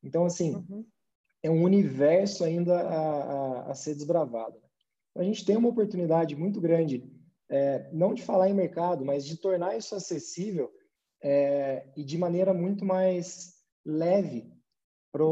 Então, 0.03 0.25
assim, 0.25 0.55
uhum. 0.55 0.85
É 1.43 1.51
um 1.51 1.61
universo 1.61 2.43
ainda 2.45 2.79
a, 2.79 3.23
a, 3.67 3.71
a 3.71 3.75
ser 3.75 3.93
desbravado. 3.93 4.57
A 5.15 5.23
gente 5.23 5.45
tem 5.45 5.57
uma 5.57 5.69
oportunidade 5.69 6.35
muito 6.35 6.59
grande, 6.59 7.03
é, 7.49 7.89
não 7.91 8.13
de 8.13 8.23
falar 8.23 8.49
em 8.49 8.53
mercado, 8.53 9.05
mas 9.05 9.25
de 9.25 9.37
tornar 9.37 9.77
isso 9.77 9.93
acessível 9.93 10.73
é, 11.21 11.85
e 11.95 12.03
de 12.03 12.17
maneira 12.17 12.53
muito 12.53 12.83
mais 12.85 13.53
leve 13.85 14.51
para 15.11 15.25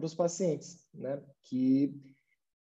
os 0.00 0.14
pacientes, 0.14 0.88
né? 0.94 1.22
Que 1.42 2.00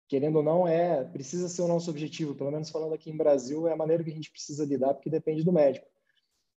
querendo 0.08 0.36
ou 0.36 0.42
não 0.42 0.66
é 0.66 1.04
precisa 1.04 1.48
ser 1.48 1.62
o 1.62 1.68
nosso 1.68 1.88
objetivo, 1.88 2.34
pelo 2.34 2.50
menos 2.50 2.70
falando 2.70 2.94
aqui 2.94 3.10
em 3.10 3.16
Brasil 3.16 3.68
é 3.68 3.72
a 3.72 3.76
maneira 3.76 4.02
que 4.02 4.10
a 4.10 4.14
gente 4.14 4.30
precisa 4.30 4.64
lidar, 4.64 4.94
porque 4.94 5.08
depende 5.08 5.44
do 5.44 5.52
médico. 5.52 5.86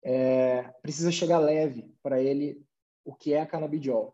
É, 0.03 0.63
precisa 0.81 1.11
chegar 1.11 1.37
leve 1.37 1.93
para 2.01 2.21
ele 2.21 2.65
o 3.05 3.13
que 3.13 3.33
é 3.33 3.41
a 3.41 3.45
canabidiol, 3.45 4.13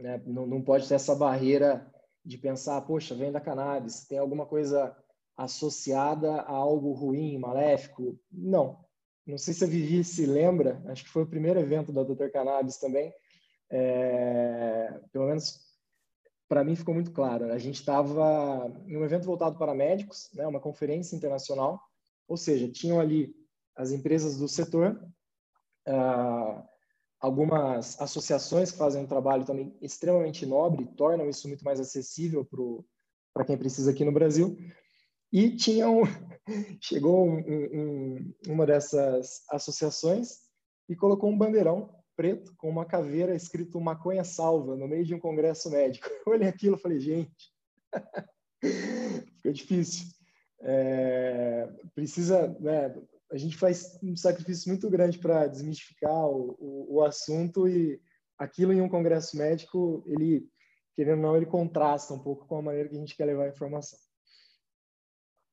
né? 0.00 0.22
Não, 0.26 0.46
não 0.46 0.62
pode 0.62 0.88
ter 0.88 0.94
essa 0.94 1.14
barreira 1.14 1.86
de 2.24 2.36
pensar, 2.36 2.80
poxa, 2.82 3.14
vem 3.14 3.32
da 3.32 3.40
cannabis, 3.40 4.06
tem 4.06 4.18
alguma 4.18 4.46
coisa 4.46 4.96
associada 5.36 6.40
a 6.42 6.50
algo 6.50 6.92
ruim, 6.92 7.38
maléfico? 7.38 8.18
Não, 8.30 8.84
não 9.26 9.38
sei 9.38 9.54
se 9.54 9.64
a 9.64 9.66
Vivi 9.66 10.02
se 10.02 10.26
lembra, 10.26 10.82
acho 10.86 11.04
que 11.04 11.10
foi 11.10 11.22
o 11.22 11.28
primeiro 11.28 11.60
evento 11.60 11.92
da 11.92 12.02
Dr. 12.02 12.30
Cannabis 12.32 12.78
também. 12.78 13.12
É, 13.70 15.00
pelo 15.12 15.26
menos 15.26 15.68
para 16.48 16.64
mim 16.64 16.74
ficou 16.74 16.94
muito 16.94 17.12
claro. 17.12 17.52
A 17.52 17.58
gente 17.58 17.74
estava 17.74 18.72
em 18.86 18.96
um 18.96 19.04
evento 19.04 19.26
voltado 19.26 19.58
para 19.58 19.74
médicos, 19.74 20.30
né, 20.32 20.46
uma 20.46 20.60
conferência 20.60 21.14
internacional, 21.14 21.78
ou 22.26 22.36
seja, 22.36 22.68
tinham 22.68 22.98
ali 22.98 23.34
as 23.76 23.92
empresas 23.92 24.38
do 24.38 24.48
setor, 24.48 24.98
uh, 25.86 26.62
algumas 27.20 28.00
associações 28.00 28.70
que 28.70 28.78
fazem 28.78 29.02
um 29.02 29.06
trabalho 29.06 29.44
também 29.44 29.76
extremamente 29.80 30.46
nobre, 30.46 30.86
tornam 30.96 31.28
isso 31.28 31.48
muito 31.48 31.64
mais 31.64 31.80
acessível 31.80 32.48
para 33.34 33.44
quem 33.44 33.56
precisa 33.56 33.90
aqui 33.90 34.04
no 34.04 34.12
Brasil, 34.12 34.56
e 35.32 35.54
tinha 35.56 35.90
um, 35.90 36.02
chegou 36.80 37.28
um, 37.28 37.38
um, 37.38 38.34
uma 38.46 38.64
dessas 38.64 39.42
associações 39.50 40.38
e 40.88 40.96
colocou 40.96 41.28
um 41.30 41.36
bandeirão 41.36 41.94
preto 42.16 42.52
com 42.56 42.68
uma 42.68 42.84
caveira 42.84 43.34
escrito 43.34 43.80
maconha 43.80 44.24
salva 44.24 44.74
no 44.74 44.88
meio 44.88 45.04
de 45.04 45.14
um 45.14 45.20
congresso 45.20 45.70
médico. 45.70 46.08
Eu 46.26 46.32
olhei 46.32 46.48
aquilo 46.48 46.76
e 46.76 46.80
falei, 46.80 46.98
gente, 46.98 47.52
fica 49.36 49.52
difícil. 49.52 50.06
É, 50.60 51.68
precisa, 51.94 52.48
né, 52.58 52.92
a 53.30 53.36
gente 53.36 53.56
faz 53.56 53.98
um 54.02 54.16
sacrifício 54.16 54.70
muito 54.70 54.88
grande 54.88 55.18
para 55.18 55.46
desmistificar 55.46 56.26
o, 56.26 56.56
o, 56.58 56.96
o, 56.96 57.04
assunto 57.04 57.68
e 57.68 58.00
aquilo 58.38 58.72
em 58.72 58.80
um 58.80 58.88
congresso 58.88 59.36
médico, 59.36 60.02
ele, 60.06 60.48
querendo 60.94 61.18
ou 61.18 61.22
não, 61.22 61.36
ele 61.36 61.46
contrasta 61.46 62.14
um 62.14 62.18
pouco 62.18 62.46
com 62.46 62.58
a 62.58 62.62
maneira 62.62 62.88
que 62.88 62.96
a 62.96 62.98
gente 62.98 63.16
quer 63.16 63.26
levar 63.26 63.44
a 63.44 63.50
informação. 63.50 63.98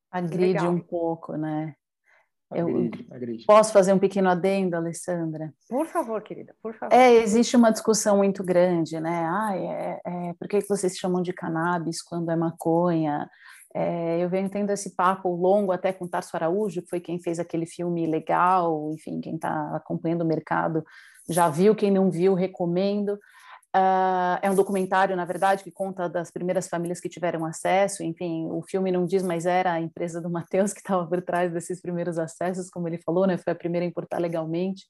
Agride 0.09 0.53
Legal. 0.53 0.71
um 0.71 0.80
pouco, 0.80 1.36
né? 1.36 1.76
Agride, 2.49 3.07
eu 3.09 3.15
agride. 3.15 3.45
posso 3.45 3.73
fazer 3.73 3.91
um 3.91 3.99
pequeno 3.99 4.30
adendo, 4.30 4.76
Alessandra? 4.76 5.53
Por 5.67 5.88
favor, 5.88 6.21
querida, 6.21 6.55
por 6.61 6.73
favor. 6.76 6.95
É, 6.95 7.11
existe 7.15 7.57
uma 7.57 7.71
discussão 7.71 8.17
muito 8.17 8.43
grande, 8.43 8.99
né? 8.99 9.26
Ah, 9.28 9.57
é, 9.57 10.01
é, 10.05 10.34
por 10.36 10.47
que 10.47 10.61
vocês 10.61 10.95
chamam 10.95 11.21
de 11.21 11.34
cannabis 11.34 12.01
quando 12.01 12.30
é 12.30 12.36
maconha? 12.36 13.28
É, 13.78 14.23
eu 14.23 14.30
venho 14.30 14.49
tendo 14.49 14.69
esse 14.69 14.95
papo 14.95 15.28
longo 15.36 15.73
até 15.73 15.91
com 15.91 16.07
Tarso 16.07 16.34
Araújo, 16.38 16.82
que 16.82 16.88
foi 16.88 17.01
quem 17.01 17.19
fez 17.19 17.39
aquele 17.39 17.65
filme 17.65 18.07
legal, 18.07 18.89
enfim, 18.93 19.19
quem 19.19 19.36
está 19.36 19.76
acompanhando 19.76 20.21
o 20.21 20.26
mercado 20.26 20.82
já 21.30 21.49
viu, 21.49 21.76
quem 21.76 21.91
não 21.91 22.09
viu, 22.09 22.34
recomendo. 22.34 23.19
Uh, 23.76 24.39
é 24.41 24.49
um 24.49 24.55
documentário, 24.55 25.13
na 25.17 25.26
verdade, 25.26 25.61
que 25.61 25.71
conta 25.71 26.07
das 26.07 26.32
primeiras 26.32 26.69
famílias 26.69 27.01
que 27.01 27.09
tiveram 27.09 27.45
acesso. 27.45 28.01
Enfim, 28.01 28.47
o 28.49 28.61
filme 28.61 28.93
não 28.93 29.05
diz, 29.05 29.21
mas 29.21 29.45
era 29.45 29.73
a 29.73 29.82
empresa 29.82 30.21
do 30.21 30.30
Matheus 30.32 30.71
que 30.71 30.80
estava 30.80 31.05
por 31.05 31.21
trás 31.21 31.51
desses 31.51 31.82
primeiros 31.82 32.17
acessos, 32.17 32.69
como 32.69 32.88
ele 32.88 32.99
falou, 32.99 33.28
né? 33.28 33.38
Foi 33.38 33.51
a 33.51 33.55
primeira 33.55 33.86
a 33.86 33.89
importar 33.89 34.19
legalmente. 34.19 34.86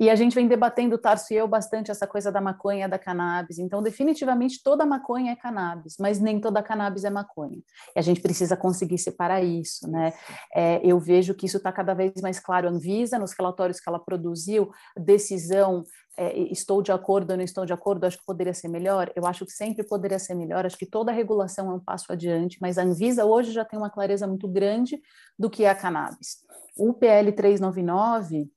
E 0.00 0.08
a 0.08 0.16
gente 0.16 0.34
vem 0.34 0.48
debatendo, 0.48 0.96
Tarso 0.96 1.30
e 1.34 1.36
eu, 1.36 1.46
bastante 1.46 1.90
essa 1.90 2.06
coisa 2.06 2.32
da 2.32 2.40
maconha, 2.40 2.88
da 2.88 2.98
cannabis. 2.98 3.58
Então, 3.58 3.82
definitivamente, 3.82 4.62
toda 4.62 4.86
maconha 4.86 5.32
é 5.32 5.36
cannabis, 5.36 5.96
mas 6.00 6.18
nem 6.18 6.40
toda 6.40 6.62
cannabis 6.62 7.04
é 7.04 7.10
maconha. 7.10 7.58
E 7.94 7.98
a 7.98 8.00
gente 8.00 8.18
precisa 8.18 8.56
conseguir 8.56 8.96
separar 8.96 9.42
isso, 9.44 9.86
né? 9.90 10.14
É, 10.54 10.80
eu 10.82 10.98
vejo 10.98 11.34
que 11.34 11.44
isso 11.44 11.58
está 11.58 11.70
cada 11.70 11.92
vez 11.92 12.14
mais 12.22 12.40
claro. 12.40 12.66
A 12.66 12.70
Anvisa, 12.70 13.18
nos 13.18 13.32
relatórios 13.32 13.78
que 13.78 13.90
ela 13.90 13.98
produziu, 13.98 14.70
decisão 14.96 15.84
é, 16.16 16.38
estou 16.50 16.80
de 16.80 16.92
acordo 16.92 17.32
ou 17.32 17.36
não 17.36 17.44
estou 17.44 17.66
de 17.66 17.72
acordo, 17.74 18.04
acho 18.04 18.16
que 18.16 18.24
poderia 18.24 18.54
ser 18.54 18.68
melhor. 18.68 19.12
Eu 19.14 19.26
acho 19.26 19.44
que 19.44 19.52
sempre 19.52 19.84
poderia 19.84 20.18
ser 20.18 20.34
melhor. 20.34 20.64
Acho 20.64 20.78
que 20.78 20.86
toda 20.86 21.12
regulação 21.12 21.70
é 21.70 21.74
um 21.74 21.80
passo 21.80 22.10
adiante, 22.10 22.56
mas 22.58 22.78
a 22.78 22.82
Anvisa 22.84 23.26
hoje 23.26 23.52
já 23.52 23.66
tem 23.66 23.78
uma 23.78 23.90
clareza 23.90 24.26
muito 24.26 24.48
grande 24.48 24.98
do 25.38 25.50
que 25.50 25.64
é 25.64 25.68
a 25.68 25.74
cannabis. 25.74 26.38
O 26.74 26.94
PL 26.94 27.30
399 27.32 28.50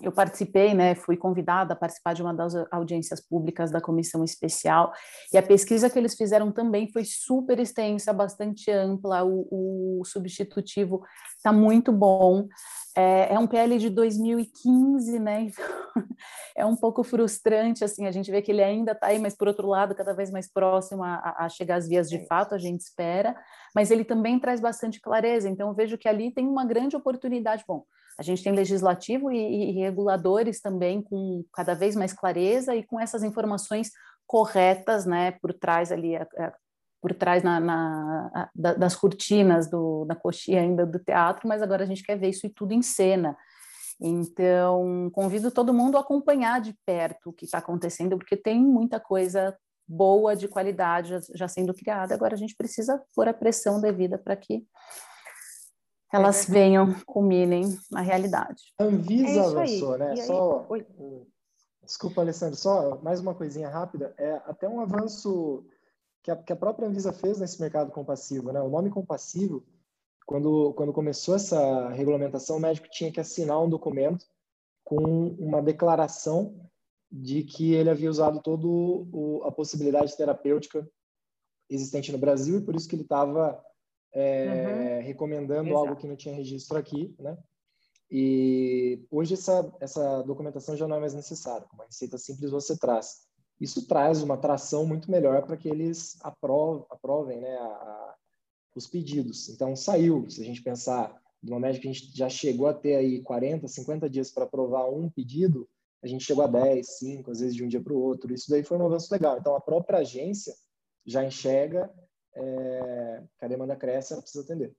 eu 0.00 0.10
participei, 0.10 0.74
né, 0.74 0.94
fui 0.94 1.16
convidada 1.16 1.72
a 1.72 1.76
participar 1.76 2.14
de 2.14 2.22
uma 2.22 2.34
das 2.34 2.54
audiências 2.70 3.20
públicas 3.20 3.70
da 3.70 3.80
comissão 3.80 4.24
especial, 4.24 4.92
e 5.32 5.38
a 5.38 5.42
pesquisa 5.42 5.88
que 5.88 5.98
eles 5.98 6.14
fizeram 6.14 6.50
também 6.50 6.90
foi 6.90 7.04
super 7.04 7.58
extensa, 7.58 8.12
bastante 8.12 8.70
ampla, 8.70 9.24
o, 9.24 10.00
o 10.00 10.04
substitutivo 10.04 11.02
está 11.36 11.52
muito 11.52 11.92
bom. 11.92 12.48
É, 12.96 13.34
é, 13.34 13.38
um 13.40 13.46
PL 13.46 13.76
de 13.76 13.90
2015, 13.90 15.18
né? 15.18 15.42
Então, 15.42 15.64
é 16.56 16.64
um 16.64 16.76
pouco 16.76 17.02
frustrante, 17.02 17.82
assim, 17.82 18.06
a 18.06 18.12
gente 18.12 18.30
vê 18.30 18.40
que 18.40 18.52
ele 18.52 18.62
ainda 18.62 18.92
está 18.92 19.08
aí, 19.08 19.18
mas 19.18 19.36
por 19.36 19.48
outro 19.48 19.66
lado, 19.66 19.96
cada 19.96 20.12
vez 20.12 20.30
mais 20.30 20.48
próximo 20.48 21.02
a, 21.02 21.34
a 21.38 21.48
chegar 21.48 21.76
às 21.76 21.88
vias 21.88 22.08
de 22.08 22.24
fato, 22.26 22.54
a 22.54 22.58
gente 22.58 22.82
espera, 22.82 23.36
mas 23.74 23.90
ele 23.90 24.04
também 24.04 24.38
traz 24.38 24.60
bastante 24.60 25.00
clareza, 25.00 25.48
então 25.48 25.68
eu 25.68 25.74
vejo 25.74 25.98
que 25.98 26.08
ali 26.08 26.32
tem 26.32 26.46
uma 26.46 26.64
grande 26.64 26.94
oportunidade. 26.94 27.64
Bom, 27.66 27.84
a 28.18 28.22
gente 28.22 28.42
tem 28.42 28.52
legislativo 28.52 29.30
e, 29.30 29.70
e 29.70 29.72
reguladores 29.72 30.60
também 30.60 31.02
com 31.02 31.44
cada 31.52 31.74
vez 31.74 31.96
mais 31.96 32.12
clareza 32.12 32.74
e 32.74 32.82
com 32.84 33.00
essas 33.00 33.22
informações 33.22 33.90
corretas, 34.26 35.04
né, 35.04 35.32
por 35.32 35.52
trás 35.52 35.92
ali, 35.92 36.16
a, 36.16 36.22
a, 36.22 36.52
por 37.00 37.12
trás 37.14 37.42
na, 37.42 37.60
na 37.60 38.30
a, 38.34 38.74
das 38.74 38.96
cortinas 38.96 39.68
do, 39.68 40.04
da 40.06 40.14
coxinha 40.14 40.60
ainda 40.60 40.86
do 40.86 40.98
teatro, 40.98 41.46
mas 41.46 41.60
agora 41.60 41.84
a 41.84 41.86
gente 41.86 42.02
quer 42.02 42.18
ver 42.18 42.30
isso 42.30 42.48
tudo 42.50 42.72
em 42.72 42.82
cena. 42.82 43.36
Então, 44.00 45.10
convido 45.12 45.50
todo 45.50 45.74
mundo 45.74 45.96
a 45.96 46.00
acompanhar 46.00 46.60
de 46.60 46.74
perto 46.84 47.30
o 47.30 47.32
que 47.32 47.44
está 47.44 47.58
acontecendo, 47.58 48.16
porque 48.16 48.36
tem 48.36 48.60
muita 48.60 48.98
coisa 48.98 49.56
boa, 49.86 50.34
de 50.34 50.48
qualidade 50.48 51.16
já 51.34 51.46
sendo 51.46 51.74
criada. 51.74 52.14
Agora 52.14 52.34
a 52.34 52.38
gente 52.38 52.56
precisa 52.56 53.00
pôr 53.14 53.28
a 53.28 53.34
pressão 53.34 53.80
devida 53.80 54.18
para 54.18 54.34
que 54.34 54.66
elas 56.14 56.48
é 56.48 56.52
venham, 56.52 56.94
culminem 57.06 57.76
na 57.90 58.00
realidade. 58.00 58.62
A 58.78 58.84
Anvisa 58.84 59.40
é 59.40 59.46
avançou, 59.46 59.98
né? 59.98 60.16
Só... 60.16 60.68
Desculpa, 61.82 62.20
Alessandro, 62.20 62.56
só 62.56 62.98
mais 63.02 63.20
uma 63.20 63.34
coisinha 63.34 63.68
rápida. 63.68 64.14
É 64.16 64.34
até 64.46 64.68
um 64.68 64.80
avanço 64.80 65.66
que 66.22 66.30
a, 66.30 66.36
que 66.36 66.52
a 66.52 66.56
própria 66.56 66.88
Anvisa 66.88 67.12
fez 67.12 67.38
nesse 67.38 67.60
mercado 67.60 67.90
compassivo, 67.90 68.52
né? 68.52 68.60
O 68.60 68.70
nome 68.70 68.90
compassivo, 68.90 69.64
quando, 70.24 70.72
quando 70.74 70.92
começou 70.92 71.34
essa 71.34 71.88
regulamentação, 71.90 72.56
o 72.56 72.60
médico 72.60 72.88
tinha 72.90 73.12
que 73.12 73.20
assinar 73.20 73.60
um 73.60 73.68
documento 73.68 74.24
com 74.84 75.02
uma 75.38 75.60
declaração 75.60 76.54
de 77.10 77.42
que 77.42 77.74
ele 77.74 77.90
havia 77.90 78.10
usado 78.10 78.40
toda 78.40 78.66
a 79.46 79.52
possibilidade 79.52 80.16
terapêutica 80.16 80.88
existente 81.68 82.12
no 82.12 82.18
Brasil 82.18 82.58
e 82.58 82.62
por 82.62 82.74
isso 82.74 82.88
que 82.88 82.94
ele 82.94 83.02
estava 83.02 83.62
é, 84.14 84.98
uhum. 85.00 85.06
recomendando 85.06 85.68
Exato. 85.68 85.78
algo 85.78 85.96
que 85.96 86.06
não 86.06 86.16
tinha 86.16 86.34
registro 86.34 86.78
aqui, 86.78 87.14
né? 87.18 87.36
E 88.10 89.04
hoje 89.10 89.34
essa, 89.34 89.74
essa 89.80 90.22
documentação 90.22 90.76
já 90.76 90.86
não 90.86 90.96
é 90.96 91.00
mais 91.00 91.14
necessária. 91.14 91.66
Uma 91.72 91.84
receita 91.84 92.16
simples 92.16 92.50
você 92.50 92.76
traz. 92.76 93.26
Isso 93.60 93.86
traz 93.86 94.22
uma 94.22 94.36
tração 94.36 94.86
muito 94.86 95.10
melhor 95.10 95.44
para 95.44 95.56
que 95.56 95.68
eles 95.68 96.16
aprovem, 96.20 96.84
aprovem 96.90 97.40
né, 97.40 97.56
a, 97.56 97.64
a, 97.64 98.14
os 98.74 98.86
pedidos. 98.86 99.48
Então, 99.48 99.74
saiu, 99.74 100.28
se 100.30 100.40
a 100.42 100.44
gente 100.44 100.62
pensar 100.62 101.20
de 101.42 101.50
uma 101.50 101.60
média 101.60 101.80
que 101.80 101.88
a 101.88 101.92
gente 101.92 102.16
já 102.16 102.28
chegou 102.28 102.66
a 102.66 102.74
ter 102.74 102.96
aí 102.96 103.20
40, 103.22 103.66
50 103.66 104.08
dias 104.08 104.30
para 104.30 104.44
aprovar 104.44 104.88
um 104.90 105.10
pedido, 105.10 105.68
a 106.02 106.06
gente 106.06 106.24
chegou 106.24 106.44
a 106.44 106.48
10, 106.48 106.98
5, 106.98 107.30
às 107.30 107.40
vezes 107.40 107.54
de 107.54 107.64
um 107.64 107.68
dia 107.68 107.82
para 107.82 107.92
o 107.92 108.00
outro. 108.00 108.32
Isso 108.32 108.50
daí 108.50 108.62
foi 108.62 108.76
um 108.76 108.86
avanço 108.86 109.12
legal. 109.12 109.38
Então, 109.38 109.56
a 109.56 109.60
própria 109.60 110.00
agência 110.00 110.54
já 111.06 111.24
enxerga 111.24 111.90
é, 112.34 113.22
que 113.38 113.44
a 113.44 113.48
demanda 113.48 113.76
cresce, 113.76 114.12
ela 114.12 114.22
precisa 114.22 114.44
atender. 114.44 114.74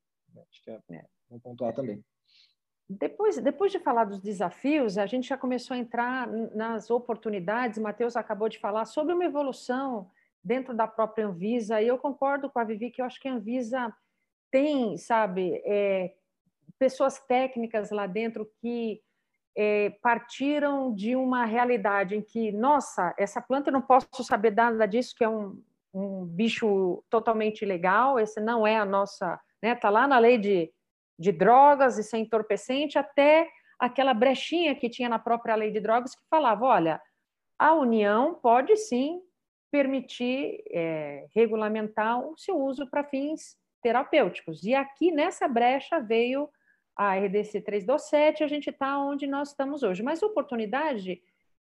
Acho 0.49 0.63
que 0.63 0.71
é, 0.71 0.79
é 0.91 1.05
um 1.29 1.39
pontuar 1.39 1.73
também. 1.73 2.03
Depois, 2.87 3.37
depois 3.37 3.71
de 3.71 3.79
falar 3.79 4.05
dos 4.05 4.19
desafios, 4.19 4.97
a 4.97 5.05
gente 5.05 5.27
já 5.27 5.37
começou 5.37 5.73
a 5.73 5.79
entrar 5.79 6.27
nas 6.27 6.91
oportunidades. 6.91 7.79
Matheus 7.79 8.15
acabou 8.15 8.47
de 8.47 8.59
falar 8.59 8.85
sobre 8.85 9.13
uma 9.13 9.25
evolução 9.25 10.09
dentro 10.43 10.75
da 10.75 10.87
própria 10.87 11.25
Anvisa, 11.25 11.81
e 11.81 11.87
eu 11.87 11.97
concordo 11.97 12.49
com 12.51 12.59
a 12.59 12.63
Vivi 12.63 12.91
que 12.91 13.01
eu 13.01 13.05
acho 13.05 13.19
que 13.19 13.27
a 13.27 13.33
Anvisa 13.33 13.91
tem, 14.51 14.95
sabe, 14.95 15.59
é, 15.65 16.13
pessoas 16.77 17.19
técnicas 17.19 17.89
lá 17.89 18.05
dentro 18.05 18.47
que 18.61 19.01
é, 19.57 19.89
partiram 20.01 20.93
de 20.93 21.15
uma 21.15 21.45
realidade 21.45 22.15
em 22.15 22.21
que, 22.21 22.51
nossa, 22.51 23.15
essa 23.17 23.41
planta 23.41 23.69
eu 23.69 23.73
não 23.73 23.81
posso 23.81 24.23
saber 24.23 24.53
nada 24.53 24.85
disso, 24.85 25.15
que 25.15 25.23
é 25.23 25.29
um, 25.29 25.59
um 25.95 26.25
bicho 26.25 27.01
totalmente 27.09 27.61
ilegal, 27.61 28.19
esse 28.19 28.41
não 28.41 28.67
é 28.67 28.75
a 28.75 28.83
nossa, 28.85 29.39
né? 29.63 29.73
Tá 29.73 29.89
lá 29.89 30.05
na 30.05 30.19
lei 30.19 30.37
de, 30.37 30.69
de 31.17 31.31
drogas 31.31 31.97
e 31.97 32.03
sem 32.03 32.23
entorpecente, 32.23 32.99
até 32.99 33.47
aquela 33.79 34.13
brechinha 34.13 34.75
que 34.75 34.89
tinha 34.89 35.07
na 35.07 35.17
própria 35.17 35.55
lei 35.55 35.71
de 35.71 35.79
drogas 35.79 36.13
que 36.13 36.21
falava, 36.29 36.65
olha, 36.65 37.01
a 37.57 37.73
União 37.73 38.35
pode 38.35 38.75
sim 38.75 39.21
permitir 39.71 40.63
é, 40.69 41.27
regulamentar 41.33 42.19
o 42.19 42.37
seu 42.37 42.57
uso 42.59 42.89
para 42.89 43.03
fins 43.05 43.57
terapêuticos. 43.81 44.63
E 44.63 44.75
aqui 44.75 45.11
nessa 45.11 45.47
brecha 45.47 45.99
veio 45.99 46.49
a 46.95 47.15
RDC 47.15 47.61
327, 47.61 48.43
a 48.43 48.47
gente 48.47 48.69
está 48.69 48.99
onde 48.99 49.27
nós 49.27 49.49
estamos 49.49 49.83
hoje. 49.83 50.03
Mas 50.03 50.21
oportunidade 50.21 51.21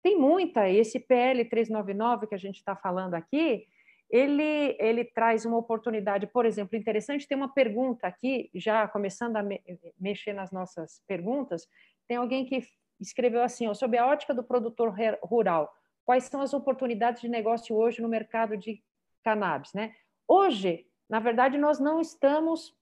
tem 0.02 0.18
muita. 0.18 0.70
Esse 0.70 1.00
PL 1.00 1.46
399 1.46 2.28
que 2.28 2.36
a 2.36 2.38
gente 2.38 2.58
está 2.58 2.76
falando 2.76 3.16
aqui, 3.16 3.66
ele, 4.10 4.76
ele 4.80 5.05
traz 5.05 5.45
uma 5.45 5.57
oportunidade, 5.57 6.26
por 6.26 6.45
exemplo, 6.45 6.78
interessante. 6.78 7.28
Tem 7.28 7.38
uma 7.38 7.53
pergunta 7.53 8.07
aqui, 8.07 8.49
já 8.55 8.88
começando 8.88 9.36
a 9.36 9.43
me, 9.43 9.62
mexer 9.99 10.34
nas 10.34 10.51
nossas 10.51 11.03
perguntas. 11.07 11.68
Tem 12.07 12.18
alguém 12.18 12.45
que 12.45 12.64
escreveu 12.99 13.43
assim: 13.43 13.68
ó, 13.68 13.74
sob 13.74 13.97
a 13.97 14.07
ótica 14.07 14.34
do 14.34 14.43
produtor 14.43 14.95
rural, 15.22 15.72
quais 16.03 16.24
são 16.24 16.41
as 16.41 16.53
oportunidades 16.53 17.22
de 17.22 17.30
negócio 17.30 17.76
hoje 17.76 18.01
no 18.01 18.10
mercado 18.10 18.57
de 18.57 18.84
cannabis? 19.24 19.74
Né? 19.74 19.93
Hoje, 20.28 20.88
na 21.07 21.20
verdade, 21.20 21.57
nós 21.57 21.80
não 21.80 22.01
estamos 22.01 22.76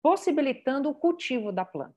possibilitando 0.00 0.88
o 0.88 0.94
cultivo 0.94 1.50
da 1.50 1.64
planta 1.64 1.94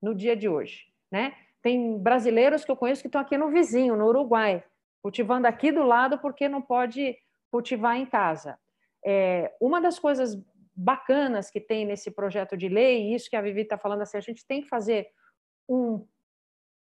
no 0.00 0.14
dia 0.14 0.34
de 0.34 0.48
hoje. 0.48 0.86
Né? 1.10 1.36
Tem 1.60 1.98
brasileiros 1.98 2.64
que 2.64 2.70
eu 2.70 2.76
conheço 2.76 3.02
que 3.02 3.08
estão 3.08 3.20
aqui 3.20 3.36
no 3.36 3.50
vizinho, 3.50 3.96
no 3.96 4.06
Uruguai, 4.06 4.64
cultivando 5.02 5.46
aqui 5.46 5.70
do 5.70 5.82
lado 5.82 6.18
porque 6.18 6.48
não 6.48 6.62
pode 6.62 7.18
cultivar 7.50 7.96
em 7.96 8.06
casa. 8.06 8.58
É, 9.04 9.54
uma 9.60 9.80
das 9.80 9.98
coisas 9.98 10.40
bacanas 10.74 11.50
que 11.50 11.60
tem 11.60 11.84
nesse 11.84 12.10
projeto 12.10 12.56
de 12.56 12.68
lei, 12.68 13.14
isso 13.14 13.28
que 13.28 13.36
a 13.36 13.42
Vivi 13.42 13.62
está 13.62 13.76
falando 13.76 14.02
assim, 14.02 14.16
a 14.16 14.22
gente 14.22 14.46
tem 14.46 14.62
que 14.62 14.68
fazer 14.68 15.08
um 15.68 16.06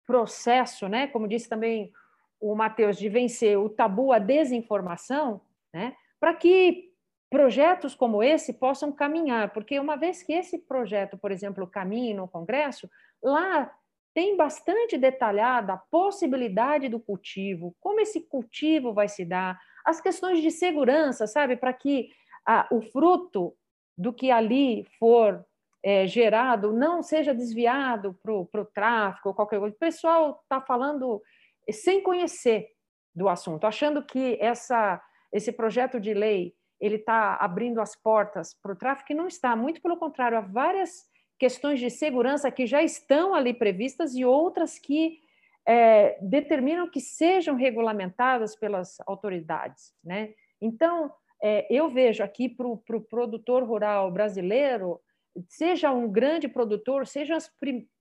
processo, 0.05 0.87
né? 0.87 1.07
Como 1.07 1.27
disse 1.27 1.47
também 1.47 1.91
o 2.39 2.55
Matheus, 2.55 2.97
de 2.97 3.07
vencer 3.07 3.57
o 3.57 3.69
tabu, 3.69 4.11
a 4.11 4.19
desinformação, 4.19 5.41
né? 5.73 5.95
Para 6.19 6.33
que 6.33 6.91
projetos 7.29 7.95
como 7.95 8.21
esse 8.21 8.53
possam 8.53 8.91
caminhar, 8.91 9.51
porque 9.53 9.79
uma 9.79 9.95
vez 9.95 10.21
que 10.21 10.33
esse 10.33 10.59
projeto, 10.59 11.17
por 11.17 11.31
exemplo, 11.31 11.65
caminhe 11.65 12.13
no 12.13 12.27
Congresso, 12.27 12.87
lá 13.23 13.73
tem 14.13 14.37
bastante 14.37 14.97
detalhada 14.97 15.73
a 15.73 15.77
possibilidade 15.77 16.87
do 16.87 16.99
cultivo, 16.99 17.75
como 17.79 17.99
esse 17.99 18.21
cultivo 18.21 18.93
vai 18.93 19.07
se 19.07 19.25
dar, 19.25 19.59
as 19.85 19.99
questões 20.01 20.41
de 20.41 20.51
segurança, 20.51 21.27
sabe, 21.27 21.55
para 21.55 21.73
que 21.73 22.09
ah, 22.45 22.67
o 22.71 22.81
fruto 22.81 23.55
do 23.97 24.13
que 24.13 24.31
ali 24.31 24.85
for 24.97 25.45
é, 25.83 26.07
gerado 26.07 26.71
não 26.71 27.03
seja 27.03 27.33
desviado 27.33 28.17
para 28.23 28.61
o 28.61 28.65
tráfico 28.73 29.29
ou 29.29 29.35
qualquer 29.35 29.59
coisa. 29.59 29.75
O 29.75 29.79
pessoal 29.79 30.39
está 30.41 30.61
falando 30.61 31.21
sem 31.69 32.01
conhecer 32.01 32.69
do 33.13 33.27
assunto, 33.27 33.67
achando 33.67 34.03
que 34.03 34.37
essa, 34.41 35.01
esse 35.31 35.51
projeto 35.51 35.99
de 35.99 36.13
lei 36.13 36.55
ele 36.79 36.95
está 36.95 37.35
abrindo 37.35 37.79
as 37.79 37.95
portas 37.95 38.53
para 38.61 38.73
o 38.73 38.75
tráfico 38.75 39.11
e 39.11 39.15
não 39.15 39.27
está. 39.27 39.55
Muito 39.55 39.81
pelo 39.81 39.97
contrário, 39.97 40.37
há 40.37 40.41
várias 40.41 41.05
questões 41.37 41.79
de 41.79 41.89
segurança 41.89 42.51
que 42.51 42.65
já 42.65 42.81
estão 42.81 43.33
ali 43.33 43.53
previstas 43.53 44.15
e 44.15 44.25
outras 44.25 44.79
que 44.79 45.19
é, 45.65 46.17
determinam 46.21 46.89
que 46.89 46.99
sejam 46.99 47.55
regulamentadas 47.55 48.55
pelas 48.55 48.97
autoridades. 49.05 49.93
Né? 50.03 50.33
Então, 50.61 51.11
é, 51.41 51.65
eu 51.69 51.89
vejo 51.89 52.23
aqui 52.23 52.49
para 52.49 52.67
o 52.67 52.77
pro 52.77 53.01
produtor 53.01 53.63
rural 53.63 54.11
brasileiro, 54.11 54.99
seja 55.47 55.91
um 55.91 56.11
grande 56.11 56.47
produtor, 56.47 57.07
seja 57.07 57.35
as 57.35 57.51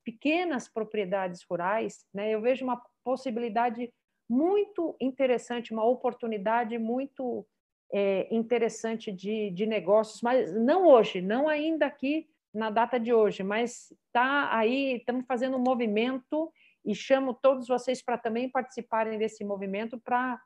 pequenas 0.05 0.69
propriedades 0.69 1.43
rurais, 1.49 2.05
né? 2.13 2.31
eu 2.31 2.41
vejo 2.41 2.65
uma 2.65 2.83
possibilidade 3.05 3.93
muito 4.29 4.97
interessante, 5.01 5.73
uma 5.73 5.85
oportunidade 5.85 6.79
muito 6.79 7.47
é, 7.93 8.27
interessante 8.35 9.13
de, 9.13 9.51
de 9.51 9.67
negócios, 9.67 10.23
mas 10.23 10.53
não 10.55 10.87
hoje, 10.87 11.21
não 11.21 11.49
ainda 11.49 11.87
aqui 11.87 12.27
na 12.53 12.71
data 12.71 12.99
de 12.99 13.13
hoje, 13.13 13.43
mas 13.43 13.93
está 14.07 14.55
aí, 14.57 14.97
estamos 14.97 15.25
fazendo 15.27 15.57
um 15.57 15.63
movimento 15.63 16.53
e 16.85 16.95
chamo 16.95 17.35
todos 17.35 17.69
vocês 17.69 18.03
para 18.03 18.19
também 18.19 18.51
participarem 18.51 19.19
desse 19.19 19.45
movimento 19.45 19.99
para 19.99 20.41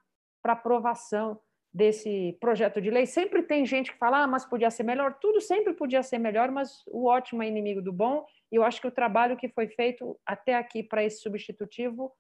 aprovação 0.44 1.40
desse 1.72 2.36
projeto 2.40 2.80
de 2.80 2.90
lei. 2.90 3.04
Sempre 3.04 3.42
tem 3.42 3.66
gente 3.66 3.92
que 3.92 3.98
fala, 3.98 4.22
ah, 4.22 4.26
mas 4.26 4.46
podia 4.46 4.70
ser 4.70 4.82
melhor. 4.82 5.18
Tudo 5.20 5.40
sempre 5.40 5.74
podia 5.74 6.02
ser 6.02 6.18
melhor, 6.18 6.50
mas 6.50 6.82
o 6.86 7.06
ótimo 7.06 7.42
é 7.42 7.48
inimigo 7.48 7.82
do 7.82 7.92
bom. 7.92 8.24
E 8.50 8.56
eu 8.56 8.64
acho 8.64 8.80
que 8.80 8.86
o 8.86 8.92
trabalho 8.92 9.36
que 9.36 9.48
foi 9.48 9.68
feito 9.68 10.18
até 10.24 10.54
aqui 10.54 10.82
para 10.82 11.04
esse 11.04 11.20
substitutivo 11.20 12.12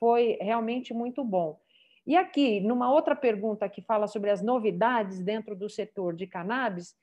foi 0.00 0.36
realmente 0.40 0.92
muito 0.92 1.22
bom. 1.22 1.60
E 2.06 2.16
aqui, 2.16 2.60
numa 2.60 2.92
outra 2.92 3.14
pergunta 3.14 3.68
que 3.68 3.80
fala 3.80 4.06
sobre 4.06 4.30
as 4.30 4.42
novidades 4.42 5.22
dentro 5.22 5.54
do 5.54 5.70
setor 5.70 6.14
de 6.14 6.26
cannabis, 6.26 6.94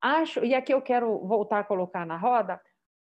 acho, 0.00 0.44
e 0.44 0.54
aqui 0.54 0.72
eu 0.72 0.80
quero 0.80 1.18
voltar 1.26 1.58
a 1.58 1.64
colocar 1.64 2.06
na 2.06 2.16
roda, 2.16 2.60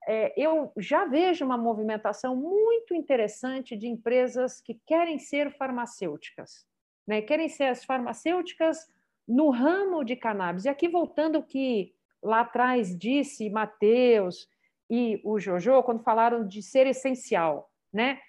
é, 0.06 0.32
eu 0.36 0.72
já 0.78 1.04
vejo 1.04 1.44
uma 1.44 1.58
movimentação 1.58 2.34
muito 2.34 2.94
interessante 2.94 3.76
de 3.76 3.86
empresas 3.86 4.60
que 4.60 4.80
querem 4.86 5.18
ser 5.18 5.50
farmacêuticas, 5.52 6.66
né? 7.06 7.20
querem 7.20 7.48
ser 7.48 7.64
as 7.64 7.84
farmacêuticas 7.84 8.88
no 9.28 9.50
ramo 9.50 10.04
de 10.04 10.16
cannabis. 10.16 10.64
E 10.64 10.68
aqui, 10.68 10.88
voltando 10.88 11.38
o 11.38 11.42
que 11.42 11.94
lá 12.22 12.40
atrás 12.40 12.96
disse 12.96 13.48
Matheus 13.50 14.48
e 14.88 15.20
o 15.24 15.38
Jojo, 15.38 15.82
quando 15.82 16.02
falaram 16.02 16.46
de 16.46 16.62
ser 16.62 16.86
essencial, 16.86 17.70
né? 17.92 18.20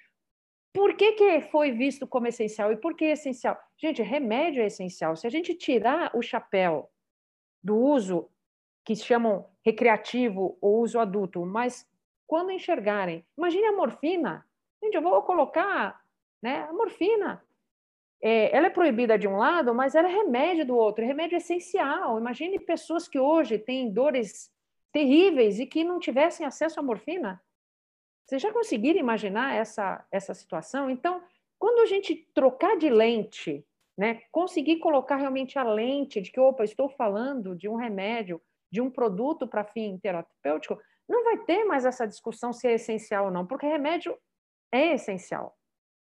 Por 0.73 0.95
que, 0.95 1.13
que 1.13 1.41
foi 1.41 1.71
visto 1.71 2.07
como 2.07 2.27
essencial? 2.27 2.71
E 2.71 2.77
por 2.77 2.95
que 2.95 3.05
essencial? 3.05 3.59
Gente, 3.77 4.01
remédio 4.01 4.61
é 4.61 4.67
essencial. 4.67 5.15
Se 5.15 5.27
a 5.27 5.29
gente 5.29 5.53
tirar 5.53 6.15
o 6.15 6.21
chapéu 6.21 6.89
do 7.61 7.75
uso 7.75 8.29
que 8.83 8.95
chamam 8.95 9.47
recreativo 9.63 10.57
ou 10.61 10.81
uso 10.81 10.99
adulto, 10.99 11.45
mas 11.45 11.87
quando 12.27 12.51
enxergarem. 12.51 13.25
Imagine 13.37 13.65
a 13.65 13.71
morfina. 13.73 14.45
Gente, 14.81 14.95
eu 14.95 15.01
vou 15.01 15.21
colocar 15.23 16.01
né, 16.41 16.63
a 16.63 16.73
morfina. 16.73 17.43
É, 18.21 18.55
ela 18.55 18.67
é 18.67 18.69
proibida 18.69 19.17
de 19.17 19.27
um 19.27 19.37
lado, 19.37 19.73
mas 19.73 19.95
ela 19.95 20.07
é 20.07 20.15
remédio 20.15 20.65
do 20.65 20.75
outro, 20.75 21.03
é 21.03 21.07
remédio 21.07 21.37
essencial. 21.37 22.19
Imagine 22.19 22.59
pessoas 22.59 23.07
que 23.07 23.19
hoje 23.19 23.57
têm 23.57 23.91
dores 23.91 24.51
terríveis 24.91 25.59
e 25.59 25.65
que 25.65 25.83
não 25.83 25.99
tivessem 25.99 26.45
acesso 26.45 26.79
à 26.79 26.83
morfina. 26.83 27.41
Vocês 28.25 28.41
já 28.41 28.51
conseguiram 28.53 28.99
imaginar 28.99 29.55
essa, 29.55 30.05
essa 30.11 30.33
situação? 30.33 30.89
Então, 30.89 31.21
quando 31.59 31.79
a 31.79 31.85
gente 31.85 32.15
trocar 32.33 32.77
de 32.77 32.89
lente, 32.89 33.65
né, 33.97 34.21
conseguir 34.31 34.77
colocar 34.77 35.17
realmente 35.17 35.59
a 35.59 35.63
lente 35.63 36.21
de 36.21 36.31
que, 36.31 36.39
opa, 36.39 36.63
estou 36.63 36.87
falando 36.87 37.55
de 37.55 37.67
um 37.67 37.75
remédio, 37.75 38.41
de 38.71 38.81
um 38.81 38.89
produto 38.89 39.47
para 39.47 39.63
fim 39.63 39.97
terapêutico, 39.97 40.79
não 41.07 41.23
vai 41.23 41.37
ter 41.39 41.65
mais 41.65 41.85
essa 41.85 42.07
discussão 42.07 42.53
se 42.53 42.67
é 42.67 42.73
essencial 42.73 43.25
ou 43.25 43.31
não, 43.31 43.45
porque 43.45 43.67
remédio 43.67 44.17
é 44.71 44.93
essencial. 44.93 45.57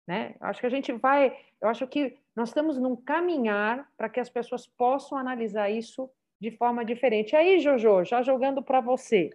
Né? 0.06 0.34
Acho 0.40 0.60
que 0.60 0.66
a 0.66 0.70
gente 0.70 0.92
vai, 0.92 1.36
eu 1.60 1.68
acho 1.68 1.86
que 1.86 2.18
nós 2.34 2.48
estamos 2.48 2.78
num 2.78 2.96
caminhar 2.96 3.90
para 3.96 4.08
que 4.08 4.20
as 4.20 4.28
pessoas 4.28 4.66
possam 4.66 5.16
analisar 5.16 5.70
isso 5.70 6.10
de 6.40 6.50
forma 6.50 6.84
diferente. 6.84 7.34
Aí, 7.34 7.58
Jojo, 7.58 8.04
já 8.04 8.22
jogando 8.22 8.62
para 8.62 8.80
você. 8.80 9.30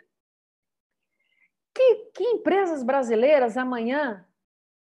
Que, 1.73 1.95
que, 2.13 2.23
empresas 2.23 2.83
brasileiras 2.83 3.57
amanhã 3.57 4.25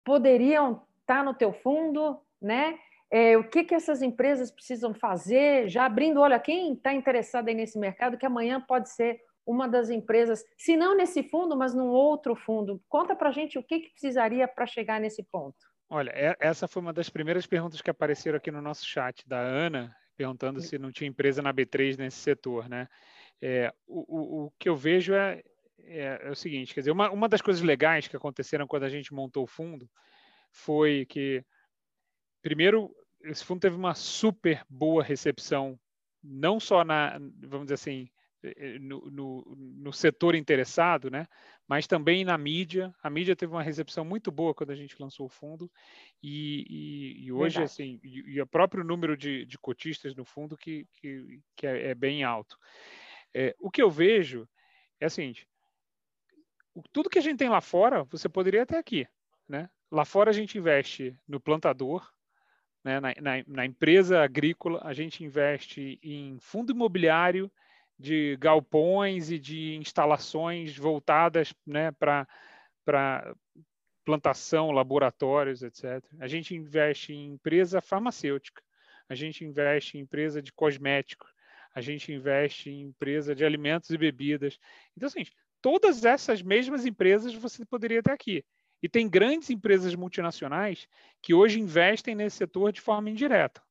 poderiam 0.04 0.86
estar 1.00 1.18
tá 1.18 1.22
no 1.22 1.34
teu 1.34 1.52
fundo, 1.52 2.20
né? 2.40 2.78
É, 3.10 3.36
o 3.36 3.48
que, 3.48 3.64
que 3.64 3.74
essas 3.74 4.02
empresas 4.02 4.50
precisam 4.50 4.92
fazer? 4.92 5.68
Já 5.68 5.84
abrindo 5.84 6.20
olha, 6.20 6.38
quem 6.38 6.72
está 6.72 6.92
interessado 6.92 7.48
aí 7.48 7.54
nesse 7.54 7.78
mercado, 7.78 8.18
que 8.18 8.26
amanhã 8.26 8.60
pode 8.60 8.90
ser 8.90 9.20
uma 9.46 9.68
das 9.68 9.90
empresas, 9.90 10.44
se 10.56 10.76
não 10.76 10.96
nesse 10.96 11.22
fundo, 11.22 11.56
mas 11.56 11.74
num 11.74 11.88
outro 11.88 12.34
fundo. 12.34 12.82
Conta 12.88 13.14
para 13.14 13.28
a 13.28 13.32
gente 13.32 13.58
o 13.58 13.62
que, 13.62 13.80
que 13.80 13.90
precisaria 13.90 14.48
para 14.48 14.66
chegar 14.66 15.00
nesse 15.00 15.22
ponto. 15.22 15.56
Olha, 15.88 16.12
essa 16.40 16.66
foi 16.66 16.80
uma 16.80 16.92
das 16.92 17.10
primeiras 17.10 17.46
perguntas 17.46 17.80
que 17.80 17.90
apareceram 17.90 18.38
aqui 18.38 18.50
no 18.50 18.62
nosso 18.62 18.86
chat, 18.86 19.28
da 19.28 19.38
Ana, 19.38 19.94
perguntando 20.16 20.60
se 20.60 20.78
não 20.78 20.90
tinha 20.90 21.08
empresa 21.08 21.42
na 21.42 21.52
B3 21.52 21.98
nesse 21.98 22.18
setor, 22.18 22.68
né? 22.68 22.88
É, 23.40 23.72
o, 23.86 24.00
o, 24.00 24.44
o, 24.46 24.52
que 24.58 24.68
eu 24.68 24.76
vejo 24.76 25.12
é, 25.12 25.42
é, 25.82 26.20
é, 26.22 26.30
o 26.30 26.34
seguinte, 26.34 26.72
quer 26.72 26.80
dizer, 26.80 26.90
uma, 26.90 27.10
uma 27.10 27.28
das 27.28 27.42
coisas 27.42 27.62
legais 27.62 28.08
que 28.08 28.16
aconteceram 28.16 28.66
quando 28.66 28.84
a 28.84 28.88
gente 28.88 29.12
montou 29.12 29.44
o 29.44 29.46
fundo 29.46 29.88
foi 30.50 31.04
que, 31.06 31.44
primeiro, 32.44 32.94
esse 33.22 33.42
fundo 33.42 33.60
teve 33.60 33.74
uma 33.74 33.94
super 33.94 34.62
boa 34.68 35.02
recepção, 35.02 35.80
não 36.22 36.60
só 36.60 36.84
na, 36.84 37.18
vamos 37.40 37.64
dizer 37.64 37.74
assim, 37.74 38.10
eh, 38.42 38.78
no, 38.78 39.10
no, 39.10 39.56
no, 39.56 39.92
setor 39.94 40.34
interessado, 40.34 41.10
né? 41.10 41.26
mas 41.66 41.86
também 41.86 42.22
na 42.22 42.36
mídia. 42.36 42.94
A 43.02 43.08
mídia 43.08 43.34
teve 43.34 43.50
uma 43.50 43.62
recepção 43.62 44.04
muito 44.04 44.30
boa 44.30 44.54
quando 44.54 44.72
a 44.72 44.74
gente 44.74 45.00
lançou 45.00 45.24
o 45.24 45.30
fundo 45.30 45.72
e, 46.22 46.66
e, 46.68 47.24
e 47.24 47.32
hoje 47.32 47.56
Verdade. 47.56 47.72
assim 47.72 47.98
e, 48.04 48.34
e, 48.34 48.42
o 48.42 48.46
próprio 48.46 48.84
número 48.84 49.16
de, 49.16 49.46
de 49.46 49.56
cotistas 49.56 50.14
no 50.14 50.26
fundo 50.26 50.54
que, 50.54 50.86
que, 50.92 51.40
que 51.56 51.66
é, 51.66 51.88
é, 51.88 51.94
bem 51.94 52.24
alto. 52.24 52.58
É, 53.32 53.56
o 53.58 53.70
que 53.70 53.82
eu 53.82 53.90
vejo 53.90 54.46
é 55.00 55.06
o 55.06 55.10
seguinte: 55.10 55.48
tudo 56.92 57.08
que 57.08 57.18
a 57.18 57.22
gente 57.22 57.38
tem 57.38 57.48
lá 57.48 57.62
fora 57.62 58.04
você 58.04 58.28
poderia 58.28 58.66
ter 58.66 58.76
aqui, 58.76 59.06
né? 59.48 59.70
Lá 59.90 60.04
fora 60.04 60.28
a 60.28 60.34
gente 60.34 60.58
investe 60.58 61.16
no 61.26 61.40
plantador, 61.40 62.13
né? 62.84 63.00
na, 63.00 63.14
na, 63.20 63.44
na 63.46 63.66
empresa 63.66 64.22
agrícola, 64.22 64.80
a 64.84 64.92
gente 64.92 65.24
investe 65.24 65.98
em 66.02 66.38
fundo 66.38 66.72
imobiliário 66.72 67.50
de 67.98 68.36
galpões 68.38 69.30
e 69.30 69.38
de 69.38 69.76
instalações 69.76 70.76
voltadas 70.76 71.54
né, 71.66 71.90
para 71.92 72.26
plantação, 74.04 74.70
laboratórios, 74.70 75.62
etc. 75.62 76.04
A 76.20 76.28
gente 76.28 76.54
investe 76.54 77.12
em 77.12 77.32
empresa 77.32 77.80
farmacêutica, 77.80 78.62
a 79.08 79.14
gente 79.14 79.44
investe 79.44 79.96
em 79.96 80.00
empresa 80.02 80.42
de 80.42 80.52
cosméticos, 80.52 81.32
a 81.74 81.80
gente 81.80 82.12
investe 82.12 82.70
em 82.70 82.82
empresa 82.82 83.34
de 83.34 83.44
alimentos 83.44 83.90
e 83.90 83.98
bebidas. 83.98 84.58
Então, 84.96 85.06
assim, 85.06 85.24
todas 85.60 86.04
essas 86.04 86.42
mesmas 86.42 86.84
empresas 86.84 87.34
você 87.34 87.64
poderia 87.64 88.02
ter 88.02 88.12
aqui. 88.12 88.44
E 88.84 88.88
tem 88.88 89.08
grandes 89.08 89.48
empresas 89.48 89.94
multinacionais 89.94 90.86
que 91.22 91.32
hoje 91.32 91.58
investem 91.58 92.14
nesse 92.14 92.36
setor 92.36 92.70
de 92.70 92.82
forma 92.82 93.08
indireta. 93.08 93.62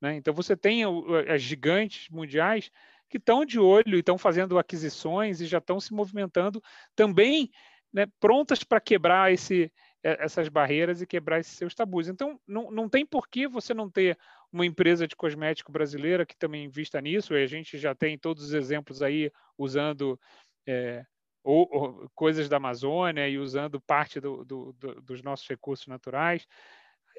Né? 0.00 0.14
Então, 0.14 0.32
você 0.32 0.56
tem 0.56 0.84
as 1.28 1.42
gigantes 1.42 2.08
mundiais 2.08 2.70
que 3.08 3.16
estão 3.16 3.44
de 3.44 3.58
olho 3.58 3.96
e 3.96 3.98
estão 3.98 4.16
fazendo 4.16 4.56
aquisições 4.60 5.40
e 5.40 5.46
já 5.46 5.58
estão 5.58 5.80
se 5.80 5.92
movimentando 5.92 6.62
também 6.94 7.50
né, 7.92 8.06
prontas 8.20 8.62
para 8.62 8.80
quebrar 8.80 9.32
esse, 9.32 9.72
essas 10.04 10.48
barreiras 10.48 11.02
e 11.02 11.06
quebrar 11.06 11.40
esses 11.40 11.54
seus 11.54 11.74
tabus. 11.74 12.06
Então, 12.06 12.38
não, 12.46 12.70
não 12.70 12.88
tem 12.88 13.04
por 13.04 13.26
que 13.26 13.48
você 13.48 13.74
não 13.74 13.90
ter 13.90 14.16
uma 14.52 14.64
empresa 14.64 15.04
de 15.04 15.16
cosmético 15.16 15.72
brasileira 15.72 16.24
que 16.24 16.36
também 16.36 16.66
invista 16.66 17.00
nisso, 17.00 17.34
e 17.34 17.42
a 17.42 17.46
gente 17.48 17.76
já 17.76 17.92
tem 17.92 18.16
todos 18.16 18.44
os 18.44 18.52
exemplos 18.52 19.02
aí 19.02 19.32
usando 19.58 20.16
é, 20.64 21.04
ou, 21.42 21.68
ou, 21.70 22.10
coisas 22.14 22.48
da 22.48 22.56
Amazônia 22.56 23.28
e 23.28 23.38
usando 23.38 23.80
parte 23.80 24.20
do, 24.20 24.44
do, 24.44 24.72
do, 24.74 25.00
dos 25.02 25.22
nossos 25.22 25.48
recursos 25.48 25.86
naturais. 25.86 26.46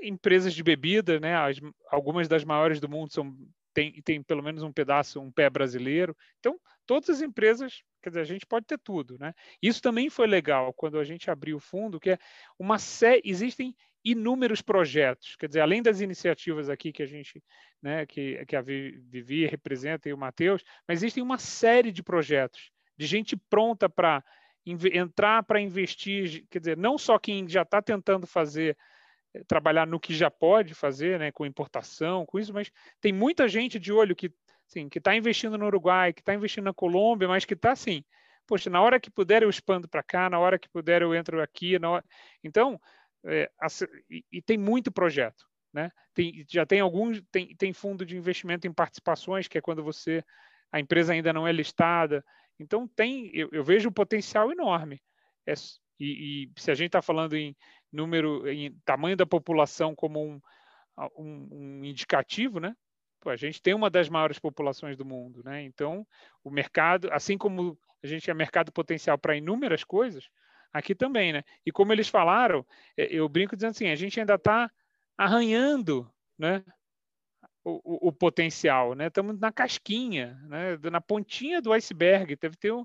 Empresas 0.02 0.54
de 0.54 0.64
bebida, 0.64 1.20
né, 1.20 1.36
as, 1.36 1.60
algumas 1.90 2.28
das 2.28 2.44
maiores 2.44 2.80
do 2.80 2.90
mundo 2.90 3.14
são 3.14 3.36
tem, 3.74 4.02
tem 4.02 4.22
pelo 4.22 4.44
menos 4.44 4.64
um 4.64 4.72
pedaço, 4.72 5.22
um 5.22 5.32
pé 5.32 5.50
brasileiro. 5.50 6.16
Então, 6.40 6.60
todas 6.86 7.10
as 7.10 7.22
empresas, 7.22 7.82
quer 8.02 8.10
dizer, 8.10 8.22
a 8.22 8.26
gente 8.26 8.46
pode 8.46 8.66
ter 8.66 8.78
tudo, 8.78 9.18
né? 9.18 9.34
Isso 9.62 9.82
também 9.82 10.10
foi 10.10 10.28
legal 10.28 10.74
quando 10.74 11.00
a 11.00 11.04
gente 11.04 11.32
abriu 11.32 11.58
o 11.58 11.60
fundo, 11.60 12.00
que 12.00 12.12
é 12.12 12.18
uma 12.60 12.78
série, 12.78 13.22
existem 13.24 13.76
inúmeros 14.04 14.62
projetos, 14.62 15.36
quer 15.36 15.48
dizer, 15.48 15.62
além 15.62 15.82
das 15.82 16.02
iniciativas 16.02 16.70
aqui 16.70 16.92
que 16.92 17.04
a 17.04 17.06
gente, 17.06 17.42
né, 17.82 18.06
que, 18.08 18.44
que 18.48 18.56
a 18.56 18.62
Vivi 18.62 19.46
representa 19.46 20.10
e 20.10 20.14
o 20.14 20.18
Matheus, 20.18 20.64
mas 20.88 21.00
existem 21.00 21.22
uma 21.22 21.38
série 21.38 21.92
de 21.92 22.02
projetos 22.02 22.72
de 23.02 23.08
gente 23.08 23.36
pronta 23.36 23.90
para 23.90 24.24
entrar 24.64 25.42
para 25.42 25.60
investir, 25.60 26.46
quer 26.52 26.60
dizer, 26.60 26.78
não 26.78 27.00
só 27.00 27.18
quem 27.18 27.50
já 27.50 27.64
está 27.64 27.82
tentando 27.82 28.28
fazer 28.28 28.78
trabalhar 29.48 29.88
no 29.88 30.00
que 30.00 30.14
já 30.14 30.30
pode 30.30 30.76
fazer, 30.76 31.18
né, 31.18 31.32
com 31.32 31.44
importação, 31.44 32.28
com 32.28 32.38
isso, 32.38 32.54
mas 32.54 32.72
tem 33.00 33.12
muita 33.12 33.48
gente 33.48 33.80
de 33.80 33.92
olho 33.92 34.16
que 34.16 34.32
assim, 34.68 34.88
que 34.88 35.00
está 35.00 35.16
investindo 35.16 35.58
no 35.58 35.66
Uruguai, 35.66 36.14
que 36.14 36.22
está 36.22 36.36
investindo 36.36 36.66
na 36.66 36.74
Colômbia, 36.74 37.28
mas 37.28 37.44
que 37.44 37.56
está 37.56 37.72
assim, 37.72 38.04
poxa, 38.46 38.70
na 38.70 38.80
hora 38.80 39.00
que 39.00 39.10
puder 39.10 39.42
eu 39.42 39.50
expando 39.50 39.88
para 39.88 40.04
cá, 40.04 40.30
na 40.30 40.38
hora 40.38 40.60
que 40.60 40.70
puder 40.70 41.02
eu 41.02 41.16
entro 41.16 41.42
aqui, 41.42 41.84
hora... 41.84 42.06
então 42.44 42.80
é, 43.26 43.50
e, 44.10 44.24
e, 44.32 44.42
tem 44.44 44.60
muito 44.60 44.92
projeto, 44.92 45.44
né? 45.74 45.92
Tem, 46.14 46.46
já 46.48 46.66
tem 46.68 46.80
alguns, 46.80 47.20
tem, 47.32 47.56
tem 47.56 47.74
fundo 47.74 48.06
de 48.06 48.16
investimento 48.16 48.68
em 48.68 48.74
participações, 48.74 49.48
que 49.48 49.58
é 49.58 49.62
quando 49.62 49.84
você 49.84 50.24
a 50.72 50.80
empresa 50.80 51.14
ainda 51.14 51.34
não 51.34 51.48
é 51.48 51.52
listada, 51.52 52.24
então 52.62 52.88
tem, 52.88 53.30
eu, 53.34 53.50
eu 53.52 53.64
vejo 53.64 53.90
um 53.90 53.94
potencial 53.94 54.52
enorme. 54.52 55.02
É, 55.46 55.54
e, 56.00 56.46
e 56.46 56.52
se 56.60 56.72
a 56.72 56.76
gente 56.76 56.88
está 56.88 57.02
falando 57.02 57.36
em 57.36 57.56
número, 57.92 58.48
em 58.50 58.74
tamanho 58.86 59.18
da 59.18 59.26
população 59.26 59.96
como 59.96 60.24
um, 60.24 60.42
um, 61.18 61.48
um 61.52 61.86
indicativo, 61.86 62.60
né? 62.60 62.76
Pô, 63.20 63.30
a 63.30 63.36
gente 63.36 63.62
tem 63.62 63.74
uma 63.74 63.90
das 63.90 64.10
maiores 64.10 64.40
populações 64.40 64.98
do 64.98 65.06
mundo, 65.06 65.44
né? 65.44 65.62
Então, 65.64 66.08
o 66.44 66.50
mercado, 66.50 67.10
assim 67.12 67.38
como 67.38 67.78
a 68.04 68.08
gente 68.08 68.30
é 68.32 68.34
mercado 68.34 68.72
potencial 68.72 69.18
para 69.18 69.38
inúmeras 69.38 69.84
coisas, 69.84 70.28
aqui 70.74 70.96
também, 70.96 71.34
né? 71.34 71.44
E 71.66 71.72
como 71.72 71.94
eles 71.94 72.08
falaram, 72.08 72.66
é, 72.98 73.06
eu 73.14 73.28
brinco 73.30 73.56
dizendo 73.56 73.72
assim, 73.72 73.88
a 73.90 73.96
gente 73.96 74.20
ainda 74.20 74.36
está 74.36 74.72
arranhando, 75.18 76.12
né? 76.38 76.64
O, 77.64 78.08
o, 78.08 78.12
potencial, 78.12 78.96
né? 78.96 79.08
Estamos 79.08 79.40
na 79.40 79.52
casquinha, 79.52 80.36
né? 80.48 80.80
Na 80.90 81.00
pontinha 81.00 81.62
do 81.62 81.72
iceberg. 81.72 82.36
Deve 82.36 82.58
ter 82.58 82.72
um, 82.72 82.84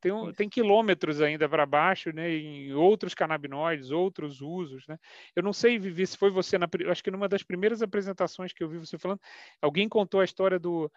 tem, 0.00 0.12
um, 0.12 0.32
tem 0.32 0.48
quilômetros 0.48 1.20
ainda 1.20 1.48
para 1.48 1.66
baixo, 1.66 2.10
né, 2.12 2.30
em 2.30 2.72
outros 2.72 3.14
canabinoides, 3.14 3.90
outros 3.90 4.40
usos, 4.40 4.86
né? 4.86 4.98
Eu 5.36 5.42
não 5.42 5.52
sei, 5.52 5.78
Vivi, 5.78 6.06
se 6.06 6.16
foi 6.16 6.30
você, 6.30 6.56
na, 6.56 6.66
acho 6.90 7.04
que 7.04 7.10
numa 7.10 7.28
das 7.28 7.42
primeiras 7.42 7.82
apresentações 7.82 8.52
que 8.52 8.64
eu 8.64 8.68
vi 8.68 8.78
você 8.78 8.96
falando, 8.98 9.20
alguém 9.60 9.88
contou 9.88 10.20
a 10.20 10.24
história 10.24 10.58
do, 10.58 10.90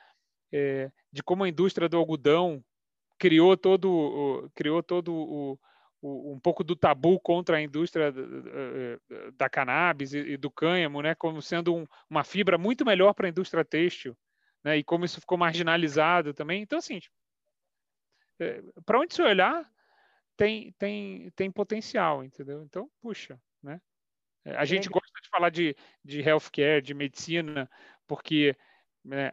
é, 0.54 0.90
de 1.12 1.22
como 1.22 1.44
a 1.44 1.50
indústria 1.50 1.90
do 1.90 1.98
algodão 1.98 2.64
criou 3.20 3.58
todo, 3.58 3.92
o, 3.92 4.50
criou 4.56 4.82
todo 4.82 5.14
o, 5.14 5.60
o, 6.04 6.34
um 6.34 6.40
pouco 6.40 6.66
do 6.66 6.76
tabu 6.76 7.18
contra 7.18 7.58
a 7.58 7.62
indústria 7.62 8.12
da, 8.12 8.22
é, 8.22 9.32
da 9.32 9.50
cannabis 9.50 10.14
e, 10.14 10.20
e, 10.20 10.38
do 10.38 10.52
cânhamo, 10.52 11.02
né, 11.02 11.16
como 11.16 11.42
sendo 11.42 11.74
um, 11.74 11.88
uma 12.10 12.26
fibra 12.26 12.58
muito 12.58 12.86
melhor 12.86 13.14
para 13.14 13.26
a 13.26 13.30
indústria 13.30 13.64
têxtil, 13.64 14.16
né, 14.62 14.78
e 14.78 14.84
como 14.84 15.06
isso 15.06 15.22
ficou 15.22 15.38
marginalizado 15.38 16.34
também. 16.34 16.62
Então, 16.62 16.78
assim, 16.78 17.00
tipo, 17.00 17.16
é, 18.40 18.62
para 18.86 19.00
onde 19.00 19.14
se 19.14 19.22
olhar, 19.22 19.66
tem, 20.36 20.74
tem, 20.74 21.32
tem 21.32 21.50
potencial, 21.50 22.22
entendeu? 22.22 22.64
Então, 22.64 22.90
puxa, 23.02 23.40
né? 23.62 23.80
É, 24.44 24.58
a 24.58 24.66
gente 24.66 24.90
gosta 24.90 25.22
de 25.22 25.30
falar 25.30 25.50
de, 25.50 25.74
de 26.04 26.20
healthcare, 26.20 26.82
de 26.82 26.94
medicina, 26.94 27.70
porque 28.06 28.58
né, 29.06 29.32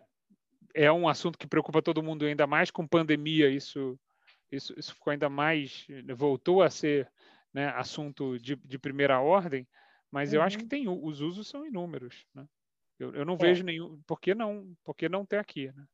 é 0.73 0.93
um 0.93 1.09
assunto 1.09 1.37
que 1.37 1.49
preocupa 1.49 1.83
todo 1.83 2.03
mundo, 2.03 2.25
ainda 2.25 2.47
mais 2.47 2.71
com 2.71 2.87
pandemia, 2.87 3.51
isso 3.51 3.99
isso, 4.51 4.75
isso 4.79 4.95
ficou 4.95 5.11
ainda 5.11 5.29
mais, 5.29 5.87
voltou 6.17 6.63
a 6.63 6.71
ser 6.71 7.11
né, 7.53 7.69
assunto 7.69 8.39
de, 8.39 8.57
de, 8.57 8.79
primeira 8.79 9.21
ordem, 9.21 9.67
mas 10.11 10.31
uhum. 10.31 10.37
eu 10.37 10.43
acho 10.43 10.57
que 10.57 10.65
uhum. 10.65 10.69
tem 10.69 10.89
os 10.89 11.21
usos 11.21 11.49
são 11.49 11.67
inúmeros. 11.67 12.27
Né? 12.35 12.47
Eu, 12.99 13.15
eu 13.15 13.25
não 13.25 13.35
é. 13.35 13.39
vejo 13.39 13.65
nenhum. 13.65 14.01
Por 14.07 14.21
que 14.21 14.35
não, 14.35 14.75
por 14.85 14.95
que 14.95 15.09
não 15.09 15.25
ter 15.25 15.39
aqui? 15.39 15.73
Né? 15.75 15.85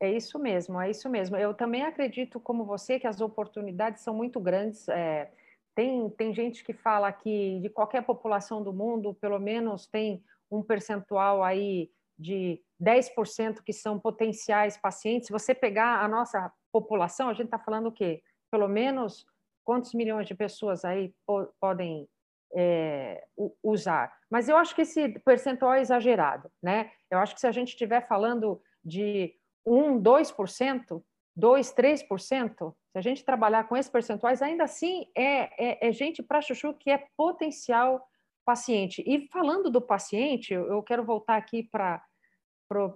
É 0.00 0.10
isso 0.10 0.38
mesmo, 0.38 0.80
é 0.80 0.90
isso 0.90 1.08
mesmo. 1.10 1.36
Eu 1.36 1.52
também 1.52 1.82
acredito, 1.82 2.40
como 2.40 2.64
você, 2.64 2.98
que 2.98 3.06
as 3.06 3.20
oportunidades 3.20 4.02
são 4.02 4.14
muito 4.14 4.40
grandes. 4.40 4.88
É, 4.88 5.30
tem, 5.74 6.08
tem 6.10 6.34
gente 6.34 6.64
que 6.64 6.72
fala 6.72 7.12
que 7.12 7.60
de 7.60 7.68
qualquer 7.68 8.02
população 8.02 8.62
do 8.62 8.72
mundo, 8.72 9.14
pelo 9.14 9.38
menos 9.38 9.86
tem 9.86 10.24
um 10.50 10.62
percentual 10.62 11.44
aí 11.44 11.90
de 12.18 12.60
10% 12.82 13.62
que 13.62 13.72
são 13.72 14.00
potenciais 14.00 14.76
pacientes. 14.76 15.26
Se 15.26 15.32
você 15.32 15.54
pegar 15.54 16.02
a 16.02 16.08
nossa 16.08 16.50
população, 16.72 17.28
a 17.28 17.32
gente 17.32 17.46
está 17.46 17.58
falando 17.58 17.86
o 17.88 17.92
quê? 17.92 18.22
Pelo 18.50 18.68
menos 18.68 19.26
quantos 19.64 19.94
milhões 19.94 20.26
de 20.26 20.34
pessoas 20.34 20.84
aí 20.84 21.14
po 21.26 21.48
podem 21.60 22.08
é, 22.54 23.24
usar? 23.62 24.12
Mas 24.30 24.48
eu 24.48 24.56
acho 24.56 24.74
que 24.74 24.82
esse 24.82 25.08
percentual 25.20 25.74
é 25.74 25.80
exagerado, 25.80 26.50
né? 26.62 26.90
Eu 27.10 27.18
acho 27.18 27.34
que 27.34 27.40
se 27.40 27.46
a 27.46 27.52
gente 27.52 27.68
estiver 27.68 28.06
falando 28.06 28.60
de 28.84 29.34
1, 29.66 30.00
2%, 30.02 31.02
2, 31.36 31.74
3%, 31.74 32.74
se 32.92 32.98
a 32.98 33.00
gente 33.00 33.24
trabalhar 33.24 33.68
com 33.68 33.76
esses 33.76 33.90
percentuais, 33.90 34.42
ainda 34.42 34.64
assim 34.64 35.06
é, 35.14 35.86
é, 35.86 35.88
é 35.88 35.92
gente 35.92 36.22
para 36.22 36.42
chuchu 36.42 36.74
que 36.74 36.90
é 36.90 37.06
potencial 37.16 38.04
paciente. 38.44 39.02
E 39.06 39.28
falando 39.28 39.70
do 39.70 39.80
paciente, 39.80 40.52
eu 40.52 40.82
quero 40.82 41.04
voltar 41.04 41.36
aqui 41.36 41.62
para 41.62 42.02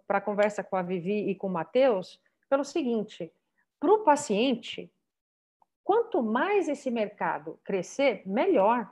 a 0.08 0.20
conversa 0.20 0.64
com 0.64 0.76
a 0.76 0.82
Vivi 0.82 1.30
e 1.30 1.34
com 1.36 1.46
o 1.46 1.52
Matheus, 1.52 2.20
pelo 2.50 2.64
seguinte: 2.64 3.32
para 3.84 3.92
o 3.92 3.98
paciente, 3.98 4.90
quanto 5.82 6.22
mais 6.22 6.68
esse 6.68 6.90
mercado 6.90 7.60
crescer, 7.62 8.22
melhor. 8.24 8.90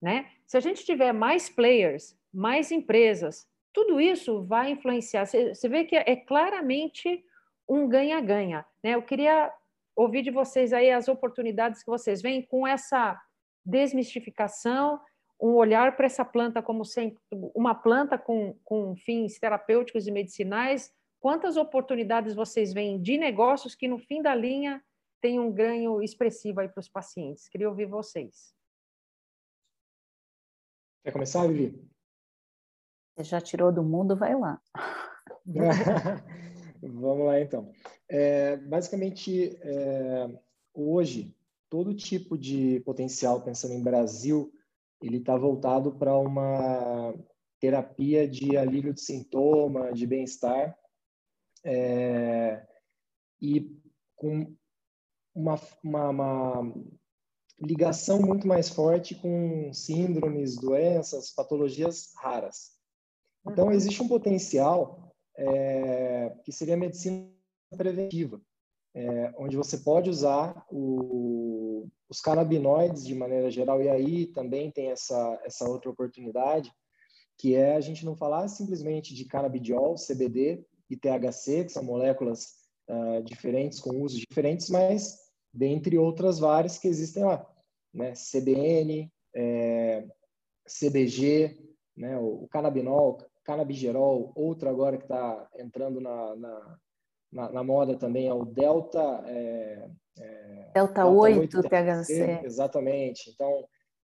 Né? 0.00 0.30
Se 0.46 0.56
a 0.56 0.60
gente 0.60 0.84
tiver 0.84 1.12
mais 1.12 1.50
players, 1.50 2.16
mais 2.32 2.70
empresas, 2.70 3.48
tudo 3.72 4.00
isso 4.00 4.44
vai 4.44 4.70
influenciar. 4.70 5.26
Você 5.26 5.68
vê 5.68 5.84
que 5.84 5.96
é 5.96 6.14
claramente 6.14 7.24
um 7.68 7.88
ganha-ganha. 7.88 8.64
Né? 8.84 8.94
Eu 8.94 9.02
queria 9.02 9.52
ouvir 9.96 10.22
de 10.22 10.30
vocês 10.30 10.72
aí 10.72 10.92
as 10.92 11.08
oportunidades 11.08 11.82
que 11.82 11.90
vocês 11.90 12.22
veem 12.22 12.42
com 12.42 12.64
essa 12.64 13.20
desmistificação, 13.66 15.00
um 15.40 15.54
olhar 15.54 15.96
para 15.96 16.06
essa 16.06 16.24
planta 16.24 16.62
como 16.62 16.84
sempre, 16.84 17.18
uma 17.52 17.74
planta 17.74 18.16
com, 18.16 18.56
com 18.62 18.94
fins 18.94 19.40
terapêuticos 19.40 20.06
e 20.06 20.12
medicinais, 20.12 20.94
Quantas 21.22 21.56
oportunidades 21.56 22.34
vocês 22.34 22.72
veem 22.72 23.00
de 23.00 23.16
negócios 23.16 23.76
que 23.76 23.86
no 23.86 23.96
fim 23.96 24.20
da 24.20 24.34
linha 24.34 24.82
tem 25.20 25.38
um 25.38 25.52
ganho 25.52 26.02
expressivo 26.02 26.58
aí 26.58 26.68
para 26.68 26.80
os 26.80 26.88
pacientes? 26.88 27.48
Queria 27.48 27.68
ouvir 27.68 27.86
vocês. 27.86 28.52
Quer 31.04 31.12
começar, 31.12 31.46
Vivi? 31.46 31.80
Você 33.14 33.22
já 33.22 33.40
tirou 33.40 33.70
do 33.70 33.84
mundo, 33.84 34.16
vai 34.16 34.34
lá. 34.34 34.60
Vamos 36.82 37.26
lá, 37.26 37.40
então. 37.40 37.72
É, 38.08 38.56
basicamente, 38.56 39.56
é, 39.62 40.28
hoje, 40.74 41.32
todo 41.70 41.94
tipo 41.94 42.36
de 42.36 42.80
potencial, 42.80 43.40
pensando 43.44 43.74
em 43.74 43.82
Brasil, 43.82 44.52
ele 45.00 45.18
está 45.18 45.36
voltado 45.36 45.92
para 45.92 46.18
uma 46.18 47.14
terapia 47.60 48.26
de 48.26 48.56
alívio 48.56 48.92
de 48.92 49.00
sintoma, 49.02 49.92
de 49.92 50.04
bem-estar, 50.04 50.76
é, 51.64 52.66
e 53.40 53.76
com 54.16 54.54
uma, 55.34 55.60
uma, 55.82 56.08
uma, 56.10 56.74
ligação 57.60 58.20
muito 58.20 58.46
mais 58.46 58.68
forte 58.68 59.14
com 59.14 59.72
síndromes, 59.72 60.56
doenças, 60.56 61.30
patologias 61.30 62.12
raras. 62.16 62.72
Então, 63.46 63.66
uhum. 63.66 63.72
existe 63.72 64.02
um 64.02 64.08
potencial 64.08 65.12
é, 65.36 66.36
que 66.44 66.52
seria 66.52 66.74
a 66.74 66.78
medicina 66.78 67.28
preventiva, 67.76 68.40
é, 68.94 69.32
onde 69.38 69.56
você 69.56 69.78
pode 69.78 70.10
usar 70.10 70.64
o, 70.70 71.88
os 72.08 72.20
canabinoides 72.20 73.06
de 73.06 73.14
maneira 73.14 73.50
geral, 73.50 73.82
e 73.82 73.88
aí 73.88 74.26
também 74.26 74.70
tem 74.70 74.90
essa, 74.90 75.40
essa 75.44 75.68
outra 75.68 75.90
oportunidade, 75.90 76.72
que 77.38 77.54
é 77.54 77.74
a 77.74 77.80
gente 77.80 78.04
não 78.04 78.14
falar 78.14 78.46
simplesmente 78.48 79.14
de 79.14 79.24
canabidiol, 79.24 79.94
CBD, 79.94 80.64
e 80.92 80.96
THC, 80.96 81.64
que 81.64 81.72
são 81.72 81.82
moléculas 81.82 82.54
uh, 82.88 83.22
diferentes, 83.24 83.80
com 83.80 84.02
usos 84.02 84.18
diferentes, 84.18 84.68
mas 84.68 85.18
dentre 85.52 85.96
outras 85.96 86.38
várias 86.38 86.78
que 86.78 86.86
existem 86.86 87.24
lá, 87.24 87.46
né? 87.92 88.12
CBN, 88.12 89.10
é, 89.34 90.06
CBG, 90.66 91.58
né? 91.96 92.18
o, 92.18 92.44
o 92.44 92.48
canabinol, 92.48 93.18
canabigerol, 93.44 94.32
outro 94.34 94.68
agora 94.68 94.98
que 94.98 95.04
está 95.04 95.48
entrando 95.58 96.00
na, 96.00 96.36
na, 96.36 96.78
na, 97.32 97.52
na, 97.52 97.64
moda 97.64 97.96
também 97.96 98.28
é 98.28 98.34
o 98.34 98.44
Delta... 98.44 99.22
É, 99.26 99.90
é, 100.18 100.70
Delta, 100.74 101.06
8, 101.06 101.56
8 101.56 101.62
THC. 101.62 101.68
THC. 101.68 102.46
Exatamente. 102.46 103.30
Então, 103.30 103.66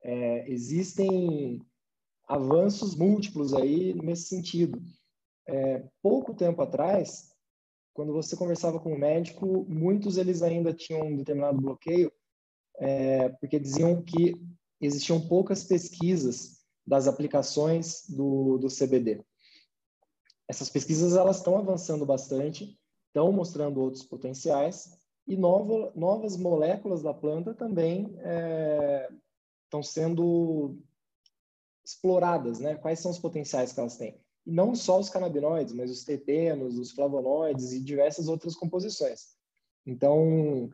é, 0.04 0.50
existem 0.50 1.62
avanços 2.28 2.96
múltiplos 2.96 3.54
aí 3.54 3.94
nesse 3.94 4.28
sentido 4.28 4.82
é, 5.48 5.84
pouco 6.02 6.34
tempo 6.34 6.62
atrás, 6.62 7.32
quando 7.94 8.14
você 8.14 8.36
conversava 8.36 8.80
com 8.80 8.94
o 8.94 9.00
médico, 9.00 9.66
muitos 9.70 10.18
eles 10.18 10.42
ainda 10.42 10.74
tinham 10.74 11.08
um 11.08 11.16
determinado 11.16 11.62
bloqueio, 11.62 12.12
é, 12.78 13.30
porque 13.30 13.60
diziam 13.60 14.02
que 14.02 14.36
existiam 14.82 15.28
poucas 15.28 15.64
pesquisas 15.64 16.66
das 16.86 17.08
aplicações 17.08 18.04
do, 18.10 18.58
do 18.58 18.68
CBD. 18.68 19.24
Essas 20.48 20.70
pesquisas 20.70 21.16
elas 21.16 21.38
estão 21.38 21.58
avançando 21.58 22.06
bastante, 22.06 22.78
estão 23.08 23.32
mostrando 23.32 23.82
outros 23.82 24.04
potenciais 24.04 25.00
e 25.28 25.36
novo, 25.36 25.92
novas 25.96 26.38
moléculas 26.38 27.02
da 27.02 27.14
planta 27.14 27.54
também 27.54 28.14
é, 28.20 29.10
estão 29.64 29.82
sendo 29.82 30.78
exploradas, 31.84 32.60
né? 32.60 32.76
Quais 32.76 33.00
são 33.00 33.10
os 33.10 33.20
potenciais 33.20 33.72
que 33.72 33.80
elas 33.80 33.98
têm? 33.98 34.20
E 34.46 34.52
não 34.52 34.76
só 34.76 35.00
os 35.00 35.10
canabinoides, 35.10 35.74
mas 35.74 35.90
os 35.90 36.04
terpenos, 36.04 36.78
os 36.78 36.92
flavonoides 36.92 37.72
e 37.72 37.84
diversas 37.84 38.28
outras 38.28 38.56
composições. 38.56 39.36
Então, 39.86 40.70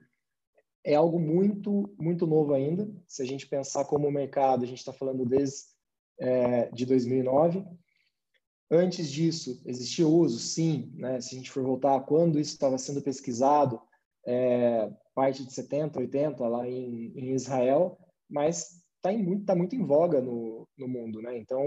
é 0.84 0.96
algo 0.96 1.20
muito, 1.20 1.94
muito 2.00 2.26
novo 2.26 2.54
ainda. 2.54 2.90
Se 3.08 3.22
a 3.22 3.26
gente 3.26 3.48
pensar 3.48 3.86
como 3.86 4.08
o 4.08 4.12
mercado, 4.12 4.64
a 4.64 4.68
gente 4.68 4.80
está 4.80 4.92
falando 4.92 5.26
desde 5.26 5.66
é, 6.20 6.70
de 6.72 6.86
2009. 6.86 7.66
Antes 8.70 9.12
disso, 9.12 9.62
existia 9.66 10.08
uso, 10.08 10.40
sim. 10.40 10.92
Né? 10.96 11.20
Se 11.22 11.36
a 11.36 11.38
gente 11.38 11.52
for 11.52 11.64
voltar 11.64 11.96
a 11.96 12.02
quando 12.02 12.40
isso 12.40 12.54
estava 12.54 12.78
sendo 12.78 13.02
pesquisado, 13.02 13.82
é, 14.26 14.90
parte 15.14 15.46
de 15.46 15.54
70, 15.54 16.00
80, 16.00 16.48
lá 16.48 16.68
em, 16.68 17.12
em 17.16 17.34
Israel, 17.34 17.98
mas 18.30 18.82
está 18.96 19.12
muito, 19.12 19.46
tá 19.46 19.56
muito 19.56 19.76
em 19.76 19.86
voga 19.86 20.22
no, 20.22 20.68
no 20.78 20.88
mundo. 20.88 21.22
Né? 21.22 21.38
Então, 21.38 21.64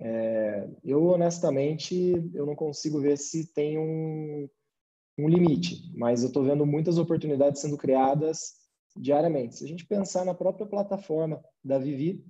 é, 0.00 0.68
eu, 0.82 1.04
honestamente, 1.06 1.94
eu 2.34 2.44
não 2.46 2.54
consigo 2.54 3.00
ver 3.00 3.16
se 3.16 3.52
tem 3.52 3.78
um, 3.78 4.48
um 5.18 5.28
limite, 5.28 5.90
mas 5.96 6.22
eu 6.22 6.28
estou 6.28 6.42
vendo 6.42 6.66
muitas 6.66 6.98
oportunidades 6.98 7.60
sendo 7.60 7.76
criadas 7.76 8.54
diariamente. 8.96 9.56
Se 9.56 9.64
a 9.64 9.68
gente 9.68 9.86
pensar 9.86 10.24
na 10.24 10.34
própria 10.34 10.66
plataforma 10.66 11.42
da 11.62 11.78
Vivi, 11.78 12.24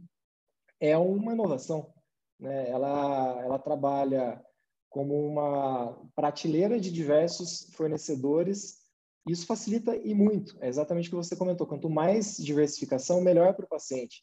é 0.81 0.97
uma 0.97 1.33
inovação. 1.33 1.93
Né? 2.39 2.69
Ela, 2.69 3.43
ela 3.43 3.59
trabalha 3.59 4.45
como 4.91 5.27
uma 5.27 5.99
prateleira 6.15 6.79
de 6.79 6.91
diversos 6.91 7.71
fornecedores. 7.75 8.85
Isso 9.27 9.47
facilita 9.47 9.97
e 9.97 10.15
muito. 10.15 10.57
É 10.61 10.69
exatamente 10.69 11.09
o 11.09 11.11
que 11.11 11.17
você 11.17 11.35
comentou. 11.35 11.67
Quanto 11.67 11.89
mais 11.89 12.37
diversificação, 12.37 13.21
melhor 13.21 13.55
para 13.55 13.65
o 13.65 13.69
paciente 13.69 14.23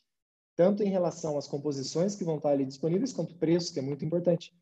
tanto 0.55 0.83
em 0.83 0.89
relação 0.89 1.37
às 1.37 1.47
composições 1.47 2.15
que 2.15 2.23
vão 2.23 2.37
estar 2.37 2.49
ali 2.49 2.65
disponíveis, 2.65 3.13
quanto 3.13 3.35
preço, 3.35 3.73
que 3.73 3.79
é 3.79 3.81
muito 3.81 4.03
importante. 4.05 4.53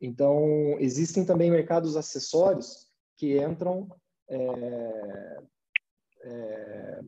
Então, 0.00 0.76
existem 0.78 1.24
também 1.24 1.50
mercados 1.50 1.96
acessórios 1.96 2.88
que 3.16 3.40
entram 3.40 3.88
é, 4.28 5.42
é, 6.22 7.00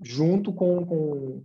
junto 0.00 0.52
com, 0.52 0.84
com, 0.84 1.44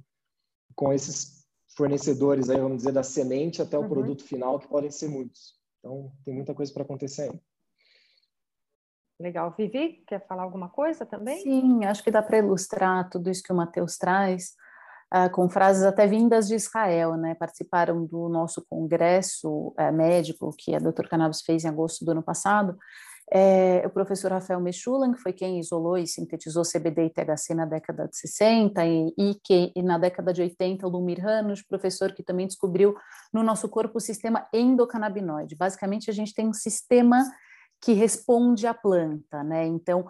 com 0.74 0.94
esses 0.94 1.46
fornecedores, 1.76 2.50
aí, 2.50 2.60
vamos 2.60 2.78
dizer, 2.78 2.92
da 2.92 3.04
semente 3.04 3.62
até 3.62 3.78
o 3.78 3.82
uhum. 3.82 3.90
produto 3.90 4.24
final, 4.24 4.60
que 4.60 4.68
podem 4.68 4.90
ser 4.90 5.10
muitos. 5.10 5.56
Então, 5.80 6.12
tem 6.24 6.34
muita 6.34 6.56
coisa 6.56 6.74
para 6.74 6.84
acontecer 6.84 7.24
ainda. 7.24 7.42
Legal. 9.20 9.54
Vivi, 9.58 10.04
quer 10.08 10.26
falar 10.28 10.44
alguma 10.44 10.70
coisa 10.70 11.06
também? 11.06 11.42
Sim, 11.42 11.86
acho 11.86 12.04
que 12.04 12.12
dá 12.12 12.22
para 12.22 12.40
ilustrar 12.40 13.10
tudo 13.10 13.30
isso 13.30 13.44
que 13.44 13.54
o 13.54 13.56
Matheus 13.56 13.98
traz 13.98 14.56
uh, 15.14 15.30
com 15.32 15.50
frases 15.50 15.84
até 15.84 16.08
vindas 16.08 16.48
de 16.48 16.56
Israel, 16.56 17.16
né? 17.16 17.36
Participaram 17.36 18.06
do 18.06 18.30
nosso 18.30 18.66
congresso 18.70 19.74
uh, 19.80 19.94
médico 19.94 20.54
que 20.58 20.76
a 20.76 20.80
Dr. 20.80 21.08
Cannabis 21.10 21.42
fez 21.42 21.64
em 21.64 21.70
agosto 21.70 22.06
do 22.06 22.12
ano 22.12 22.24
passado, 22.24 22.78
é, 23.32 23.82
o 23.86 23.90
professor 23.90 24.32
Rafael 24.32 24.60
Mechulan, 24.60 25.14
que 25.14 25.22
foi 25.22 25.34
quem 25.34 25.60
isolou 25.60 25.98
e 25.98 26.06
sintetizou 26.06 26.64
CBD 26.64 27.06
e 27.06 27.10
THC 27.10 27.56
na 27.56 27.66
década 27.66 28.08
de 28.08 28.16
60, 28.18 28.86
e, 28.86 29.14
e 29.18 29.36
que 29.44 29.72
e 29.76 29.82
na 29.82 29.98
década 29.98 30.32
de 30.32 30.44
80 30.44 30.86
o 30.86 30.90
Lumir 30.90 31.26
Hanos, 31.26 31.64
professor 31.64 32.14
que 32.14 32.22
também 32.22 32.46
descobriu 32.46 32.96
no 33.34 33.42
nosso 33.42 33.68
corpo 33.68 33.98
o 33.98 34.02
sistema 34.02 34.48
endocannabinoide. 34.54 35.56
Basicamente, 35.56 36.10
a 36.10 36.14
gente 36.14 36.36
tem 36.36 36.48
um 36.48 36.54
sistema 36.54 37.24
que 37.82 37.94
responde 37.94 38.68
à 38.68 38.74
planta, 38.74 39.44
né? 39.44 39.66
Então, 39.66 40.06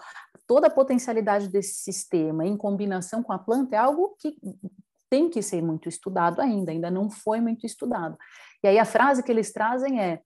toda 0.48 0.68
a 0.68 0.72
potencialidade 0.72 1.48
desse 1.50 1.76
sistema 1.76 2.46
em 2.46 2.58
combinação 2.58 3.24
com 3.24 3.34
a 3.34 3.40
planta 3.40 3.76
é 3.76 3.80
algo 3.80 4.16
que 4.20 4.38
tem 5.10 5.30
que 5.30 5.42
ser 5.42 5.62
muito 5.62 5.88
estudado 5.88 6.42
ainda, 6.42 6.72
ainda 6.72 6.92
não 6.92 7.10
foi 7.10 7.40
muito 7.40 7.66
estudado. 7.66 8.18
E 8.64 8.68
aí 8.68 8.80
a 8.80 8.86
frase 8.86 9.24
que 9.24 9.32
eles 9.32 9.52
trazem 9.52 10.02
é, 10.02 10.22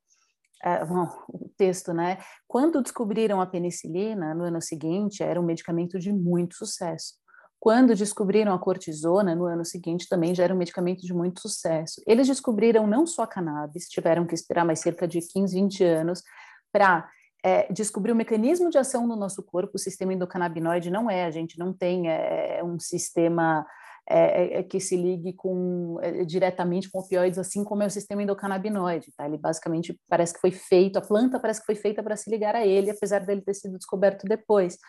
é 0.63 0.85
bom, 0.85 1.07
o 1.29 1.49
texto, 1.57 1.93
né? 1.93 2.17
Quando 2.47 2.81
descobriram 2.81 3.41
a 3.41 3.45
penicilina 3.45 4.33
no 4.33 4.43
ano 4.43 4.61
seguinte, 4.61 5.21
era 5.21 5.39
um 5.39 5.45
medicamento 5.45 5.99
de 5.99 6.11
muito 6.11 6.55
sucesso. 6.55 7.15
Quando 7.59 7.93
descobriram 7.93 8.53
a 8.53 8.59
cortisona 8.59 9.35
no 9.35 9.43
ano 9.45 9.65
seguinte, 9.65 10.07
também 10.07 10.33
já 10.33 10.45
era 10.45 10.53
um 10.53 10.57
medicamento 10.57 11.01
de 11.01 11.13
muito 11.13 11.41
sucesso. 11.41 12.01
Eles 12.07 12.25
descobriram 12.25 12.87
não 12.87 13.05
só 13.05 13.23
a 13.23 13.27
cannabis, 13.27 13.89
tiveram 13.89 14.25
que 14.25 14.33
esperar 14.33 14.65
mais 14.65 14.79
cerca 14.79 15.05
de 15.05 15.19
15, 15.19 15.53
20 15.53 15.83
anos 15.83 16.23
para 16.71 17.09
é, 17.43 17.71
descobrir 17.71 18.11
o 18.11 18.15
mecanismo 18.15 18.69
de 18.69 18.77
ação 18.77 19.07
no 19.07 19.15
nosso 19.15 19.43
corpo. 19.43 19.73
O 19.75 19.79
sistema 19.79 20.13
endocannabinoide 20.13 20.89
não 20.89 21.09
é, 21.09 21.25
a 21.25 21.31
gente 21.31 21.57
não 21.57 21.73
tem 21.73 22.09
é, 22.09 22.61
um 22.63 22.79
sistema 22.79 23.65
é, 24.11 24.17
é, 24.17 24.59
é, 24.59 24.63
que 24.63 24.79
se 24.79 24.97
ligue 24.97 25.33
com 25.33 25.99
é, 26.01 26.25
diretamente 26.25 26.89
com 26.89 26.97
opioides, 26.97 27.37
assim 27.37 27.63
como 27.63 27.83
é 27.83 27.85
o 27.85 27.91
sistema 27.91 28.23
endocannabinoide, 28.23 29.13
tá? 29.15 29.27
Ele 29.27 29.37
basicamente 29.37 29.95
parece 30.09 30.33
que 30.33 30.39
foi 30.39 30.49
feito, 30.49 30.97
a 30.97 31.01
planta 31.01 31.39
parece 31.39 31.59
que 31.59 31.67
foi 31.67 31.75
feita 31.75 32.01
para 32.01 32.15
se 32.15 32.27
ligar 32.27 32.55
a 32.55 32.65
ele, 32.65 32.89
apesar 32.89 33.19
dele 33.19 33.41
ter 33.41 33.53
sido 33.53 33.77
descoberto 33.77 34.25
depois. 34.25 34.79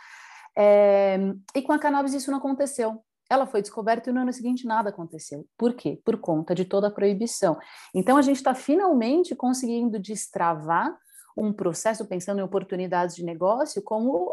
É, 0.57 1.19
e 1.55 1.61
com 1.61 1.73
a 1.73 1.79
cannabis 1.79 2.15
isso 2.15 2.31
não 2.31 2.39
aconteceu. 2.39 3.05
Ela 3.29 3.47
foi 3.47 3.61
descoberta 3.61 4.09
e 4.09 4.13
no 4.13 4.21
ano 4.21 4.33
seguinte 4.33 4.67
nada 4.67 4.89
aconteceu. 4.89 5.47
Por 5.57 5.75
quê? 5.75 6.01
Por 6.03 6.17
conta 6.19 6.55
de 6.55 6.65
toda 6.65 6.89
a 6.89 6.91
proibição. 6.91 7.59
Então 7.95 8.17
a 8.17 8.23
gente 8.23 8.37
está 8.37 8.55
finalmente 8.55 9.37
conseguindo 9.37 10.01
destravar 10.01 10.97
um 11.41 11.53
processo 11.53 12.05
pensando 12.05 12.41
em 12.41 12.45
oportunidades 12.45 13.17
de 13.17 13.25
negócio 13.25 13.83
como 13.83 14.31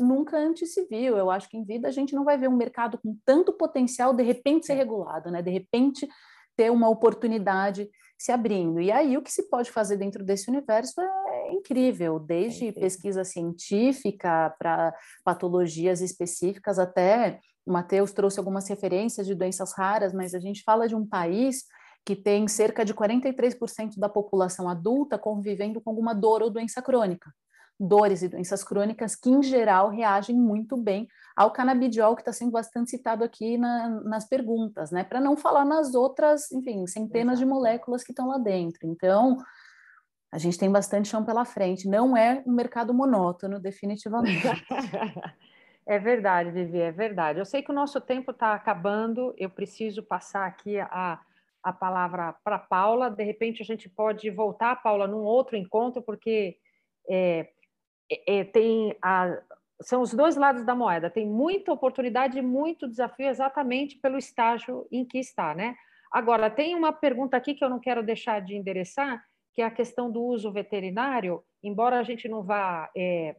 nunca 0.00 0.38
antes 0.38 0.72
se 0.72 0.86
viu. 0.86 1.16
Eu 1.16 1.30
acho 1.30 1.48
que 1.48 1.56
em 1.56 1.64
vida 1.64 1.88
a 1.88 1.90
gente 1.90 2.14
não 2.14 2.24
vai 2.24 2.38
ver 2.38 2.48
um 2.48 2.56
mercado 2.56 2.98
com 2.98 3.16
tanto 3.24 3.52
potencial 3.52 4.14
de 4.14 4.22
repente 4.22 4.66
ser 4.66 4.72
é. 4.72 4.76
regulado, 4.76 5.30
né? 5.30 5.42
De 5.42 5.50
repente 5.50 6.08
ter 6.56 6.70
uma 6.70 6.88
oportunidade 6.88 7.90
se 8.18 8.32
abrindo. 8.32 8.80
E 8.80 8.90
aí 8.90 9.16
o 9.18 9.22
que 9.22 9.30
se 9.30 9.50
pode 9.50 9.70
fazer 9.70 9.96
dentro 9.98 10.24
desse 10.24 10.48
universo 10.48 11.00
é 11.00 11.52
incrível, 11.52 12.18
desde 12.18 12.68
é 12.68 12.72
pesquisa 12.72 13.24
científica 13.24 14.54
para 14.58 14.94
patologias 15.22 16.00
específicas 16.00 16.78
até 16.78 17.38
o 17.66 17.72
Matheus 17.72 18.12
trouxe 18.12 18.38
algumas 18.38 18.68
referências 18.68 19.26
de 19.26 19.34
doenças 19.34 19.72
raras, 19.76 20.12
mas 20.12 20.34
a 20.34 20.38
gente 20.38 20.62
fala 20.62 20.86
de 20.86 20.94
um 20.94 21.04
país 21.04 21.64
que 22.06 22.16
tem 22.16 22.48
cerca 22.48 22.84
de 22.84 22.94
43% 22.94 23.98
da 23.98 24.08
população 24.08 24.68
adulta 24.68 25.18
convivendo 25.18 25.80
com 25.80 25.90
alguma 25.90 26.14
dor 26.14 26.40
ou 26.42 26.48
doença 26.48 26.80
crônica 26.80 27.30
dores 27.78 28.22
e 28.22 28.28
doenças 28.28 28.64
crônicas 28.64 29.14
que, 29.14 29.30
em 29.30 29.42
geral, 29.42 29.90
reagem 29.90 30.34
muito 30.34 30.76
bem 30.76 31.06
ao 31.36 31.50
canabidiol, 31.50 32.14
que 32.14 32.22
está 32.22 32.32
sendo 32.32 32.50
bastante 32.50 32.90
citado 32.90 33.22
aqui 33.22 33.58
na, 33.58 33.88
nas 34.00 34.26
perguntas, 34.26 34.90
né? 34.90 35.04
Para 35.04 35.20
não 35.20 35.36
falar 35.36 35.64
nas 35.64 35.94
outras, 35.94 36.50
enfim, 36.50 36.86
centenas 36.86 37.34
Exato. 37.34 37.46
de 37.46 37.54
moléculas 37.54 38.02
que 38.02 38.12
estão 38.12 38.28
lá 38.28 38.38
dentro. 38.38 38.80
Então, 38.84 39.36
a 40.32 40.38
gente 40.38 40.58
tem 40.58 40.70
bastante 40.70 41.08
chão 41.08 41.24
pela 41.24 41.44
frente. 41.44 41.88
Não 41.88 42.16
é 42.16 42.42
um 42.46 42.52
mercado 42.52 42.94
monótono, 42.94 43.60
definitivamente. 43.60 44.42
É 45.88 46.00
verdade, 46.00 46.50
Vivi, 46.50 46.80
é 46.80 46.90
verdade. 46.90 47.38
Eu 47.38 47.44
sei 47.44 47.62
que 47.62 47.70
o 47.70 47.74
nosso 47.74 48.00
tempo 48.00 48.32
está 48.32 48.54
acabando, 48.54 49.32
eu 49.38 49.48
preciso 49.48 50.02
passar 50.02 50.44
aqui 50.44 50.80
a, 50.80 51.20
a 51.66 51.72
palavra 51.72 52.32
para 52.44 52.60
Paula. 52.60 53.10
De 53.10 53.24
repente, 53.24 53.60
a 53.60 53.64
gente 53.64 53.88
pode 53.88 54.30
voltar, 54.30 54.76
Paula, 54.76 55.08
num 55.08 55.24
outro 55.24 55.56
encontro, 55.56 56.00
porque 56.00 56.56
é, 57.10 57.48
é, 58.08 58.38
é, 58.38 58.44
tem 58.44 58.96
a, 59.02 59.36
são 59.82 60.00
os 60.00 60.14
dois 60.14 60.36
lados 60.36 60.64
da 60.64 60.76
moeda. 60.76 61.10
Tem 61.10 61.26
muita 61.26 61.72
oportunidade 61.72 62.38
e 62.38 62.42
muito 62.42 62.88
desafio 62.88 63.26
exatamente 63.26 63.98
pelo 63.98 64.16
estágio 64.16 64.86
em 64.92 65.04
que 65.04 65.18
está, 65.18 65.56
né? 65.56 65.74
Agora, 66.12 66.48
tem 66.48 66.76
uma 66.76 66.92
pergunta 66.92 67.36
aqui 67.36 67.52
que 67.52 67.64
eu 67.64 67.68
não 67.68 67.80
quero 67.80 68.00
deixar 68.00 68.40
de 68.40 68.54
endereçar, 68.54 69.20
que 69.52 69.60
é 69.60 69.64
a 69.64 69.70
questão 69.70 70.08
do 70.08 70.22
uso 70.22 70.52
veterinário, 70.52 71.42
embora 71.64 71.98
a 71.98 72.04
gente 72.04 72.28
não 72.28 72.44
vá 72.44 72.88
é, 72.96 73.34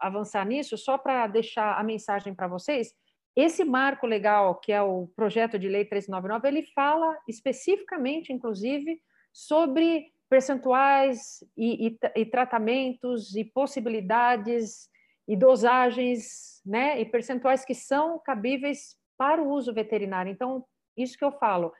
avançar 0.00 0.44
nisso, 0.44 0.76
só 0.76 0.98
para 0.98 1.28
deixar 1.28 1.78
a 1.78 1.84
mensagem 1.84 2.34
para 2.34 2.48
vocês, 2.48 2.92
esse 3.36 3.64
marco 3.64 4.06
legal, 4.06 4.54
que 4.56 4.72
é 4.72 4.80
o 4.80 5.08
projeto 5.16 5.58
de 5.58 5.68
lei 5.68 5.84
399, 5.84 6.46
ele 6.46 6.62
fala 6.74 7.18
especificamente, 7.28 8.32
inclusive, 8.32 9.00
sobre 9.32 10.12
percentuais 10.28 11.44
e, 11.56 11.88
e, 11.88 11.98
e, 12.16 12.26
tratamentos 12.26 13.34
e 13.34 13.44
possibilidades 13.44 14.88
e 15.26 15.36
dosagens, 15.36 16.60
né, 16.64 17.00
e 17.00 17.04
percentuais 17.04 17.64
que 17.64 17.74
são 17.74 18.18
cabíveis 18.20 18.96
para 19.16 19.42
o 19.42 19.48
uso 19.50 19.72
veterinário. 19.72 20.30
Então, 20.30 20.64
isso 20.96 21.18
que 21.18 21.24
eu 21.24 21.32
falo, 21.32 21.72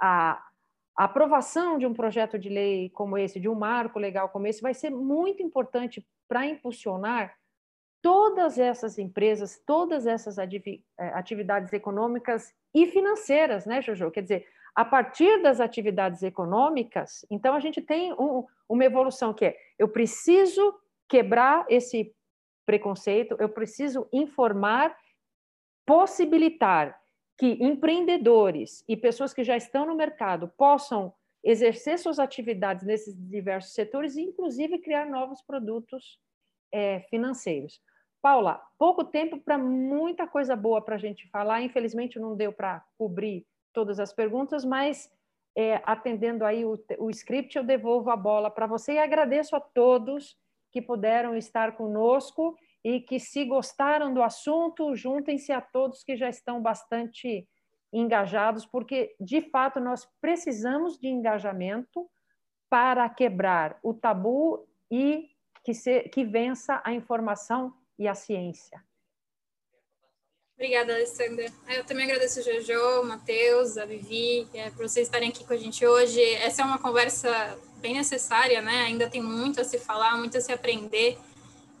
a, 0.00 0.42
a 0.96 1.04
aprovação 1.04 1.78
de 1.78 1.86
um 1.86 1.94
projeto 1.94 2.38
de 2.38 2.48
lei 2.48 2.90
como 2.90 3.16
esse, 3.16 3.40
de 3.40 3.48
um 3.48 3.54
marco 3.54 3.98
legal 3.98 4.28
como 4.28 4.46
esse, 4.46 4.60
vai 4.60 4.74
ser 4.74 4.90
muito 4.90 5.42
importante 5.42 6.06
para 6.28 6.46
impulsionar 6.46 7.37
todas 8.02 8.58
essas 8.58 8.98
empresas, 8.98 9.60
todas 9.66 10.06
essas 10.06 10.38
eh, 10.38 10.80
atividades 10.98 11.72
econômicas 11.72 12.54
e 12.74 12.86
financeiras, 12.86 13.66
né, 13.66 13.82
Jojo? 13.82 14.10
Quer 14.10 14.22
dizer, 14.22 14.46
a 14.74 14.84
partir 14.84 15.42
das 15.42 15.60
atividades 15.60 16.22
econômicas, 16.22 17.26
então 17.30 17.54
a 17.54 17.60
gente 17.60 17.82
tem 17.82 18.12
um, 18.12 18.46
uma 18.68 18.84
evolução 18.84 19.34
que 19.34 19.46
é: 19.46 19.56
eu 19.78 19.88
preciso 19.88 20.74
quebrar 21.08 21.66
esse 21.68 22.14
preconceito, 22.64 23.36
eu 23.40 23.48
preciso 23.48 24.06
informar, 24.12 24.96
possibilitar 25.86 27.00
que 27.38 27.56
empreendedores 27.60 28.84
e 28.86 28.96
pessoas 28.96 29.32
que 29.32 29.42
já 29.42 29.56
estão 29.56 29.86
no 29.86 29.94
mercado 29.94 30.48
possam 30.56 31.14
exercer 31.42 31.98
suas 31.98 32.18
atividades 32.18 32.84
nesses 32.84 33.14
diversos 33.16 33.72
setores 33.72 34.16
e, 34.16 34.22
inclusive, 34.22 34.78
criar 34.80 35.06
novos 35.06 35.40
produtos 35.42 36.20
é, 36.72 37.00
financeiros. 37.08 37.80
Paula, 38.20 38.60
pouco 38.78 39.04
tempo 39.04 39.38
para 39.38 39.56
muita 39.56 40.26
coisa 40.26 40.56
boa 40.56 40.82
para 40.82 40.96
a 40.96 40.98
gente 40.98 41.28
falar. 41.28 41.62
Infelizmente, 41.62 42.18
não 42.18 42.36
deu 42.36 42.52
para 42.52 42.84
cobrir 42.96 43.46
todas 43.72 44.00
as 44.00 44.12
perguntas, 44.12 44.64
mas 44.64 45.10
é, 45.56 45.80
atendendo 45.84 46.44
aí 46.44 46.64
o, 46.64 46.78
o 46.98 47.10
script, 47.10 47.56
eu 47.56 47.64
devolvo 47.64 48.10
a 48.10 48.16
bola 48.16 48.50
para 48.50 48.66
você 48.66 48.94
e 48.94 48.98
agradeço 48.98 49.56
a 49.56 49.60
todos 49.60 50.36
que 50.70 50.82
puderam 50.82 51.36
estar 51.36 51.76
conosco 51.76 52.56
e 52.84 53.00
que, 53.00 53.18
se 53.18 53.44
gostaram 53.44 54.12
do 54.12 54.22
assunto, 54.22 54.94
juntem-se 54.94 55.52
a 55.52 55.60
todos 55.60 56.04
que 56.04 56.16
já 56.16 56.28
estão 56.28 56.60
bastante 56.60 57.48
engajados, 57.92 58.66
porque, 58.66 59.16
de 59.18 59.40
fato, 59.40 59.80
nós 59.80 60.08
precisamos 60.20 60.98
de 60.98 61.08
engajamento 61.08 62.08
para 62.68 63.08
quebrar 63.08 63.78
o 63.82 63.94
tabu 63.94 64.66
e 64.90 65.30
que, 65.64 65.72
se, 65.72 66.02
que 66.02 66.24
vença 66.24 66.80
a 66.84 66.92
informação 66.92 67.74
e 67.98 68.06
a 68.06 68.14
ciência. 68.14 68.82
Obrigada, 70.54 70.92
Alessandra. 70.92 71.46
Eu 71.68 71.84
também 71.84 72.04
agradeço 72.04 72.40
o 72.40 72.42
Jojo, 72.42 73.04
Matheus, 73.04 73.78
a 73.78 73.84
Vivi, 73.84 74.48
é, 74.52 74.70
por 74.70 74.88
vocês 74.88 75.06
estarem 75.06 75.28
aqui 75.28 75.44
com 75.44 75.52
a 75.52 75.56
gente 75.56 75.86
hoje. 75.86 76.20
Essa 76.20 76.62
é 76.62 76.64
uma 76.64 76.80
conversa 76.80 77.56
bem 77.76 77.94
necessária, 77.94 78.60
né? 78.60 78.82
Ainda 78.82 79.08
tem 79.08 79.22
muito 79.22 79.60
a 79.60 79.64
se 79.64 79.78
falar, 79.78 80.16
muito 80.16 80.36
a 80.36 80.40
se 80.40 80.50
aprender. 80.52 81.16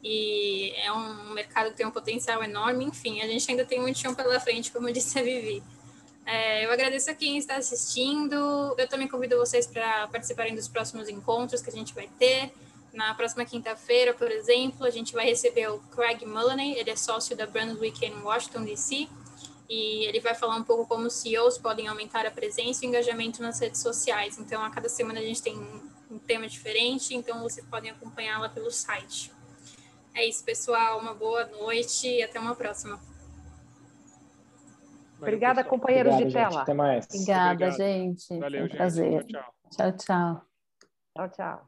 E 0.02 0.72
é 0.76 0.92
um 0.92 1.34
mercado 1.34 1.70
que 1.70 1.76
tem 1.76 1.86
um 1.86 1.90
potencial 1.90 2.40
enorme. 2.42 2.84
Enfim, 2.84 3.20
a 3.20 3.26
gente 3.26 3.50
ainda 3.50 3.64
tem 3.64 3.80
muito 3.80 3.98
chão 3.98 4.14
pela 4.14 4.38
frente, 4.38 4.70
como 4.70 4.90
disse 4.92 5.18
a 5.18 5.22
Vivi. 5.24 5.60
É, 6.24 6.64
eu 6.64 6.70
agradeço 6.70 7.10
a 7.10 7.14
quem 7.14 7.36
está 7.36 7.56
assistindo. 7.56 8.76
Eu 8.78 8.86
também 8.88 9.08
convido 9.08 9.36
vocês 9.36 9.66
para 9.66 10.06
participarem 10.06 10.54
dos 10.54 10.68
próximos 10.68 11.08
encontros 11.08 11.60
que 11.60 11.70
a 11.70 11.72
gente 11.72 11.92
vai 11.92 12.08
ter. 12.16 12.52
Na 12.92 13.14
próxima 13.14 13.44
quinta-feira, 13.44 14.14
por 14.14 14.30
exemplo, 14.30 14.84
a 14.84 14.90
gente 14.90 15.12
vai 15.12 15.26
receber 15.26 15.68
o 15.70 15.78
Craig 15.90 16.24
Mullany, 16.24 16.74
ele 16.78 16.90
é 16.90 16.96
sócio 16.96 17.36
da 17.36 17.46
Brunswick 17.46 18.04
em 18.04 18.22
Washington, 18.22 18.64
D.C., 18.64 19.08
e 19.68 20.06
ele 20.06 20.18
vai 20.20 20.34
falar 20.34 20.56
um 20.56 20.64
pouco 20.64 20.86
como 20.86 21.10
CEOs 21.10 21.58
podem 21.58 21.88
aumentar 21.88 22.24
a 22.24 22.30
presença 22.30 22.82
e 22.82 22.86
o 22.86 22.88
engajamento 22.88 23.42
nas 23.42 23.60
redes 23.60 23.82
sociais. 23.82 24.38
Então, 24.38 24.64
a 24.64 24.70
cada 24.70 24.88
semana 24.88 25.20
a 25.20 25.22
gente 25.22 25.42
tem 25.42 25.58
um 26.10 26.18
tema 26.18 26.48
diferente, 26.48 27.14
então 27.14 27.42
vocês 27.42 27.66
podem 27.66 27.90
acompanhá-la 27.90 28.48
pelo 28.48 28.70
site. 28.70 29.30
É 30.14 30.24
isso, 30.26 30.42
pessoal. 30.44 30.98
Uma 30.98 31.14
boa 31.14 31.46
noite 31.46 32.08
e 32.08 32.22
até 32.22 32.40
uma 32.40 32.54
próxima. 32.54 32.98
Obrigada, 35.20 35.64
companheiros 35.64 36.14
Obrigado, 36.14 36.48
de 36.48 36.50
tela. 36.50 36.62
Até 36.62 36.74
mais. 36.74 37.06
Obrigada, 37.06 37.52
Obrigado. 37.52 37.76
gente. 37.76 38.38
Valeu, 38.38 38.64
um 38.64 38.68
prazer. 38.68 39.24
Tchau, 39.26 39.42
tchau. 39.42 39.52
Tchau, 39.70 39.92
tchau. 39.92 40.46
Tchau, 41.14 41.28
tchau. 41.28 41.67